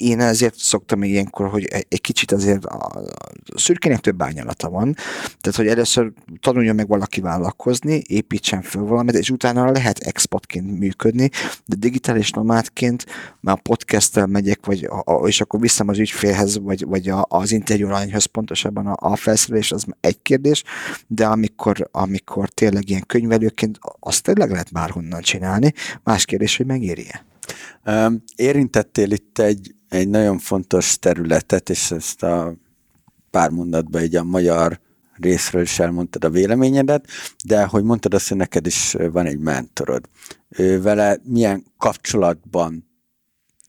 én 0.00 0.20
ezért 0.20 0.54
szoktam 0.54 1.02
ilyenkor, 1.02 1.48
hogy 1.48 1.64
egy 1.64 2.00
kicsit 2.00 2.32
azért 2.32 2.64
a 2.64 3.02
szürkének 3.56 4.00
több 4.00 4.22
ányalata 4.22 4.70
van, 4.70 4.94
tehát 5.40 5.56
hogy 5.56 5.66
először 5.66 6.12
tanuljon 6.40 6.74
meg 6.74 6.88
valaki 6.88 7.20
vállalkozni, 7.20 8.02
építsen 8.06 8.62
föl 8.62 8.82
valamit, 8.82 9.14
és 9.14 9.30
utána 9.30 9.70
lehet 9.70 9.98
expatként 9.98 10.78
működni, 10.78 11.30
de 11.66 11.76
digitális 11.76 12.30
nomádként 12.30 13.06
már 13.40 13.62
podcasttel 13.62 14.26
megyek, 14.26 14.66
vagy 14.66 14.88
és 15.24 15.40
akkor 15.40 15.60
viszem 15.60 15.88
az 15.88 15.98
ügyfélhez, 15.98 16.58
vagy, 16.58 16.84
vagy 16.84 17.08
a, 17.08 17.26
az 17.28 17.52
interjúlányhoz 17.52 18.24
pontosabban 18.24 18.86
a, 18.86 19.12
a 19.12 19.16
felszerelés, 19.16 19.72
az 19.72 19.84
egy 20.00 20.22
kérdés, 20.22 20.62
de 21.06 21.26
amikor, 21.26 21.88
amikor 21.90 22.48
tényleg 22.48 22.88
ilyen 22.88 23.06
könyvelőként, 23.06 23.78
azt 24.00 24.22
tényleg 24.22 24.50
lehet 24.50 24.72
bárhonnan 24.72 25.20
csinálni, 25.20 25.72
más 26.02 26.24
kérdés, 26.24 26.56
hogy 26.56 26.66
megéri-e. 26.66 27.29
Érintettél 28.36 29.10
itt 29.10 29.38
egy, 29.38 29.74
egy 29.88 30.08
nagyon 30.08 30.38
fontos 30.38 30.98
területet, 30.98 31.70
és 31.70 31.90
ezt 31.90 32.22
a 32.22 32.54
pár 33.30 33.50
mondatban 33.50 34.00
egy 34.00 34.16
a 34.16 34.24
magyar 34.24 34.80
részről 35.16 35.62
is 35.62 35.78
elmondtad 35.78 36.24
a 36.24 36.30
véleményedet, 36.30 37.06
de 37.44 37.64
hogy 37.64 37.84
mondtad 37.84 38.14
azt, 38.14 38.28
hogy 38.28 38.36
neked 38.36 38.66
is 38.66 38.96
van 39.12 39.26
egy 39.26 39.38
mentorod. 39.38 40.08
Ő 40.48 40.82
vele 40.82 41.18
milyen 41.24 41.64
kapcsolatban 41.78 42.88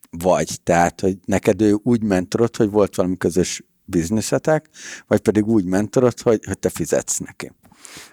vagy? 0.10 0.60
Tehát, 0.64 1.02
hogy 1.02 1.18
neked 1.26 1.62
ő 1.62 1.80
úgy 1.84 2.04
mentorod, 2.04 2.56
hogy 2.56 2.70
volt 2.70 2.96
valami 2.96 3.18
közös 3.18 3.64
bizniszetek, 3.86 4.70
vagy 5.08 5.20
pedig 5.20 5.46
úgy 5.46 5.66
mentorod, 5.66 6.20
hogy, 6.20 6.46
hogy 6.46 6.60
te 6.60 6.70
fizetsz 6.70 7.18
neki? 7.18 7.52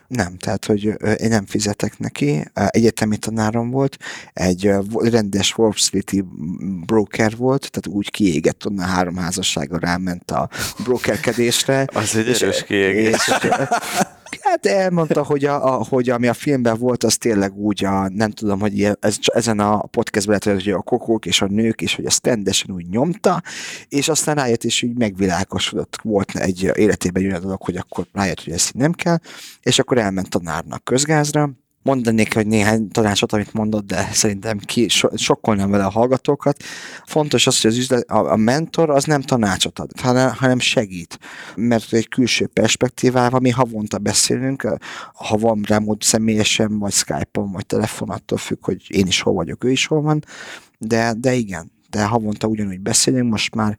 Nem, 0.08 0.36
tehát, 0.36 0.64
hogy 0.64 0.84
én 1.20 1.28
nem 1.28 1.46
fizetek 1.46 1.98
neki. 1.98 2.44
Egyetemi 2.54 3.16
tanárom 3.16 3.70
volt, 3.70 3.96
egy 4.32 4.70
rendes 4.92 5.58
Wall 5.58 5.72
Street 5.74 6.24
broker 6.86 7.36
volt, 7.36 7.70
tehát 7.70 7.98
úgy 7.98 8.10
kiégett 8.10 8.66
onnan 8.66 8.86
három 8.86 9.16
házassága 9.16 9.78
ráment 9.78 10.30
a 10.30 10.48
brokerkedésre. 10.82 11.86
Az 11.92 12.16
egy 12.16 12.28
erős 12.28 12.64
kiégés. 12.64 13.30
Hát 14.48 14.66
elmondta, 14.66 15.22
hogy, 15.24 15.44
a, 15.44 15.74
a, 15.74 15.84
hogy 15.84 16.10
ami 16.10 16.26
a 16.26 16.34
filmben 16.34 16.78
volt, 16.78 17.04
az 17.04 17.16
tényleg 17.16 17.56
úgy, 17.56 17.84
a, 17.84 18.08
nem 18.08 18.30
tudom, 18.30 18.60
hogy 18.60 18.82
ez, 19.00 19.16
ezen 19.22 19.60
a 19.60 19.80
podcastben 19.80 20.40
lehet, 20.44 20.62
hogy 20.62 20.72
a 20.72 20.82
kokók 20.82 21.26
és 21.26 21.42
a 21.42 21.46
nők, 21.46 21.80
és 21.80 21.94
hogy 21.94 22.04
a 22.04 22.10
standesen 22.10 22.74
úgy 22.74 22.88
nyomta, 22.88 23.42
és 23.88 24.08
aztán 24.08 24.34
rájött, 24.34 24.64
és 24.64 24.82
úgy 24.82 24.98
megvilágosodott. 24.98 25.98
Volt 26.02 26.36
egy 26.36 26.70
életében 26.74 27.24
olyan 27.24 27.40
dolog, 27.40 27.62
hogy 27.62 27.76
akkor 27.76 28.06
rájött, 28.12 28.44
hogy 28.44 28.52
ezt 28.52 28.74
nem 28.74 28.92
kell, 28.92 29.18
és 29.62 29.78
akkor 29.78 29.98
elment 29.98 30.28
tanárnak 30.28 30.84
közgázra, 30.84 31.50
mondanék, 31.82 32.34
hogy 32.34 32.46
néhány 32.46 32.88
tanácsot, 32.88 33.32
amit 33.32 33.52
mondott, 33.52 33.86
de 33.86 34.08
szerintem 34.12 34.58
ki 34.58 34.88
so, 34.88 35.08
sokkolnám 35.16 35.70
vele 35.70 35.84
a 35.84 35.90
hallgatókat. 35.90 36.62
Fontos 37.06 37.46
az, 37.46 37.60
hogy 37.60 37.70
az 37.70 37.76
üzlet, 37.76 38.10
a, 38.10 38.32
a 38.32 38.36
mentor 38.36 38.90
az 38.90 39.04
nem 39.04 39.22
tanácsot 39.22 39.78
ad, 39.78 39.90
hanem, 40.00 40.32
hanem 40.34 40.58
segít. 40.58 41.18
Mert 41.54 41.92
egy 41.92 42.08
külső 42.08 42.46
perspektívával 42.46 43.40
mi 43.40 43.50
havonta 43.50 43.98
beszélünk, 43.98 44.78
ha 45.12 45.36
van 45.36 45.66
mód 45.82 46.02
személyesen, 46.02 46.78
vagy 46.78 46.92
Skype-on, 46.92 47.52
vagy 47.52 47.66
telefon, 47.66 48.10
attól 48.10 48.38
függ, 48.38 48.64
hogy 48.64 48.84
én 48.88 49.06
is 49.06 49.20
hol 49.20 49.34
vagyok, 49.34 49.64
ő 49.64 49.70
is 49.70 49.86
hol 49.86 50.00
van, 50.00 50.24
de, 50.78 51.14
de 51.16 51.34
igen, 51.34 51.72
de 51.90 52.04
havonta 52.04 52.46
ugyanúgy 52.46 52.80
beszélünk, 52.80 53.30
most 53.30 53.54
már 53.54 53.78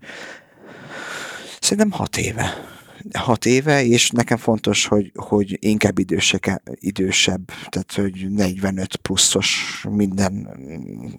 szerintem 1.59 1.91
hat 1.91 2.17
éve 2.17 2.77
hat 3.13 3.45
éve, 3.45 3.83
és 3.83 4.09
nekem 4.09 4.37
fontos, 4.37 4.85
hogy, 4.85 5.11
hogy 5.15 5.57
inkább 5.61 5.99
idősek, 5.99 6.61
idősebb, 6.73 7.51
tehát 7.69 7.93
hogy 7.95 8.27
45 8.29 8.95
pluszos 8.95 9.81
minden 9.89 10.49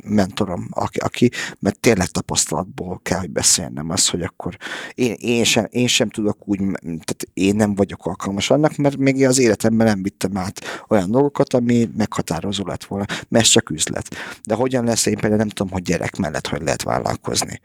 mentorom, 0.04 0.68
aki, 0.70 0.98
aki 0.98 1.30
mert 1.58 1.80
tényleg 1.80 2.06
tapasztalatból 2.06 3.00
kell, 3.02 3.18
hogy 3.18 3.30
beszélnem 3.30 3.90
az, 3.90 4.08
hogy 4.08 4.22
akkor 4.22 4.56
én, 4.94 5.12
én, 5.12 5.44
sem, 5.44 5.66
én 5.70 5.86
sem 5.86 6.08
tudok 6.10 6.48
úgy, 6.48 6.58
tehát 6.80 7.26
én 7.32 7.56
nem 7.56 7.74
vagyok 7.74 8.06
alkalmas 8.06 8.50
annak, 8.50 8.76
mert 8.76 8.96
még 8.96 9.24
az 9.24 9.38
életemben 9.38 9.86
nem 9.86 10.02
vittem 10.02 10.36
át 10.36 10.84
olyan 10.88 11.10
dolgokat, 11.10 11.54
ami 11.54 11.88
meghatározó 11.96 12.66
lett 12.66 12.84
volna, 12.84 13.04
mert 13.28 13.44
ez 13.44 13.50
csak 13.50 13.70
üzlet. 13.70 14.08
De 14.44 14.54
hogyan 14.54 14.84
lesz, 14.84 15.06
én 15.06 15.16
például 15.16 15.36
nem 15.36 15.48
tudom, 15.48 15.72
hogy 15.72 15.82
gyerek 15.82 16.16
mellett 16.16 16.46
hogy 16.46 16.62
lehet 16.62 16.82
vállalkozni 16.82 17.60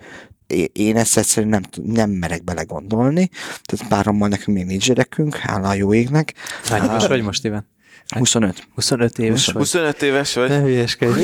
én 0.71 0.97
ezt 0.97 1.17
egyszerűen 1.17 1.49
nem, 1.49 1.85
nem 1.85 2.09
merek 2.09 2.43
belegondolni, 2.43 3.29
tehát 3.63 3.87
párommal 3.87 4.27
nekünk 4.27 4.57
még 4.57 4.65
nincs 4.65 4.87
gyerekünk, 4.87 5.35
hála 5.35 5.67
a 5.67 5.73
jó 5.73 5.93
égnek. 5.93 6.33
Hány 6.63 6.83
éves 6.83 7.07
vagy 7.07 7.21
most, 7.21 7.45
Iván? 7.45 7.67
25. 8.07 8.67
25 8.75 9.19
éves 9.19 9.51
25 9.51 10.01
éves 10.01 10.33
vagy? 10.33 10.49
Ne 10.49 10.59
hülyeskedj. 10.59 11.21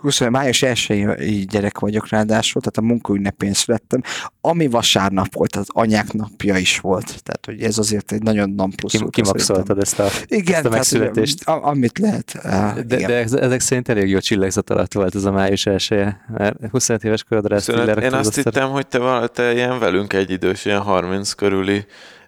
20, 0.00 0.20
május 0.20 0.62
1 0.62 1.46
gyerek 1.46 1.78
vagyok 1.78 2.08
ráadásul, 2.08 2.62
tehát 2.62 2.76
a 2.76 2.92
munkaünnepén 2.92 3.52
születtem, 3.52 4.02
ami 4.40 4.66
vasárnap 4.66 5.34
volt, 5.34 5.56
az 5.56 5.66
anyák 5.68 6.12
napja 6.12 6.56
is 6.56 6.78
volt. 6.78 7.04
Tehát, 7.22 7.46
hogy 7.46 7.62
ez 7.62 7.78
azért 7.78 8.12
egy 8.12 8.22
nagyon 8.22 8.50
non 8.50 8.70
plusz. 8.70 8.92
Kim, 8.92 9.08
kimaxoltad 9.10 9.78
ezt 9.78 9.98
a, 9.98 10.08
igen, 10.26 10.54
ezt 10.54 10.64
a 10.64 10.68
megszületést. 10.68 11.44
Tehát, 11.44 11.62
amit 11.62 11.98
lehet. 11.98 12.38
De, 12.86 13.06
de 13.06 13.14
ezek 13.16 13.60
szerint 13.60 13.88
elég 13.88 14.08
jó 14.08 14.18
csillagzat 14.18 14.70
alatt 14.70 14.92
volt 14.92 15.14
ez 15.14 15.24
a 15.24 15.32
május 15.32 15.66
1 15.66 16.04
mert 16.28 16.56
25 16.70 17.04
éves 17.04 17.24
korodra 17.24 17.54
ezt 17.54 17.68
Én 17.68 18.12
azt 18.12 18.34
hittem, 18.34 18.70
hogy 18.70 18.86
te, 18.86 19.28
te 19.32 19.52
ilyen 19.52 19.78
velünk 19.78 20.12
egy 20.12 20.30
idős, 20.30 20.64
ilyen 20.64 20.80
30 20.80 21.32
körüli 21.32 21.84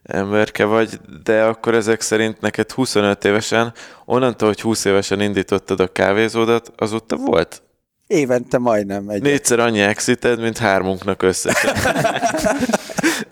emberke 0.08 0.64
vagy, 0.64 1.00
de 1.24 1.42
akkor 1.42 1.74
ezek 1.74 2.00
szerint 2.00 2.40
neked 2.40 2.70
25 2.70 3.24
évesen, 3.24 3.72
onnantól, 4.04 4.48
hogy 4.48 4.60
20 4.60 4.84
évesen 4.84 5.20
indítottad 5.20 5.80
a 5.80 5.86
kávézódat, 5.86 6.72
azóta 6.76 7.16
volt 7.16 7.62
Évente 8.06 8.58
majdnem 8.58 9.08
egy. 9.08 9.22
négyszer 9.22 9.58
annyi 9.58 9.80
exited, 9.80 10.40
mint 10.40 10.58
hármunknak 10.58 11.22
összesen. 11.22 11.74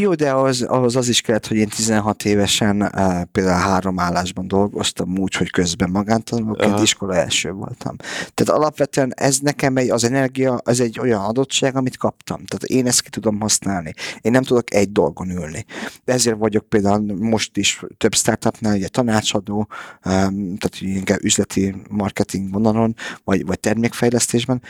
Jó, 0.00 0.14
de 0.14 0.30
ahhoz, 0.30 0.62
ahhoz 0.62 0.96
az 0.96 1.08
is 1.08 1.20
kellett, 1.20 1.46
hogy 1.46 1.56
én 1.56 1.68
16 1.68 2.24
évesen 2.24 2.82
uh, 2.82 3.22
például 3.32 3.60
három 3.60 3.98
állásban 3.98 4.48
dolgoztam 4.48 5.18
úgy, 5.18 5.34
hogy 5.34 5.50
közben 5.50 5.90
magántanulóként 5.90 6.72
Aha. 6.72 6.82
iskola 6.82 7.14
első 7.14 7.50
voltam. 7.50 7.96
Tehát 8.34 8.60
alapvetően 8.60 9.12
ez 9.16 9.38
nekem 9.38 9.76
egy, 9.76 9.90
az 9.90 10.04
energia, 10.04 10.54
az 10.64 10.80
egy 10.80 10.98
olyan 11.00 11.20
adottság, 11.20 11.76
amit 11.76 11.96
kaptam. 11.96 12.44
Tehát 12.44 12.64
én 12.64 12.86
ezt 12.86 13.02
ki 13.02 13.10
tudom 13.10 13.40
használni. 13.40 13.94
Én 14.20 14.32
nem 14.32 14.42
tudok 14.42 14.74
egy 14.74 14.92
dolgon 14.92 15.30
ülni. 15.30 15.64
De 16.04 16.12
ezért 16.12 16.38
vagyok 16.38 16.68
például 16.68 17.16
most 17.18 17.56
is 17.56 17.84
több 17.96 18.14
startupnál 18.14 18.76
ugye 18.76 18.88
tanácsadó, 18.88 19.58
um, 19.58 20.56
tehát 20.56 20.76
inkább 20.80 21.24
üzleti 21.24 21.74
marketing 21.88 22.52
vonalon, 22.52 22.94
vagy, 23.24 23.46
vagy 23.46 23.60
termékfejlesztésben, 23.60 24.62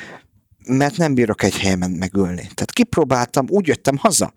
mert 0.67 0.97
nem 0.97 1.15
bírok 1.15 1.43
egy 1.43 1.59
helyen 1.59 1.91
megülni. 1.91 2.43
Tehát 2.55 2.73
kipróbáltam, 2.73 3.47
úgy 3.49 3.67
jöttem 3.67 3.97
haza, 3.97 4.33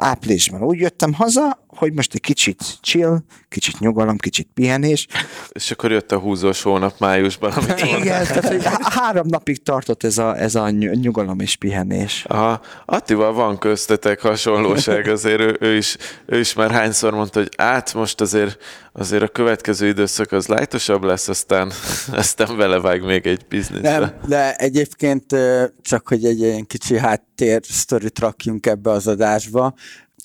áprilisban 0.00 0.62
úgy 0.62 0.78
jöttem 0.78 1.12
haza, 1.12 1.64
hogy 1.76 1.92
most 1.92 2.14
egy 2.14 2.20
kicsit 2.20 2.62
chill, 2.80 3.18
kicsit 3.48 3.78
nyugalom, 3.78 4.16
kicsit 4.16 4.48
pihenés. 4.54 5.06
És 5.52 5.70
akkor 5.70 5.90
jött 5.90 6.12
a 6.12 6.18
húzós 6.18 6.62
hónap 6.62 6.94
májusban, 6.98 7.50
amit 7.50 7.68
mondtál. 7.68 7.98
Igen, 7.98 8.26
tehát 8.26 8.48
hogy 8.48 8.64
há- 8.64 8.82
három 8.82 9.26
napig 9.26 9.62
tartott 9.62 10.04
ez 10.04 10.18
a, 10.18 10.38
ez 10.38 10.54
a 10.54 10.70
ny- 10.70 11.00
nyugalom 11.00 11.40
és 11.40 11.56
pihenés. 11.56 12.24
Aha, 12.28 12.60
Attival 12.84 13.32
van 13.32 13.58
köztetek 13.58 14.20
hasonlóság, 14.20 15.08
azért 15.08 15.40
ő, 15.40 15.56
ő, 15.60 15.76
is, 15.76 15.96
ő 16.26 16.38
is 16.38 16.52
már 16.52 16.70
hányszor 16.70 17.12
mondta, 17.12 17.38
hogy 17.38 17.52
át 17.56 17.94
most 17.94 18.20
azért, 18.20 18.62
azért 18.92 19.22
a 19.22 19.28
következő 19.28 19.86
időszak 19.86 20.32
az 20.32 20.46
lájtosabb 20.46 21.02
lesz, 21.02 21.28
aztán, 21.28 21.72
aztán 22.12 22.56
belevág 22.56 23.04
még 23.04 23.26
egy 23.26 23.46
bizniszbe. 23.48 23.98
Nem, 23.98 24.14
de 24.26 24.54
egyébként 24.54 25.36
csak, 25.82 26.08
hogy 26.08 26.24
egy 26.24 26.38
ilyen 26.38 26.66
kicsi 26.66 26.96
háttér 27.34 27.60
sztorit 27.64 28.18
rakjunk 28.18 28.66
ebbe 28.66 28.90
az 28.90 29.06
adásba. 29.06 29.74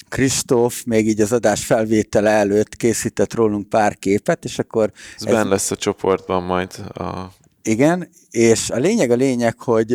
Kristóf 0.10 0.84
még 0.84 1.07
így 1.07 1.22
az 1.22 1.32
adás 1.32 1.66
felvétele 1.66 2.30
előtt 2.30 2.76
készített 2.76 3.34
rólunk 3.34 3.70
pár 3.70 3.97
képet, 3.97 4.43
és 4.43 4.60
akkor 4.60 4.91
Ez 5.18 5.24
benne 5.24 5.43
lesz 5.43 5.72
a 5.72 5.76
csoportban 5.76 6.43
majd. 6.43 6.72
A... 6.93 7.32
Igen, 7.62 8.10
és 8.30 8.70
a 8.70 8.78
lényeg 8.78 9.12
a 9.12 9.16
lényeg, 9.16 9.60
hogy 9.60 9.91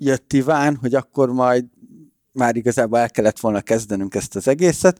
jött 0.00 0.32
Iván, 0.32 0.76
hogy 0.76 0.94
akkor 0.94 1.32
majd 1.32 1.64
már 2.32 2.56
igazából 2.56 2.98
el 2.98 3.10
kellett 3.10 3.38
volna 3.38 3.60
kezdenünk 3.60 4.14
ezt 4.14 4.36
az 4.36 4.48
egészet, 4.48 4.98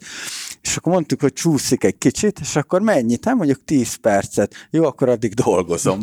és 0.63 0.77
akkor 0.77 0.93
mondtuk, 0.93 1.21
hogy 1.21 1.33
csúszik 1.33 1.85
egy 1.85 1.99
kicsit, 1.99 2.39
és 2.41 2.57
akkor 2.57 2.81
mennyit? 2.81 3.25
Hát 3.25 3.35
mondjuk 3.35 3.65
10 3.65 3.95
percet. 3.95 4.55
Jó, 4.71 4.85
akkor 4.85 5.09
addig 5.09 5.35
dolgozom. 5.35 6.01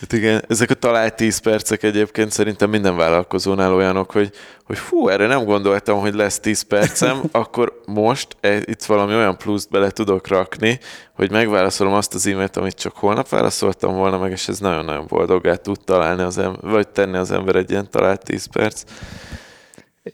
Hát 0.00 0.12
igen, 0.12 0.44
ezek 0.48 0.70
a 0.70 0.74
talált 0.74 1.16
10 1.16 1.38
percek 1.38 1.82
egyébként 1.82 2.32
szerintem 2.32 2.70
minden 2.70 2.96
vállalkozónál 2.96 3.74
olyanok, 3.74 4.10
hogy, 4.10 4.32
hogy 4.64 4.78
fú, 4.78 5.08
erre 5.08 5.26
nem 5.26 5.44
gondoltam, 5.44 6.00
hogy 6.00 6.14
lesz 6.14 6.40
10 6.40 6.62
percem, 6.62 7.20
akkor 7.30 7.80
most 7.86 8.36
e, 8.40 8.56
itt 8.56 8.84
valami 8.84 9.14
olyan 9.14 9.38
pluszt 9.38 9.70
bele 9.70 9.90
tudok 9.90 10.28
rakni, 10.28 10.80
hogy 11.20 11.30
megválaszolom 11.30 11.92
azt 11.92 12.14
az 12.14 12.26
e-mailt, 12.26 12.56
amit 12.56 12.74
csak 12.74 12.96
holnap 12.96 13.28
válaszoltam 13.28 13.94
volna 13.94 14.18
meg, 14.18 14.30
és 14.30 14.48
ez 14.48 14.58
nagyon-nagyon 14.58 15.06
boldoggá 15.08 15.54
tud 15.54 15.78
találni 15.84 16.22
az 16.22 16.38
ember, 16.38 16.70
vagy 16.70 16.88
tenni 16.88 17.16
az 17.16 17.30
ember 17.30 17.56
egy 17.56 17.70
ilyen 17.70 17.90
talált 17.90 18.24
10 18.24 18.46
perc. 18.46 18.82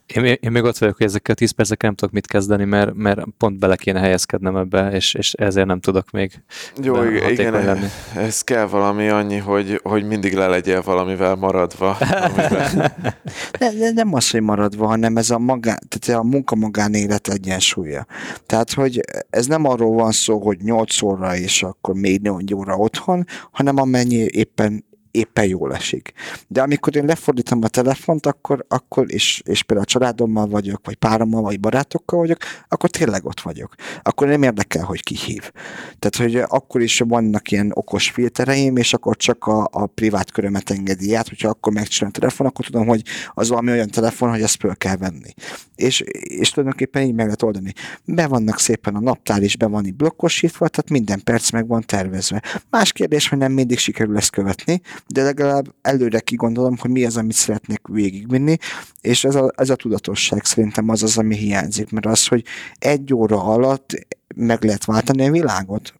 Én, 0.06 0.24
én 0.24 0.50
még 0.50 0.62
ott 0.62 0.78
vagyok, 0.78 0.96
hogy 0.96 1.06
ezekkel 1.06 1.34
a 1.34 1.38
10 1.38 1.50
percekkel 1.50 1.88
nem 1.88 1.98
tudok 1.98 2.14
mit 2.14 2.26
kezdeni, 2.26 2.64
mert, 2.64 2.94
mert 2.94 3.20
pont 3.38 3.58
bele 3.58 3.76
kéne 3.76 4.00
helyezkednem 4.00 4.56
ebbe, 4.56 4.90
és, 4.90 5.14
és 5.14 5.32
ezért 5.32 5.66
nem 5.66 5.80
tudok 5.80 6.10
még 6.10 6.42
Jó, 6.82 7.02
igen, 7.02 7.52
lenni. 7.52 7.86
ez 8.16 8.40
kell 8.40 8.66
valami 8.66 9.08
annyi, 9.08 9.36
hogy, 9.36 9.80
hogy 9.82 10.04
mindig 10.04 10.34
le 10.34 10.46
legyél 10.46 10.82
valamivel 10.82 11.34
maradva. 11.34 11.90
Amivel... 11.90 12.96
De, 13.58 13.72
de 13.78 13.90
nem 13.90 14.14
az, 14.14 14.30
hogy 14.30 14.42
maradva, 14.42 14.86
hanem 14.86 15.16
ez 15.16 15.30
a, 15.30 15.38
magán, 15.38 15.78
tehát 15.88 16.20
a 16.20 16.24
munka 16.28 16.54
magánélet 16.54 17.28
egyensúlya. 17.28 18.06
Tehát, 18.46 18.72
hogy 18.72 19.00
ez 19.30 19.46
nem 19.46 19.64
arról 19.64 19.94
van 19.94 20.12
szó, 20.12 20.38
hogy 20.38 20.58
8 20.62 21.02
óra 21.02 21.36
és 21.36 21.62
akkor 21.62 21.94
még 21.94 22.20
4 22.20 22.54
óra 22.54 22.76
otthon, 22.76 23.24
hanem 23.50 23.76
amennyi 23.76 24.26
éppen 24.30 24.84
éppen 25.16 25.46
jól 25.46 25.74
esik. 25.74 26.12
De 26.48 26.62
amikor 26.62 26.96
én 26.96 27.04
lefordítom 27.04 27.62
a 27.62 27.68
telefont, 27.68 28.26
akkor, 28.26 28.64
akkor 28.68 29.12
és, 29.12 29.42
és 29.44 29.62
például 29.62 29.88
a 29.88 29.92
családommal 29.92 30.46
vagyok, 30.46 30.80
vagy 30.84 30.96
párommal, 30.96 31.42
vagy 31.42 31.60
barátokkal 31.60 32.18
vagyok, 32.18 32.38
akkor 32.68 32.90
tényleg 32.90 33.24
ott 33.24 33.40
vagyok. 33.40 33.74
Akkor 34.02 34.28
nem 34.28 34.42
érdekel, 34.42 34.84
hogy 34.84 35.02
ki 35.02 35.16
hív. 35.16 35.50
Tehát, 35.98 36.16
hogy 36.16 36.36
akkor 36.36 36.80
is 36.80 37.02
vannak 37.08 37.50
ilyen 37.50 37.70
okos 37.74 38.10
filtereim, 38.10 38.76
és 38.76 38.94
akkor 38.94 39.16
csak 39.16 39.44
a, 39.44 39.68
a 39.72 39.86
privát 39.86 40.30
körömet 40.30 40.70
engedi 40.70 41.14
át, 41.14 41.28
hogyha 41.28 41.48
akkor 41.48 41.72
megcsinálom 41.72 42.12
a 42.16 42.18
telefon, 42.18 42.46
akkor 42.46 42.64
tudom, 42.64 42.86
hogy 42.86 43.02
az 43.34 43.48
valami 43.48 43.70
olyan 43.70 43.90
telefon, 43.90 44.30
hogy 44.30 44.42
ezt 44.42 44.60
föl 44.60 44.74
kell 44.74 44.96
venni. 44.96 45.34
És, 45.74 46.00
és 46.20 46.50
tulajdonképpen 46.50 47.02
így 47.02 47.14
meg 47.14 47.24
lehet 47.24 47.42
oldani. 47.42 47.72
Be 48.04 48.26
vannak 48.26 48.58
szépen 48.58 48.94
a 48.94 49.00
naptár 49.00 49.42
is, 49.42 49.56
be 49.56 49.66
van 49.66 49.86
így 49.86 49.94
blokkosítva, 49.94 50.68
tehát 50.68 50.90
minden 50.90 51.22
perc 51.24 51.50
meg 51.50 51.66
van 51.66 51.82
tervezve. 51.86 52.42
Más 52.70 52.92
kérdés, 52.92 53.28
hogy 53.28 53.38
nem 53.38 53.52
mindig 53.52 53.78
sikerül 53.78 54.16
ezt 54.16 54.30
követni, 54.30 54.80
de 55.06 55.22
legalább 55.22 55.74
előre 55.82 56.20
kigondolom, 56.20 56.76
hogy 56.78 56.90
mi 56.90 57.04
az, 57.04 57.16
amit 57.16 57.34
szeretnék 57.34 57.80
végigvinni, 57.88 58.56
és 59.00 59.24
ez 59.24 59.34
a, 59.34 59.52
ez 59.56 59.70
a 59.70 59.76
tudatosság 59.76 60.44
szerintem 60.44 60.88
az 60.88 61.02
az, 61.02 61.18
ami 61.18 61.36
hiányzik, 61.36 61.90
mert 61.90 62.06
az, 62.06 62.26
hogy 62.26 62.44
egy 62.78 63.14
óra 63.14 63.42
alatt 63.42 64.06
meg 64.36 64.64
lehet 64.64 64.84
váltani 64.84 65.26
a 65.26 65.30
világot 65.30 65.94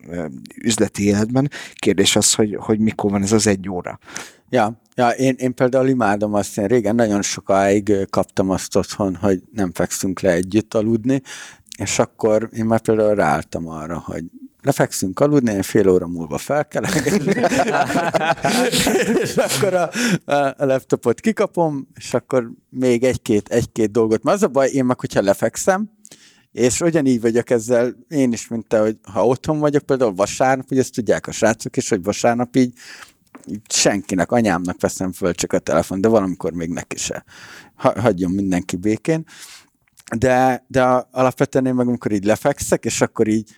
üzleti 0.62 1.04
életben. 1.04 1.50
Kérdés 1.74 2.16
az, 2.16 2.34
hogy, 2.34 2.56
hogy 2.60 2.78
mikor 2.78 3.10
van 3.10 3.22
ez 3.22 3.32
az 3.32 3.46
egy 3.46 3.68
óra. 3.68 3.98
Ja, 4.50 4.80
ja 4.94 5.08
én, 5.08 5.34
én 5.38 5.54
például 5.54 5.88
imádom 5.88 6.34
azt, 6.34 6.58
én 6.58 6.66
régen 6.66 6.94
nagyon 6.94 7.22
sokáig 7.22 7.92
kaptam 8.10 8.50
azt 8.50 8.76
otthon, 8.76 9.14
hogy 9.14 9.42
nem 9.52 9.72
fekszünk 9.72 10.20
le 10.20 10.30
együtt 10.30 10.74
aludni, 10.74 11.22
és 11.78 11.98
akkor 11.98 12.48
én 12.52 12.64
már 12.64 12.80
például 12.80 13.14
ráálltam 13.14 13.68
arra, 13.68 14.02
hogy 14.06 14.24
lefekszünk 14.66 15.20
aludni, 15.20 15.52
én 15.52 15.62
fél 15.62 15.88
óra 15.88 16.06
múlva 16.06 16.38
felkelek, 16.38 16.94
és 19.22 19.36
akkor 19.36 19.74
a, 19.74 19.90
a, 20.32 20.64
laptopot 20.64 21.20
kikapom, 21.20 21.88
és 21.94 22.14
akkor 22.14 22.50
még 22.70 23.04
egy-két, 23.04 23.48
egy-két 23.48 23.90
dolgot. 23.90 24.22
Mert 24.22 24.36
az 24.36 24.42
a 24.42 24.48
baj, 24.48 24.70
én 24.70 24.84
meg, 24.84 25.00
hogyha 25.00 25.22
lefekszem, 25.22 25.90
és 26.52 26.80
ugyanígy 26.80 27.20
vagyok 27.20 27.50
ezzel, 27.50 27.96
én 28.08 28.32
is, 28.32 28.48
mint 28.48 28.66
te, 28.66 28.78
hogy 28.78 28.96
ha 29.12 29.26
otthon 29.26 29.58
vagyok, 29.58 29.82
például 29.82 30.14
vasárnap, 30.14 30.68
hogy 30.68 30.78
ezt 30.78 30.94
tudják 30.94 31.26
a 31.26 31.32
srácok 31.32 31.76
is, 31.76 31.88
hogy 31.88 32.02
vasárnap 32.02 32.56
így 32.56 32.72
senkinek, 33.68 34.32
anyámnak 34.32 34.80
veszem 34.80 35.12
föl 35.12 35.34
csak 35.34 35.52
a 35.52 35.58
telefon, 35.58 36.00
de 36.00 36.08
valamikor 36.08 36.52
még 36.52 36.70
neki 36.70 36.96
se. 36.96 37.24
Ha, 37.74 38.00
hagyjon 38.00 38.30
mindenki 38.30 38.76
békén. 38.76 39.24
De, 40.16 40.64
de 40.68 40.82
alapvetően 41.10 41.66
én 41.66 41.74
meg 41.74 41.86
amikor 41.86 42.12
így 42.12 42.24
lefekszek, 42.24 42.84
és 42.84 43.00
akkor 43.00 43.28
így 43.28 43.56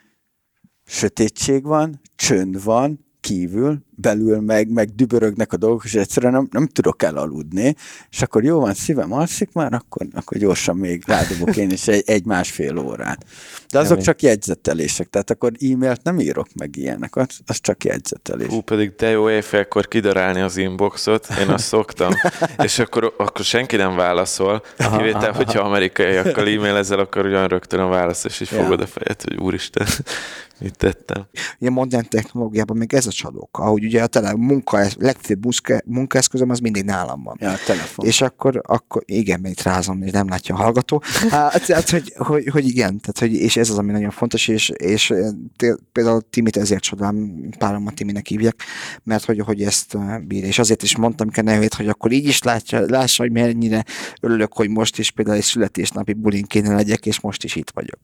sötétség 0.88 1.64
van, 1.64 2.00
csönd 2.16 2.64
van, 2.64 3.04
kívül, 3.20 3.86
belül 4.00 4.40
meg, 4.40 4.70
meg 4.70 4.94
dübörögnek 4.94 5.52
a 5.52 5.56
dolgok, 5.56 5.84
és 5.84 5.94
egyszerűen 5.94 6.32
nem, 6.32 6.48
nem 6.50 6.66
tudok 6.66 7.02
elaludni, 7.02 7.74
és 8.10 8.22
akkor 8.22 8.44
jó 8.44 8.60
van, 8.60 8.74
szívem 8.74 9.12
alszik 9.12 9.52
már, 9.52 9.72
akkor, 9.72 10.06
akkor 10.12 10.38
gyorsan 10.38 10.76
még 10.76 11.02
rádobok 11.06 11.56
én 11.56 11.70
is 11.70 11.88
egy, 11.88 12.02
egy 12.06 12.24
másfél 12.24 12.78
órát. 12.78 13.24
De 13.70 13.78
azok 13.78 13.88
Kemény. 13.88 14.04
csak 14.04 14.22
jegyzetelések, 14.22 15.08
tehát 15.08 15.30
akkor 15.30 15.52
e-mailt 15.60 16.02
nem 16.02 16.20
írok 16.20 16.46
meg 16.54 16.76
ilyenek, 16.76 17.16
az, 17.16 17.26
az 17.46 17.60
csak 17.60 17.84
jegyzetelés. 17.84 18.48
Hú, 18.48 18.60
pedig 18.60 18.94
de 18.94 19.08
jó 19.08 19.30
éjfélkor 19.30 19.88
kidarálni 19.88 20.40
az 20.40 20.56
inboxot, 20.56 21.26
én 21.40 21.48
azt 21.48 21.64
szoktam, 21.64 22.12
és 22.58 22.78
akkor, 22.78 23.14
akkor 23.16 23.44
senki 23.44 23.76
nem 23.76 23.96
válaszol, 23.96 24.62
kivétel, 24.76 25.32
hogyha 25.32 25.60
amerikaiakkal 25.64 26.48
e-mailezel, 26.48 26.98
akkor 26.98 27.26
ugyan 27.26 27.48
rögtön 27.48 27.80
a 27.80 27.88
válasz, 27.88 28.24
és 28.24 28.40
így 28.40 28.48
Ja. 28.50 28.62
fogod 28.62 28.80
a 28.80 28.86
fejed, 28.86 29.22
hogy 29.22 29.36
úristen, 29.36 29.86
mit 30.60 30.76
tettem. 30.76 31.26
Ilyen 31.58 31.72
modern 31.72 32.08
technológiában 32.08 32.76
még 32.76 32.94
ez 32.94 33.06
a 33.06 33.10
csalók, 33.10 33.58
ahogy 33.58 33.84
ugye 33.88 34.02
a 34.02 34.06
tele, 34.06 34.34
munka, 34.36 34.86
legfőbb 34.98 35.42
munka, 35.44 35.80
munkaeszközöm 35.84 36.50
az 36.50 36.58
mindig 36.58 36.84
nálam 36.84 37.22
van. 37.22 37.36
Ja, 37.40 37.50
a 37.50 37.58
telefon. 37.66 38.06
És 38.06 38.20
akkor, 38.20 38.60
akkor 38.66 39.02
igen, 39.06 39.40
mert 39.40 39.58
itt 39.58 39.62
rázom, 39.62 40.02
és 40.02 40.10
nem 40.10 40.28
látja 40.28 40.54
a 40.54 40.58
hallgató. 40.58 41.02
Hát, 41.30 41.66
tehát, 41.66 41.90
hogy, 41.90 42.12
hogy, 42.16 42.48
hogy, 42.52 42.66
igen, 42.68 43.00
tehát, 43.00 43.18
hogy, 43.18 43.32
és 43.32 43.56
ez 43.56 43.70
az, 43.70 43.78
ami 43.78 43.92
nagyon 43.92 44.10
fontos, 44.10 44.48
és, 44.48 44.68
és 44.68 45.12
té- 45.56 45.78
például 45.92 46.22
Timit 46.30 46.56
ezért 46.56 46.82
csodálom, 46.82 47.48
páromat 47.58 47.94
Timinek 47.94 48.26
hívják, 48.26 48.62
mert 49.02 49.24
hogy, 49.24 49.40
hogy 49.44 49.62
ezt 49.62 49.94
eh, 49.94 50.18
bír. 50.18 50.44
És 50.44 50.58
azért 50.58 50.82
is 50.82 50.96
mondtam 50.96 51.28
a 51.36 51.40
nevét, 51.40 51.74
hogy 51.74 51.88
akkor 51.88 52.12
így 52.12 52.26
is 52.26 52.42
látja, 52.42 52.80
lássa, 52.86 53.22
hogy 53.22 53.32
mennyire 53.32 53.84
örülök, 54.20 54.52
hogy 54.52 54.68
most 54.68 54.98
is 54.98 55.10
például 55.10 55.36
egy 55.36 55.42
születésnapi 55.42 56.12
bulin 56.12 56.44
kéne 56.44 56.74
legyek, 56.74 57.06
és 57.06 57.20
most 57.20 57.44
is 57.44 57.56
itt 57.56 57.70
vagyok. 57.74 57.98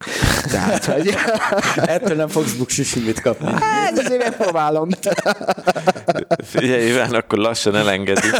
Tehát, 0.51 0.85
hogy 0.85 1.15
Ettől 1.75 2.15
nem 2.15 2.27
fogsz 2.27 2.53
buksisimit 2.53 3.21
kapni. 3.21 3.51
hát 3.51 3.99
azért 3.99 4.23
megpróbálom. 4.23 4.89
Figyelj, 6.43 6.87
Iván, 6.87 7.13
akkor 7.13 7.37
lassan 7.37 7.75
elengedjük. 7.75 8.35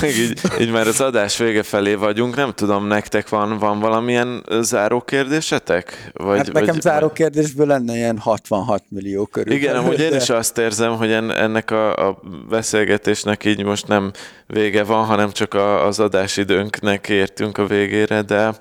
Meg 0.00 0.10
így, 0.10 0.40
így 0.60 0.70
már 0.70 0.86
az 0.86 1.00
adás 1.00 1.36
vége 1.36 1.62
felé 1.62 1.94
vagyunk. 1.94 2.36
Nem 2.36 2.52
tudom, 2.52 2.86
nektek 2.86 3.28
van, 3.28 3.58
van 3.58 3.80
valamilyen 3.80 4.44
záró 4.60 5.00
kérdésetek? 5.00 6.10
Vagy, 6.12 6.36
hát 6.36 6.52
nekem 6.52 6.74
vagy, 6.74 6.80
záró 6.80 7.08
kérdésből 7.08 7.66
lenne 7.66 7.94
ilyen 7.94 8.18
66 8.18 8.82
millió 8.88 9.26
körül. 9.26 9.54
Igen, 9.54 9.76
amúgy 9.76 10.00
én 10.00 10.14
is 10.14 10.30
azt 10.30 10.58
érzem, 10.58 10.96
hogy 10.96 11.12
ennek 11.12 11.70
a, 11.70 12.08
a 12.08 12.20
beszélgetésnek 12.48 13.44
így 13.44 13.64
most 13.64 13.86
nem 13.86 14.10
vége 14.46 14.84
van, 14.84 15.04
hanem 15.04 15.30
csak 15.30 15.54
a, 15.54 15.86
az 15.86 16.00
adásidőnknek 16.00 17.08
értünk 17.08 17.58
a 17.58 17.66
végére, 17.66 18.22
de 18.22 18.54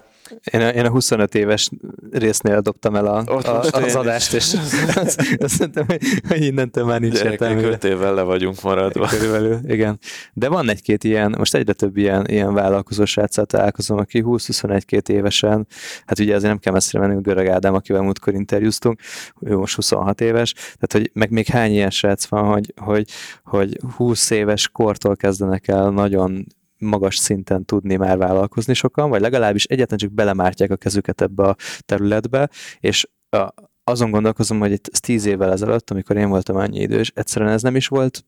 én 0.51 0.61
a, 0.61 0.69
én 0.69 0.85
a 0.85 0.89
25 0.89 1.35
éves 1.35 1.69
résznél 2.11 2.59
dobtam 2.59 2.95
el 2.95 3.05
a, 3.05 3.23
a, 3.25 3.65
az 3.71 3.95
adást, 3.95 4.33
és 4.33 4.55
azt, 4.95 5.21
azt 5.39 5.59
mondtam, 5.59 5.85
hogy, 5.87 6.01
hogy 6.27 6.43
innentől 6.43 6.85
már 6.85 6.99
nincs 6.99 7.21
értelme. 7.21 7.61
5 7.61 7.83
évvel 7.83 8.13
le 8.13 8.21
vagyunk 8.21 8.61
maradva. 8.61 9.07
Körülbelül, 9.07 9.59
igen. 9.67 9.99
De 10.33 10.47
van 10.47 10.69
egy-két 10.69 11.03
ilyen, 11.03 11.35
most 11.37 11.55
egyre 11.55 11.73
több 11.73 11.97
ilyen, 11.97 12.25
ilyen 12.27 12.53
vállalkozó 12.53 13.05
sráccal 13.05 13.45
találkozom, 13.45 13.97
aki 13.97 14.23
20-21-2 14.25 15.09
évesen, 15.09 15.67
hát 16.05 16.19
ugye 16.19 16.35
azért 16.35 16.49
nem 16.49 16.59
kell 16.59 16.73
messzire 16.73 17.07
menni, 17.07 17.21
Görög 17.21 17.47
Ádám, 17.47 17.73
akivel 17.73 18.01
múltkor 18.01 18.33
interjúztunk, 18.33 18.99
ő 19.41 19.57
most 19.57 19.75
26 19.75 20.21
éves, 20.21 20.53
tehát 20.53 20.91
hogy 20.91 21.09
meg 21.13 21.29
még 21.29 21.47
hány 21.47 21.71
ilyen 21.71 21.89
srác 21.89 22.25
van, 22.25 22.43
hogy, 22.43 22.73
hogy, 22.75 23.09
hogy 23.43 23.79
20 23.95 24.29
éves 24.29 24.69
kortól 24.69 25.15
kezdenek 25.15 25.67
el 25.67 25.89
nagyon 25.89 26.45
magas 26.83 27.17
szinten 27.17 27.65
tudni 27.65 27.95
már 27.95 28.17
vállalkozni 28.17 28.73
sokan, 28.73 29.09
vagy 29.09 29.21
legalábbis 29.21 29.65
egyetlen 29.65 29.99
csak 29.99 30.11
belemártják 30.11 30.71
a 30.71 30.75
kezüket 30.75 31.21
ebbe 31.21 31.43
a 31.43 31.55
területbe, 31.85 32.49
és 32.79 33.07
a, 33.29 33.53
azon 33.83 34.11
gondolkozom, 34.11 34.59
hogy 34.59 34.71
itt 34.71 34.85
tíz 34.85 35.25
évvel 35.25 35.51
ezelőtt, 35.51 35.89
amikor 35.89 36.17
én 36.17 36.29
voltam 36.29 36.55
annyi 36.55 36.79
idős, 36.79 37.11
egyszerűen 37.15 37.51
ez 37.51 37.61
nem 37.61 37.75
is 37.75 37.87
volt 37.87 38.25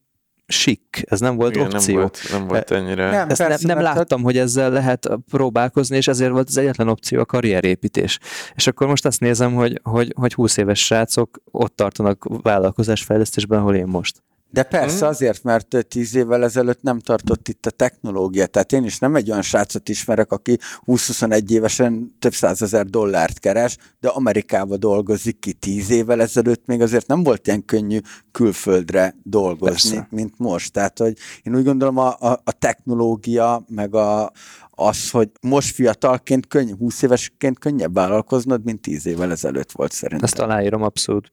sik, 0.48 1.04
ez 1.10 1.20
nem 1.20 1.36
volt 1.36 1.56
Igen, 1.56 1.74
opció. 1.74 1.94
Nem 1.94 2.02
volt, 2.02 2.20
nem 2.32 2.48
volt 2.48 2.72
ennyire. 2.72 3.10
Nem, 3.10 3.30
Ezt 3.30 3.42
persze, 3.42 3.68
nem, 3.68 3.76
nem 3.76 3.86
láttam, 3.86 4.24
hogy 4.24 4.38
ezzel 4.38 4.72
lehet 4.72 5.10
próbálkozni, 5.30 5.96
és 5.96 6.08
ezért 6.08 6.32
volt 6.32 6.48
az 6.48 6.58
egyetlen 6.58 6.88
opció 6.88 7.20
a 7.20 7.26
karrierépítés. 7.26 8.20
És 8.56 8.68
akkor 8.68 8.88
most 8.88 9.06
azt 9.06 9.20
nézem, 9.20 9.54
hogy, 9.54 9.80
hogy, 9.84 10.14
hogy 10.16 10.34
20 10.34 10.58
éves 10.58 10.86
srácok 10.86 11.42
ott 11.52 11.76
tartanak 11.76 12.26
vállalkozásfejlesztésben, 12.42 13.60
ahol 13.60 13.76
én 13.76 13.88
most. 13.88 14.24
De 14.50 14.64
persze 14.64 15.00
hmm. 15.00 15.08
azért, 15.08 15.44
mert 15.44 15.86
tíz 15.88 16.16
évvel 16.16 16.44
ezelőtt 16.44 16.82
nem 16.82 17.00
tartott 17.00 17.48
itt 17.48 17.66
a 17.66 17.70
technológia. 17.70 18.46
Tehát 18.46 18.72
én 18.72 18.84
is 18.84 19.00
nem 19.00 19.16
egy 19.16 19.30
olyan 19.30 19.42
srácot 19.42 19.90
ismerek, 19.90 20.32
aki 20.32 20.58
20-21 20.86 21.50
évesen 21.50 22.16
több 22.20 22.34
százezer 22.34 22.86
dollárt 22.86 23.40
keres, 23.40 23.78
de 24.00 24.08
Amerikába 24.08 24.78
dolgozik 24.78 25.40
ki 25.40 25.54
tíz 25.54 25.90
évvel 25.90 26.22
ezelőtt, 26.22 26.66
még 26.66 26.82
azért 26.82 27.08
nem 27.08 27.24
volt 27.24 27.48
ilyen 27.48 27.66
könnyű 27.66 28.00
külföldre 28.32 29.16
dolgozni, 29.24 29.90
persze. 29.90 30.08
mint 30.10 30.34
most. 30.38 30.72
Tehát, 30.72 31.00
hogy 31.00 31.18
én 31.44 31.56
úgy 31.56 31.64
gondolom 31.64 31.98
a, 31.98 32.08
a, 32.20 32.42
a 32.44 32.52
technológia, 32.52 33.66
meg 33.68 33.96
a, 33.96 34.32
az, 34.70 35.10
hogy 35.10 35.30
most 35.42 35.74
fiatalként, 35.74 36.48
könny, 36.48 36.72
20 36.72 37.02
évesként 37.02 37.60
könnyebb 37.60 37.94
vállalkoznod, 37.94 38.64
mint 38.64 38.82
10 38.82 39.06
évvel 39.06 39.32
ezelőtt 39.32 39.72
volt 39.72 39.92
szerintem. 39.92 40.26
Ezt 40.26 40.40
aláírom 40.40 40.82
abszolút. 40.82 41.32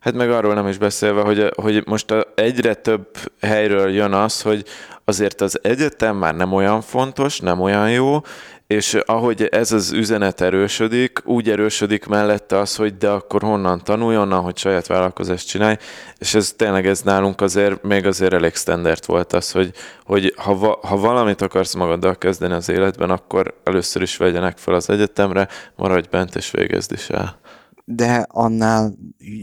Hát 0.00 0.14
meg 0.14 0.30
arról 0.30 0.54
nem 0.54 0.66
is 0.66 0.78
beszélve, 0.78 1.20
hogy, 1.20 1.52
hogy 1.54 1.82
most 1.86 2.14
egyre 2.34 2.74
több 2.74 3.06
helyről 3.40 3.90
jön 3.90 4.12
az, 4.12 4.42
hogy 4.42 4.64
azért 5.04 5.40
az 5.40 5.58
egyetem 5.62 6.16
már 6.16 6.34
nem 6.34 6.52
olyan 6.52 6.80
fontos, 6.80 7.40
nem 7.40 7.60
olyan 7.60 7.90
jó, 7.90 8.20
és 8.66 8.94
ahogy 8.94 9.48
ez 9.50 9.72
az 9.72 9.92
üzenet 9.92 10.40
erősödik, 10.40 11.18
úgy 11.24 11.50
erősödik 11.50 12.06
mellette 12.06 12.58
az, 12.58 12.76
hogy 12.76 12.96
de 12.96 13.08
akkor 13.08 13.42
honnan 13.42 13.84
tanulj, 13.84 14.16
onnan, 14.16 14.42
hogy 14.42 14.56
saját 14.56 14.86
vállalkozást 14.86 15.48
csinálj, 15.48 15.76
és 16.18 16.34
ez 16.34 16.52
tényleg 16.52 16.86
ez 16.86 17.00
nálunk 17.00 17.40
azért, 17.40 17.82
még 17.82 18.06
azért 18.06 18.32
elég 18.32 18.54
standard 18.54 19.06
volt 19.06 19.32
az, 19.32 19.50
hogy, 19.50 19.72
hogy 20.04 20.34
ha, 20.36 20.56
va, 20.56 20.78
ha 20.82 20.96
valamit 20.96 21.42
akarsz 21.42 21.74
magaddal 21.74 22.16
kezdeni 22.16 22.54
az 22.54 22.68
életben, 22.68 23.10
akkor 23.10 23.54
először 23.64 24.02
is 24.02 24.16
vegyenek 24.16 24.58
fel 24.58 24.74
az 24.74 24.90
egyetemre, 24.90 25.48
maradj 25.76 26.08
bent 26.10 26.36
és 26.36 26.50
végezd 26.50 26.92
is 26.92 27.08
el 27.08 27.40
de 27.84 28.26
annál 28.28 28.94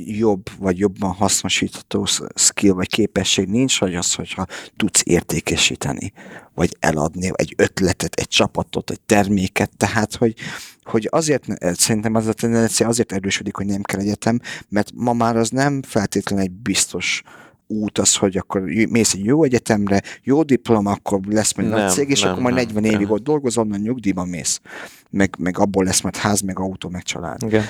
jobb, 0.05 0.49
vagy 0.59 0.77
jobban 0.77 1.11
hasznosítható 1.11 2.07
skill, 2.35 2.73
vagy 2.73 2.87
képesség 2.87 3.47
nincs, 3.47 3.79
hogy 3.79 3.95
az, 3.95 4.13
hogyha 4.13 4.45
tudsz 4.77 5.01
értékesíteni, 5.05 6.11
vagy 6.53 6.77
eladni 6.79 7.31
egy 7.33 7.53
ötletet, 7.57 8.13
egy 8.15 8.27
csapatot, 8.27 8.91
egy 8.91 9.01
terméket, 9.01 9.71
tehát, 9.77 10.15
hogy, 10.15 10.35
hogy 10.83 11.07
azért, 11.11 11.45
szerintem 11.75 12.15
az 12.15 12.27
a 12.27 12.33
tendencia 12.33 12.87
azért 12.87 13.11
erősödik, 13.11 13.55
hogy 13.55 13.65
nem 13.65 13.81
kell 13.81 13.99
egyetem, 13.99 14.39
mert 14.69 14.91
ma 14.95 15.13
már 15.13 15.37
az 15.37 15.49
nem 15.49 15.81
feltétlenül 15.81 16.45
egy 16.45 16.51
biztos 16.51 17.23
út 17.71 17.97
az, 17.97 18.15
hogy 18.15 18.37
akkor 18.37 18.61
mész 18.89 19.13
egy 19.13 19.25
jó 19.25 19.43
egyetemre, 19.43 20.01
jó 20.23 20.43
diploma, 20.43 20.91
akkor 20.91 21.19
lesz 21.27 21.53
majd 21.53 21.69
nagy 21.69 21.89
cég, 21.89 22.09
és 22.09 22.21
nem, 22.21 22.31
akkor 22.31 22.43
majd 22.43 22.55
40 22.55 22.81
nem, 22.81 22.91
évig 22.91 23.05
nem. 23.05 23.15
ott 23.15 23.23
dolgozol, 23.23 23.63
majd 23.63 23.81
nyugdíjban 23.81 24.27
mész 24.27 24.61
meg, 25.09 25.35
meg 25.39 25.59
abból 25.59 25.83
lesz 25.83 26.01
majd 26.01 26.15
ház, 26.15 26.41
meg 26.41 26.59
autó, 26.59 26.89
meg 26.89 27.03
család. 27.03 27.43
Igen. 27.43 27.63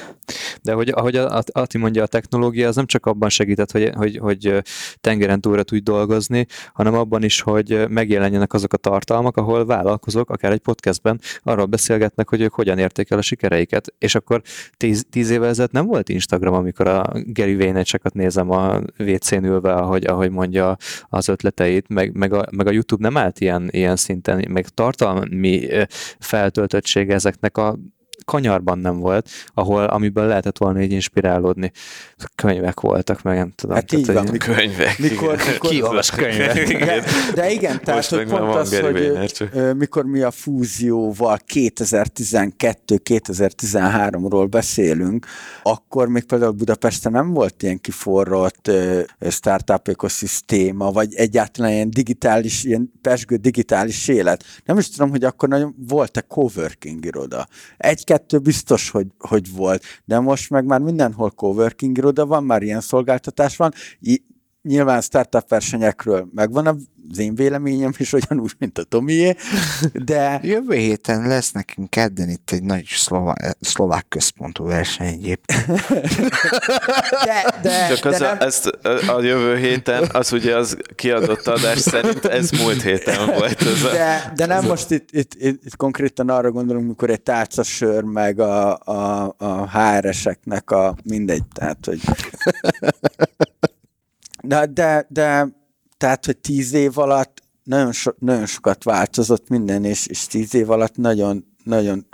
De 0.62 0.74
hogy, 0.74 0.90
ahogy 0.90 1.16
Ati 1.52 1.78
mondja, 1.78 2.04
a 2.04 2.08
technológia 2.08 2.68
az 2.68 2.76
nem 2.76 2.86
csak 2.86 3.06
abban 3.06 3.30
segített, 3.30 3.72
hogy, 3.72 3.92
hogy, 3.96 4.18
hogy 4.18 4.64
tengeren 5.02 5.42
túlra 5.42 5.64
tudj 5.64 5.82
dolgozni, 5.82 6.46
hanem 6.74 6.94
abban 6.94 7.24
is, 7.24 7.42
hogy 7.42 7.86
megjelenjenek 7.90 8.54
azok 8.54 8.74
a 8.74 8.78
tartalmak, 8.78 9.38
ahol 9.38 9.66
vállalkozók, 9.66 10.30
akár 10.30 10.52
egy 10.52 10.60
podcastben 10.60 11.20
arról 11.44 11.66
beszélgetnek, 11.66 12.30
hogy 12.30 12.42
ők 12.42 12.54
hogyan 12.54 12.78
érték 12.78 13.12
el 13.12 13.18
a 13.18 13.22
sikereiket. 13.22 13.94
És 13.98 14.16
akkor 14.16 14.42
tíz, 14.78 15.06
tíz 15.10 15.30
évvel 15.30 15.50
ezelőtt 15.50 15.72
nem 15.72 15.86
volt 15.86 16.10
Instagram, 16.10 16.54
amikor 16.54 16.88
a 16.88 17.12
Gary 17.26 17.56
Vaynerchuk 17.56 18.14
nézem 18.14 18.50
a 18.50 18.82
WC-n 18.98 19.44
ülve, 19.44 19.74
ahogy, 19.90 20.06
ahogy 20.06 20.32
mondja 20.32 20.78
az 21.10 21.28
ötleteit, 21.28 21.88
meg, 21.88 22.16
meg, 22.18 22.34
a, 22.34 22.46
meg 22.52 22.68
a 22.68 22.72
YouTube 22.72 23.04
nem 23.04 23.18
állt 23.18 23.40
ilyen, 23.40 23.68
ilyen 23.72 23.96
szinten, 23.96 24.46
meg 24.50 24.68
tartalmi 24.68 25.68
feltöltöttsége 26.20 27.14
ezeknek 27.14 27.58
a 27.58 27.78
kanyarban 28.30 28.80
nem 28.80 29.00
volt, 29.00 29.30
ahol, 29.54 29.84
amiből 29.84 30.26
lehetett 30.26 30.58
volna 30.58 30.82
így 30.82 30.92
inspirálódni. 30.92 31.72
Könyvek 32.36 32.80
voltak, 32.80 33.22
meg 33.22 33.38
nem 33.38 33.52
tudom. 33.56 33.76
Hát 33.76 33.92
így 33.92 34.14
van, 34.14 34.28
mikor, 34.32 34.56
könyvek. 34.56 35.00
Mikor, 35.00 35.38
mikor, 35.48 35.70
Kiolvas 35.70 36.12
könyvek. 36.12 36.78
De, 36.78 37.04
de 37.34 37.52
igen, 37.52 37.80
tehát 37.84 38.06
hogy 38.06 38.28
pont 38.28 38.56
az, 38.56 38.80
hogy 38.80 39.18
mikor 39.78 40.06
mi 40.06 40.22
a 40.22 40.32
fúzióval 40.32 41.40
2012-2013-ról 41.54 44.48
beszélünk, 44.50 45.26
akkor 45.64 46.08
még 46.08 46.24
például 46.24 46.52
Budapesten 46.52 47.12
nem 47.12 47.34
volt 47.34 47.64
ilyen 47.64 47.82
kiforrott 47.82 48.72
startup 49.30 49.88
ökoszisztéma, 49.88 50.92
vagy 50.92 51.14
egyáltalán 51.14 51.72
ilyen 51.72 51.90
digitális, 51.90 52.64
ilyen 52.64 52.92
pesgő 53.02 53.36
digitális 53.36 54.08
élet. 54.08 54.44
Nem 54.66 54.78
is 54.78 54.90
tudom, 54.90 55.10
hogy 55.10 55.24
akkor 55.24 55.50
nagyon 55.50 55.76
volt-e 55.88 56.22
coworking 56.22 57.06
iroda. 57.06 57.48
Egy 57.78 58.04
egy-kettő 58.20 58.40
biztos, 58.40 58.90
hogy, 58.90 59.08
hogy 59.18 59.56
volt, 59.56 59.84
de 60.06 60.20
most 60.20 60.50
meg 60.50 60.66
már 60.66 60.80
mindenhol 60.80 61.32
coworking 61.32 61.98
iroda 61.98 62.26
van, 62.26 62.44
már 62.44 62.62
ilyen 62.62 62.82
szolgáltatás 62.82 63.58
van, 63.58 63.74
nyilván 64.62 65.02
startup 65.02 65.50
versenyekről 65.50 66.30
megvan 66.34 66.68
az 66.68 67.18
én 67.18 67.36
véleményem 67.36 67.92
is 67.98 68.14
ugyanúgy, 68.14 68.54
mint 68.58 68.78
a 68.78 68.84
Tomié, 68.84 69.36
de... 69.94 70.40
Jövő 70.44 70.76
héten 70.76 71.28
lesz 71.28 71.52
nekünk 71.52 71.90
kedden 71.90 72.30
itt 72.30 72.52
egy 72.52 72.64
nagy 72.64 72.86
szlová- 72.86 73.58
szlovák 73.62 74.06
központú 74.10 74.66
verseny 74.66 75.08
egyébként. 75.08 75.66
De, 77.26 77.60
de, 77.62 77.88
Csak 77.88 78.06
az 78.06 78.20
de 78.20 78.28
a, 78.28 78.34
nem... 78.34 78.48
ezt 78.48 78.66
a 79.08 79.22
jövő 79.22 79.58
héten, 79.58 80.10
az 80.12 80.32
ugye 80.32 80.56
az 80.56 80.78
kiadott 80.96 81.48
adás 81.48 81.80
szerint 81.80 82.26
ez 82.26 82.50
múlt 82.52 82.82
héten 82.82 83.26
volt. 83.26 83.62
Ez 83.62 83.84
a, 83.84 83.92
de, 83.92 84.32
de 84.36 84.46
nem 84.46 84.66
most 84.66 84.92
itt, 84.92 85.10
itt, 85.12 85.34
itt, 85.34 85.66
itt, 85.66 85.76
konkrétan 85.76 86.30
arra 86.30 86.52
gondolunk, 86.52 86.88
mikor 86.88 87.10
egy 87.10 87.22
tárcasör 87.22 88.04
meg 88.04 88.40
a, 88.40 88.78
a, 88.78 89.36
a 89.38 89.80
HR-eseknek 89.80 90.72
a 90.72 90.96
mindegy, 91.04 91.44
tehát, 91.54 91.86
hogy 91.86 92.00
de, 94.42 94.66
de, 94.66 95.06
de 95.10 95.48
tehát, 95.98 96.26
hogy 96.26 96.38
tíz 96.38 96.74
év 96.74 96.98
alatt 96.98 97.42
nagyon, 97.64 97.92
so, 97.92 98.12
nagyon 98.20 98.46
sokat 98.46 98.84
változott 98.84 99.50
minden, 99.50 99.84
és, 99.84 100.08
és 100.08 100.28
tíz 100.28 100.54
év 100.54 100.70
alatt 100.70 100.96
nagyon, 100.96 101.46
nagyon 101.64 102.08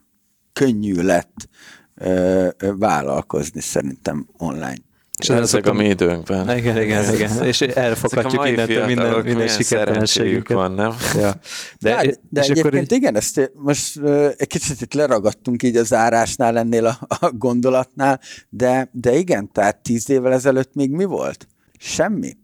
könnyű 0.53 1.01
lett 1.01 1.49
ö, 1.95 2.47
ö, 2.57 2.75
vállalkozni 2.77 3.61
szerintem 3.61 4.27
online. 4.37 4.83
És 5.17 5.29
ez 5.29 5.39
ezek 5.39 5.67
a 5.67 5.73
mi 5.73 5.87
időnkben. 5.87 6.57
Igen, 6.57 6.81
igen, 6.81 7.13
igen. 7.13 7.43
És 7.43 7.61
elfoghatjuk 7.61 8.47
innentől 8.47 8.85
minden, 8.85 9.23
minden 9.23 9.47
sikertelenségüket. 9.47 10.57
van, 10.57 10.71
nem? 10.71 10.93
Ja. 11.15 11.33
De, 11.79 11.89
ja, 11.89 12.11
de 12.29 12.41
és 12.41 12.49
egyébként 12.49 12.75
akkor 12.75 12.97
igen, 12.97 13.15
ezt 13.15 13.51
most 13.53 13.99
egy 14.37 14.47
kicsit 14.47 14.81
itt 14.81 14.93
leragadtunk 14.93 15.63
így 15.63 15.75
az 15.75 15.93
árásnál 15.93 16.57
ennél 16.57 16.85
a, 16.85 16.97
a 17.19 17.31
gondolatnál, 17.31 18.19
de, 18.49 18.89
de 18.91 19.15
igen, 19.15 19.51
tehát 19.51 19.77
tíz 19.83 20.09
évvel 20.09 20.33
ezelőtt 20.33 20.73
még 20.73 20.91
mi 20.91 21.03
volt? 21.03 21.47
Semmi. 21.85 22.37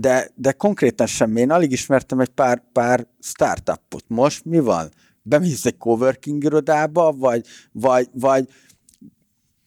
De, 0.00 0.30
de 0.34 0.52
konkrétan 0.52 1.06
semmi. 1.06 1.40
Én 1.40 1.50
alig 1.50 1.72
ismertem 1.72 2.20
egy 2.20 2.28
pár, 2.28 2.62
pár 2.72 3.06
startupot. 3.20 4.04
Most 4.08 4.44
mi 4.44 4.58
van? 4.58 4.90
Bemész 5.22 5.64
egy 5.64 5.76
coworking 5.76 6.44
irodába, 6.44 7.12
vagy, 7.12 7.46
vagy, 7.72 8.08
vagy 8.12 8.48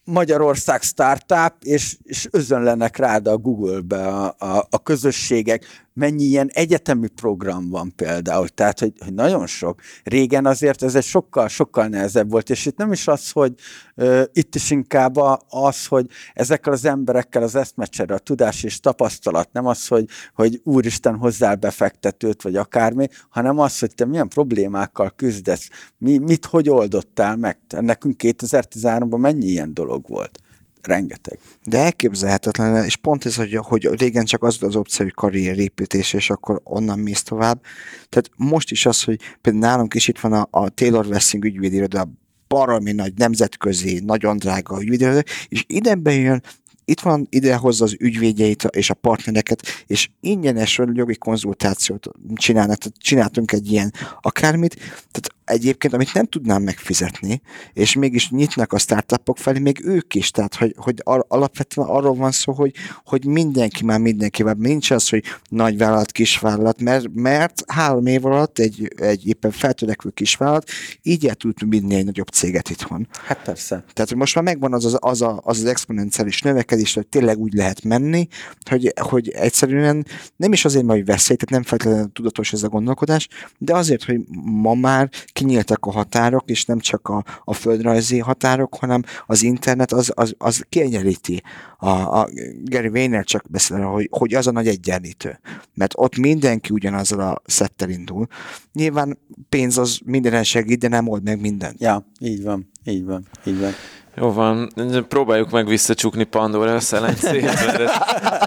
Magyarország 0.04 0.82
startup, 0.82 1.54
és, 1.60 1.98
és 2.04 2.28
özönlenek 2.32 2.98
rád 2.98 3.28
a 3.28 3.38
Google-be 3.38 4.08
a, 4.08 4.36
a, 4.38 4.68
a 4.70 4.84
közösségek, 4.84 5.66
mennyi 6.00 6.24
ilyen 6.24 6.50
egyetemi 6.54 7.08
program 7.08 7.70
van 7.70 7.94
például, 7.96 8.48
tehát, 8.48 8.80
hogy, 8.80 8.94
hogy 9.00 9.14
nagyon 9.14 9.48
sok. 9.48 9.82
Régen 10.04 10.46
azért 10.46 10.84
ez 10.84 10.96
egy 10.96 11.04
sokkal, 11.04 11.48
sokkal 11.48 11.88
nehezebb 11.88 12.32
volt, 12.32 12.50
és 12.50 12.66
itt 12.66 12.78
nem 12.78 12.92
is 12.92 13.08
az, 13.08 13.32
hogy 13.32 13.54
uh, 13.96 14.24
itt 14.34 14.56
is 14.56 14.72
inkább 14.72 15.16
az, 15.50 15.86
hogy 15.86 16.06
ezekkel 16.34 16.74
az 16.74 16.86
emberekkel 16.86 17.44
az 17.44 17.56
eszmecsere, 17.56 18.14
a 18.14 18.20
tudás 18.20 18.64
és 18.64 18.80
tapasztalat, 18.80 19.52
nem 19.52 19.66
az, 19.66 19.88
hogy, 19.88 20.06
hogy 20.34 20.62
úristen 20.64 21.16
hozzá 21.16 21.54
befektetőt, 21.54 22.42
vagy 22.42 22.56
akármi, 22.56 23.08
hanem 23.30 23.60
az, 23.60 23.80
hogy 23.80 23.96
te 23.96 24.06
milyen 24.06 24.28
problémákkal 24.28 25.14
küzdesz, 25.16 25.70
mi, 25.98 26.18
mit, 26.18 26.46
hogy 26.46 26.70
oldottál 26.70 27.36
meg. 27.36 27.58
Nekünk 27.70 28.16
2013-ban 28.24 29.20
mennyi 29.20 29.46
ilyen 29.46 29.74
dolog 29.74 30.08
volt? 30.08 30.40
Rengeteg. 30.82 31.40
De 31.64 31.78
elképzelhetetlen, 31.78 32.86
és 32.86 32.96
pont 32.96 33.26
ez, 33.26 33.36
hogy, 33.36 33.56
hogy 33.56 33.90
régen 34.00 34.26
csak 34.26 34.44
az 34.44 34.64
az 34.64 34.76
opció, 34.76 35.06
hogy 35.06 35.14
karrierépítés, 35.14 36.14
és 36.14 36.30
akkor 36.30 36.62
onnan 36.64 37.00
mész 37.00 37.24
tovább. 37.24 37.62
Tehát 38.10 38.30
most 38.36 38.72
is 38.72 38.86
az, 38.86 39.04
hogy 39.04 39.20
például 39.42 39.64
nálunk 39.66 39.94
is 39.94 40.08
itt 40.08 40.20
van 40.20 40.34
a, 40.34 40.48
a 40.52 40.70
Taylor 40.70 41.06
Wessing 41.06 41.46
ügyvédiroda, 41.46 42.10
baromi 42.48 42.92
nagy, 42.92 43.14
nemzetközi, 43.16 44.00
nagyon 44.06 44.38
drága 44.38 44.82
ügyvédiroda, 44.82 45.22
és 45.48 45.64
ide 45.68 45.96
bejön 45.96 46.42
itt 46.90 47.00
van, 47.00 47.28
ide 47.30 47.56
hozza 47.56 47.84
az 47.84 47.96
ügyvédjeit 48.00 48.64
és 48.64 48.90
a 48.90 48.94
partnereket, 48.94 49.62
és 49.88 50.10
ingyenes 50.20 50.82
jogi 50.94 51.16
konzultációt 51.16 52.08
csinálnak, 52.34 52.78
tehát 52.78 52.98
csináltunk 52.98 53.52
egy 53.52 53.72
ilyen 53.72 53.94
akármit, 54.22 54.76
tehát 55.12 55.30
egyébként, 55.50 55.94
amit 55.94 56.14
nem 56.14 56.26
tudnám 56.26 56.62
megfizetni, 56.62 57.42
és 57.74 57.94
mégis 57.94 58.30
nyitnak 58.30 58.74
a 58.74 58.78
startupok 58.78 59.38
felé, 59.38 59.60
még 59.60 59.82
ők 59.84 60.16
is, 60.16 60.32
tehát 60.32 60.56
hogy, 60.56 60.76
hogy 60.78 61.02
alapvetően 61.28 61.88
arról 61.88 62.16
van 62.16 62.32
szó, 62.32 62.54
hogy, 62.54 62.74
hogy 63.06 63.26
mindenki 63.26 63.86
már 63.86 64.00
mindenkivel, 64.00 64.56
nincs 64.58 64.92
az, 64.92 65.10
hogy 65.10 65.24
nagy 65.50 65.78
vállalat, 65.78 66.12
kis 66.12 66.40
vállalat, 66.40 66.82
mert, 66.82 67.06
mert 67.14 67.64
három 67.68 68.06
év 68.06 68.26
alatt 68.26 68.60
egy, 68.60 68.94
egy 68.96 69.28
éppen 69.28 69.52
feltörekvő 69.52 70.10
kis 70.10 70.36
vállalat 70.36 70.70
így 71.02 71.28
el 71.28 71.36
tud 71.36 71.70
vinni 71.70 71.96
egy 71.96 72.06
nagyobb 72.06 72.28
céget 72.28 72.70
itthon. 72.70 73.08
Hát 73.26 73.44
persze. 73.44 73.84
Tehát, 73.94 74.10
hogy 74.10 74.18
most 74.18 74.36
már 74.36 74.44
megvan 74.44 74.74
az 74.74 74.86
az, 74.86 74.98
az, 75.00 75.22
az, 75.22 75.38
az 75.44 75.66
exponenciális 75.66 76.42
növekedés, 76.42 76.94
hogy 76.94 77.08
tényleg 77.08 77.38
úgy 77.38 77.54
lehet 77.54 77.84
menni, 77.84 78.28
hogy, 78.70 78.94
hogy 79.02 79.30
egyszerűen 79.30 80.06
nem 80.36 80.54
is 80.54 80.66
azért, 80.66 80.86
mert 80.86 81.06
veszély, 81.06 81.36
tehát 81.36 81.50
nem 81.50 81.64
feltétlenül 81.64 82.12
tudatos 82.12 82.54
ez 82.54 82.64
a 82.64 82.70
gondolkodás, 82.70 83.28
de 83.58 83.76
azért, 83.76 84.04
hogy 84.04 84.20
ma 84.44 84.74
már 84.74 85.10
kinyíltak 85.40 85.86
a 85.86 85.92
határok, 85.92 86.50
és 86.50 86.66
nem 86.66 86.80
csak 86.80 87.08
a, 87.08 87.24
a 87.44 87.54
földrajzi 87.54 88.20
határok, 88.20 88.76
hanem 88.76 89.04
az 89.26 89.44
internet 89.44 89.92
az, 89.92 90.12
az, 90.16 90.36
az 90.38 90.66
kiegyenlíti. 90.70 91.44
A, 91.78 91.90
a 91.90 92.30
Gary 92.64 92.88
Vaynerchuk 92.88 93.50
beszél, 93.50 93.86
hogy, 93.86 94.08
hogy 94.12 94.34
az 94.34 94.48
a 94.48 94.52
nagy 94.52 94.68
egyenlítő. 94.68 95.40
Mert 95.74 95.94
ott 95.96 96.18
mindenki 96.18 96.74
ugyanazzal 96.74 97.20
a 97.20 97.42
szettel 97.46 97.90
indul. 97.90 98.28
Nyilván 98.74 99.18
pénz 99.50 99.78
az 99.78 100.00
mindenen 100.06 100.44
segít, 100.44 100.80
de 100.80 100.88
nem 100.88 101.08
old 101.08 101.24
meg 101.24 101.42
mindent. 101.42 101.82
Ja, 101.82 102.06
így 102.20 102.44
van, 102.44 102.70
így 102.86 103.06
van, 103.06 103.26
így 103.46 103.60
van. 103.60 103.72
Jó 104.16 104.34
van, 104.34 104.74
próbáljuk 105.08 105.50
meg 105.50 105.68
visszacsukni 105.68 106.24
Pandora 106.24 106.80
szelencét, 106.80 107.42
mert 107.42 107.80
ez, 107.80 107.92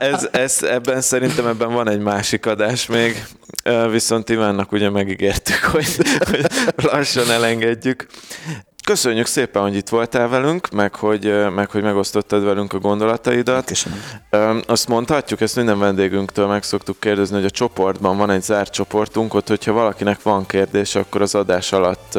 ez, 0.02 0.28
ez, 0.32 0.62
ebben 0.62 1.00
szerintem 1.00 1.46
ebben 1.46 1.72
van 1.72 1.88
egy 1.88 2.00
másik 2.00 2.46
adás 2.46 2.86
még, 2.86 3.24
viszont 3.90 4.28
Ivánnak 4.28 4.72
ugye 4.72 4.90
megígértük, 4.90 5.64
hogy, 5.72 5.96
hogy 6.30 6.46
lassan 6.76 7.30
elengedjük. 7.30 8.06
Köszönjük 8.84 9.26
szépen, 9.26 9.62
hogy 9.62 9.76
itt 9.76 9.88
voltál 9.88 10.28
velünk, 10.28 10.70
meg 10.70 10.94
hogy, 10.94 11.50
meg 11.54 11.70
hogy 11.70 11.82
megosztottad 11.82 12.44
velünk 12.44 12.72
a 12.72 12.78
gondolataidat. 12.78 13.64
Köszönöm. 13.64 14.62
Azt 14.66 14.88
mondhatjuk, 14.88 15.40
ezt 15.40 15.56
minden 15.56 15.78
vendégünktől 15.78 16.46
meg 16.46 16.62
szoktuk 16.62 17.00
kérdezni, 17.00 17.36
hogy 17.36 17.44
a 17.44 17.50
csoportban 17.50 18.16
van 18.16 18.30
egy 18.30 18.42
zárt 18.42 18.72
csoportunk, 18.72 19.34
ott, 19.34 19.48
hogyha 19.48 19.72
valakinek 19.72 20.22
van 20.22 20.46
kérdés, 20.46 20.94
akkor 20.94 21.22
az 21.22 21.34
adás 21.34 21.72
alatt 21.72 22.18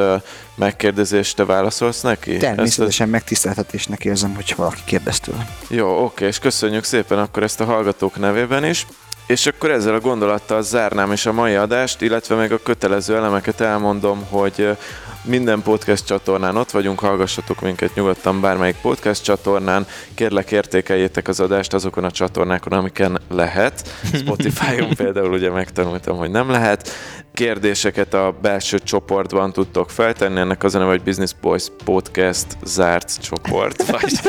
megkérdezést 0.56 1.36
te 1.36 1.46
válaszolsz 1.46 2.02
neki? 2.02 2.38
Természetesen 2.38 3.08
a... 3.08 3.12
megtiszteltetésnek 3.12 4.06
érzem, 4.06 4.36
hogyha 4.36 4.56
valaki 4.56 4.82
kérdez 4.86 5.20
tőle. 5.20 5.48
Jó, 5.68 6.04
oké, 6.04 6.26
és 6.26 6.40
köszönjük 6.40 6.84
szépen 6.84 7.20
akkor 7.20 7.44
ezt 7.44 7.60
a 7.62 7.66
hallgatók 7.66 8.20
nevében 8.20 8.66
is. 8.66 8.88
És 9.28 9.46
akkor 9.46 9.72
ezzel 9.72 9.94
a 9.94 10.00
gondolattal 10.00 10.62
zárnám 10.62 11.12
is 11.12 11.26
a 11.26 11.32
mai 11.32 11.56
adást, 11.56 12.02
illetve 12.02 12.36
még 12.36 12.52
a 12.52 12.60
kötelező 12.64 13.16
elemeket 13.16 13.62
elmondom, 13.62 14.26
hogy 14.30 14.78
minden 15.24 15.62
podcast 15.62 16.06
csatornán 16.06 16.56
ott 16.56 16.72
vagyunk, 16.72 17.00
hallgassatok 17.00 17.62
minket 17.62 17.96
nyugodtan 17.96 18.42
bármelyik 18.42 18.76
podcast 18.82 19.24
csatornán, 19.24 19.88
kérlek 20.16 20.52
értékeljétek 20.52 21.28
az 21.28 21.40
adást 21.40 21.74
azokon 21.74 22.04
a 22.04 22.12
csatornákon, 22.12 22.74
amiken 22.78 23.20
lehet. 23.30 23.88
Spotify-on 24.14 24.96
például 25.04 25.32
ugye 25.32 25.50
megtanultam, 25.50 26.18
hogy 26.18 26.32
nem 26.32 26.50
lehet. 26.50 26.90
Kérdéseket 27.34 28.14
a 28.14 28.36
belső 28.42 28.80
csoportban 28.80 29.54
tudtok 29.54 29.90
feltenni, 29.90 30.40
ennek 30.40 30.64
az 30.64 30.76
a 30.76 30.78
neve, 30.78 30.90
hogy 30.90 31.04
Business 31.04 31.32
Boys 31.42 31.66
Podcast 31.86 32.48
zárt 32.64 33.22
csoport. 33.22 33.86
Vagy 33.92 34.20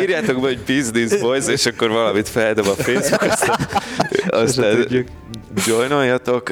írjátok 0.00 0.40
be, 0.40 0.46
hogy 0.46 0.58
Business 0.66 1.20
Boys, 1.20 1.46
és 1.46 1.66
akkor 1.66 1.88
valamit 1.88 2.28
feldob 2.28 2.66
a 2.66 2.74
Facebook, 2.74 3.22
aztán, 3.22 3.68
aztán 4.28 5.06
joinoljatok. 5.66 6.50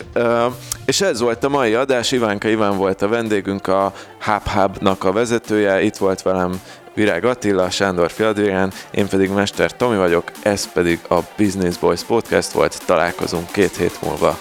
És 0.84 1.00
ez 1.00 1.20
volt 1.20 1.44
a 1.44 1.48
mai 1.48 1.74
adás, 1.74 2.12
Ivánka 2.12 2.48
Iván 2.48 2.76
volt 2.76 3.02
a 3.02 3.08
vendégünk, 3.08 3.66
a 3.66 3.92
HubHub-nak 4.20 5.04
a 5.04 5.12
vezetője, 5.12 5.82
itt 5.82 5.96
volt 5.96 6.22
velem 6.22 6.60
Virág 6.94 7.24
Attila, 7.24 7.70
Sándor 7.70 8.10
Fiadrián, 8.10 8.72
én 8.90 9.08
pedig 9.08 9.30
Mester 9.30 9.76
Tomi 9.76 9.96
vagyok, 9.96 10.30
ez 10.42 10.72
pedig 10.72 11.00
a 11.08 11.18
Business 11.36 11.76
Boys 11.76 12.02
Podcast 12.02 12.52
volt, 12.52 12.82
találkozunk 12.86 13.50
két 13.52 13.76
hét 13.76 14.02
múlva. 14.02 14.38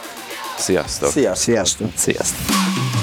Sziasztok! 0.57 1.09
Sziasztok! 1.09 1.35
Sziasztok! 1.43 1.87
Sziasztok. 1.95 2.96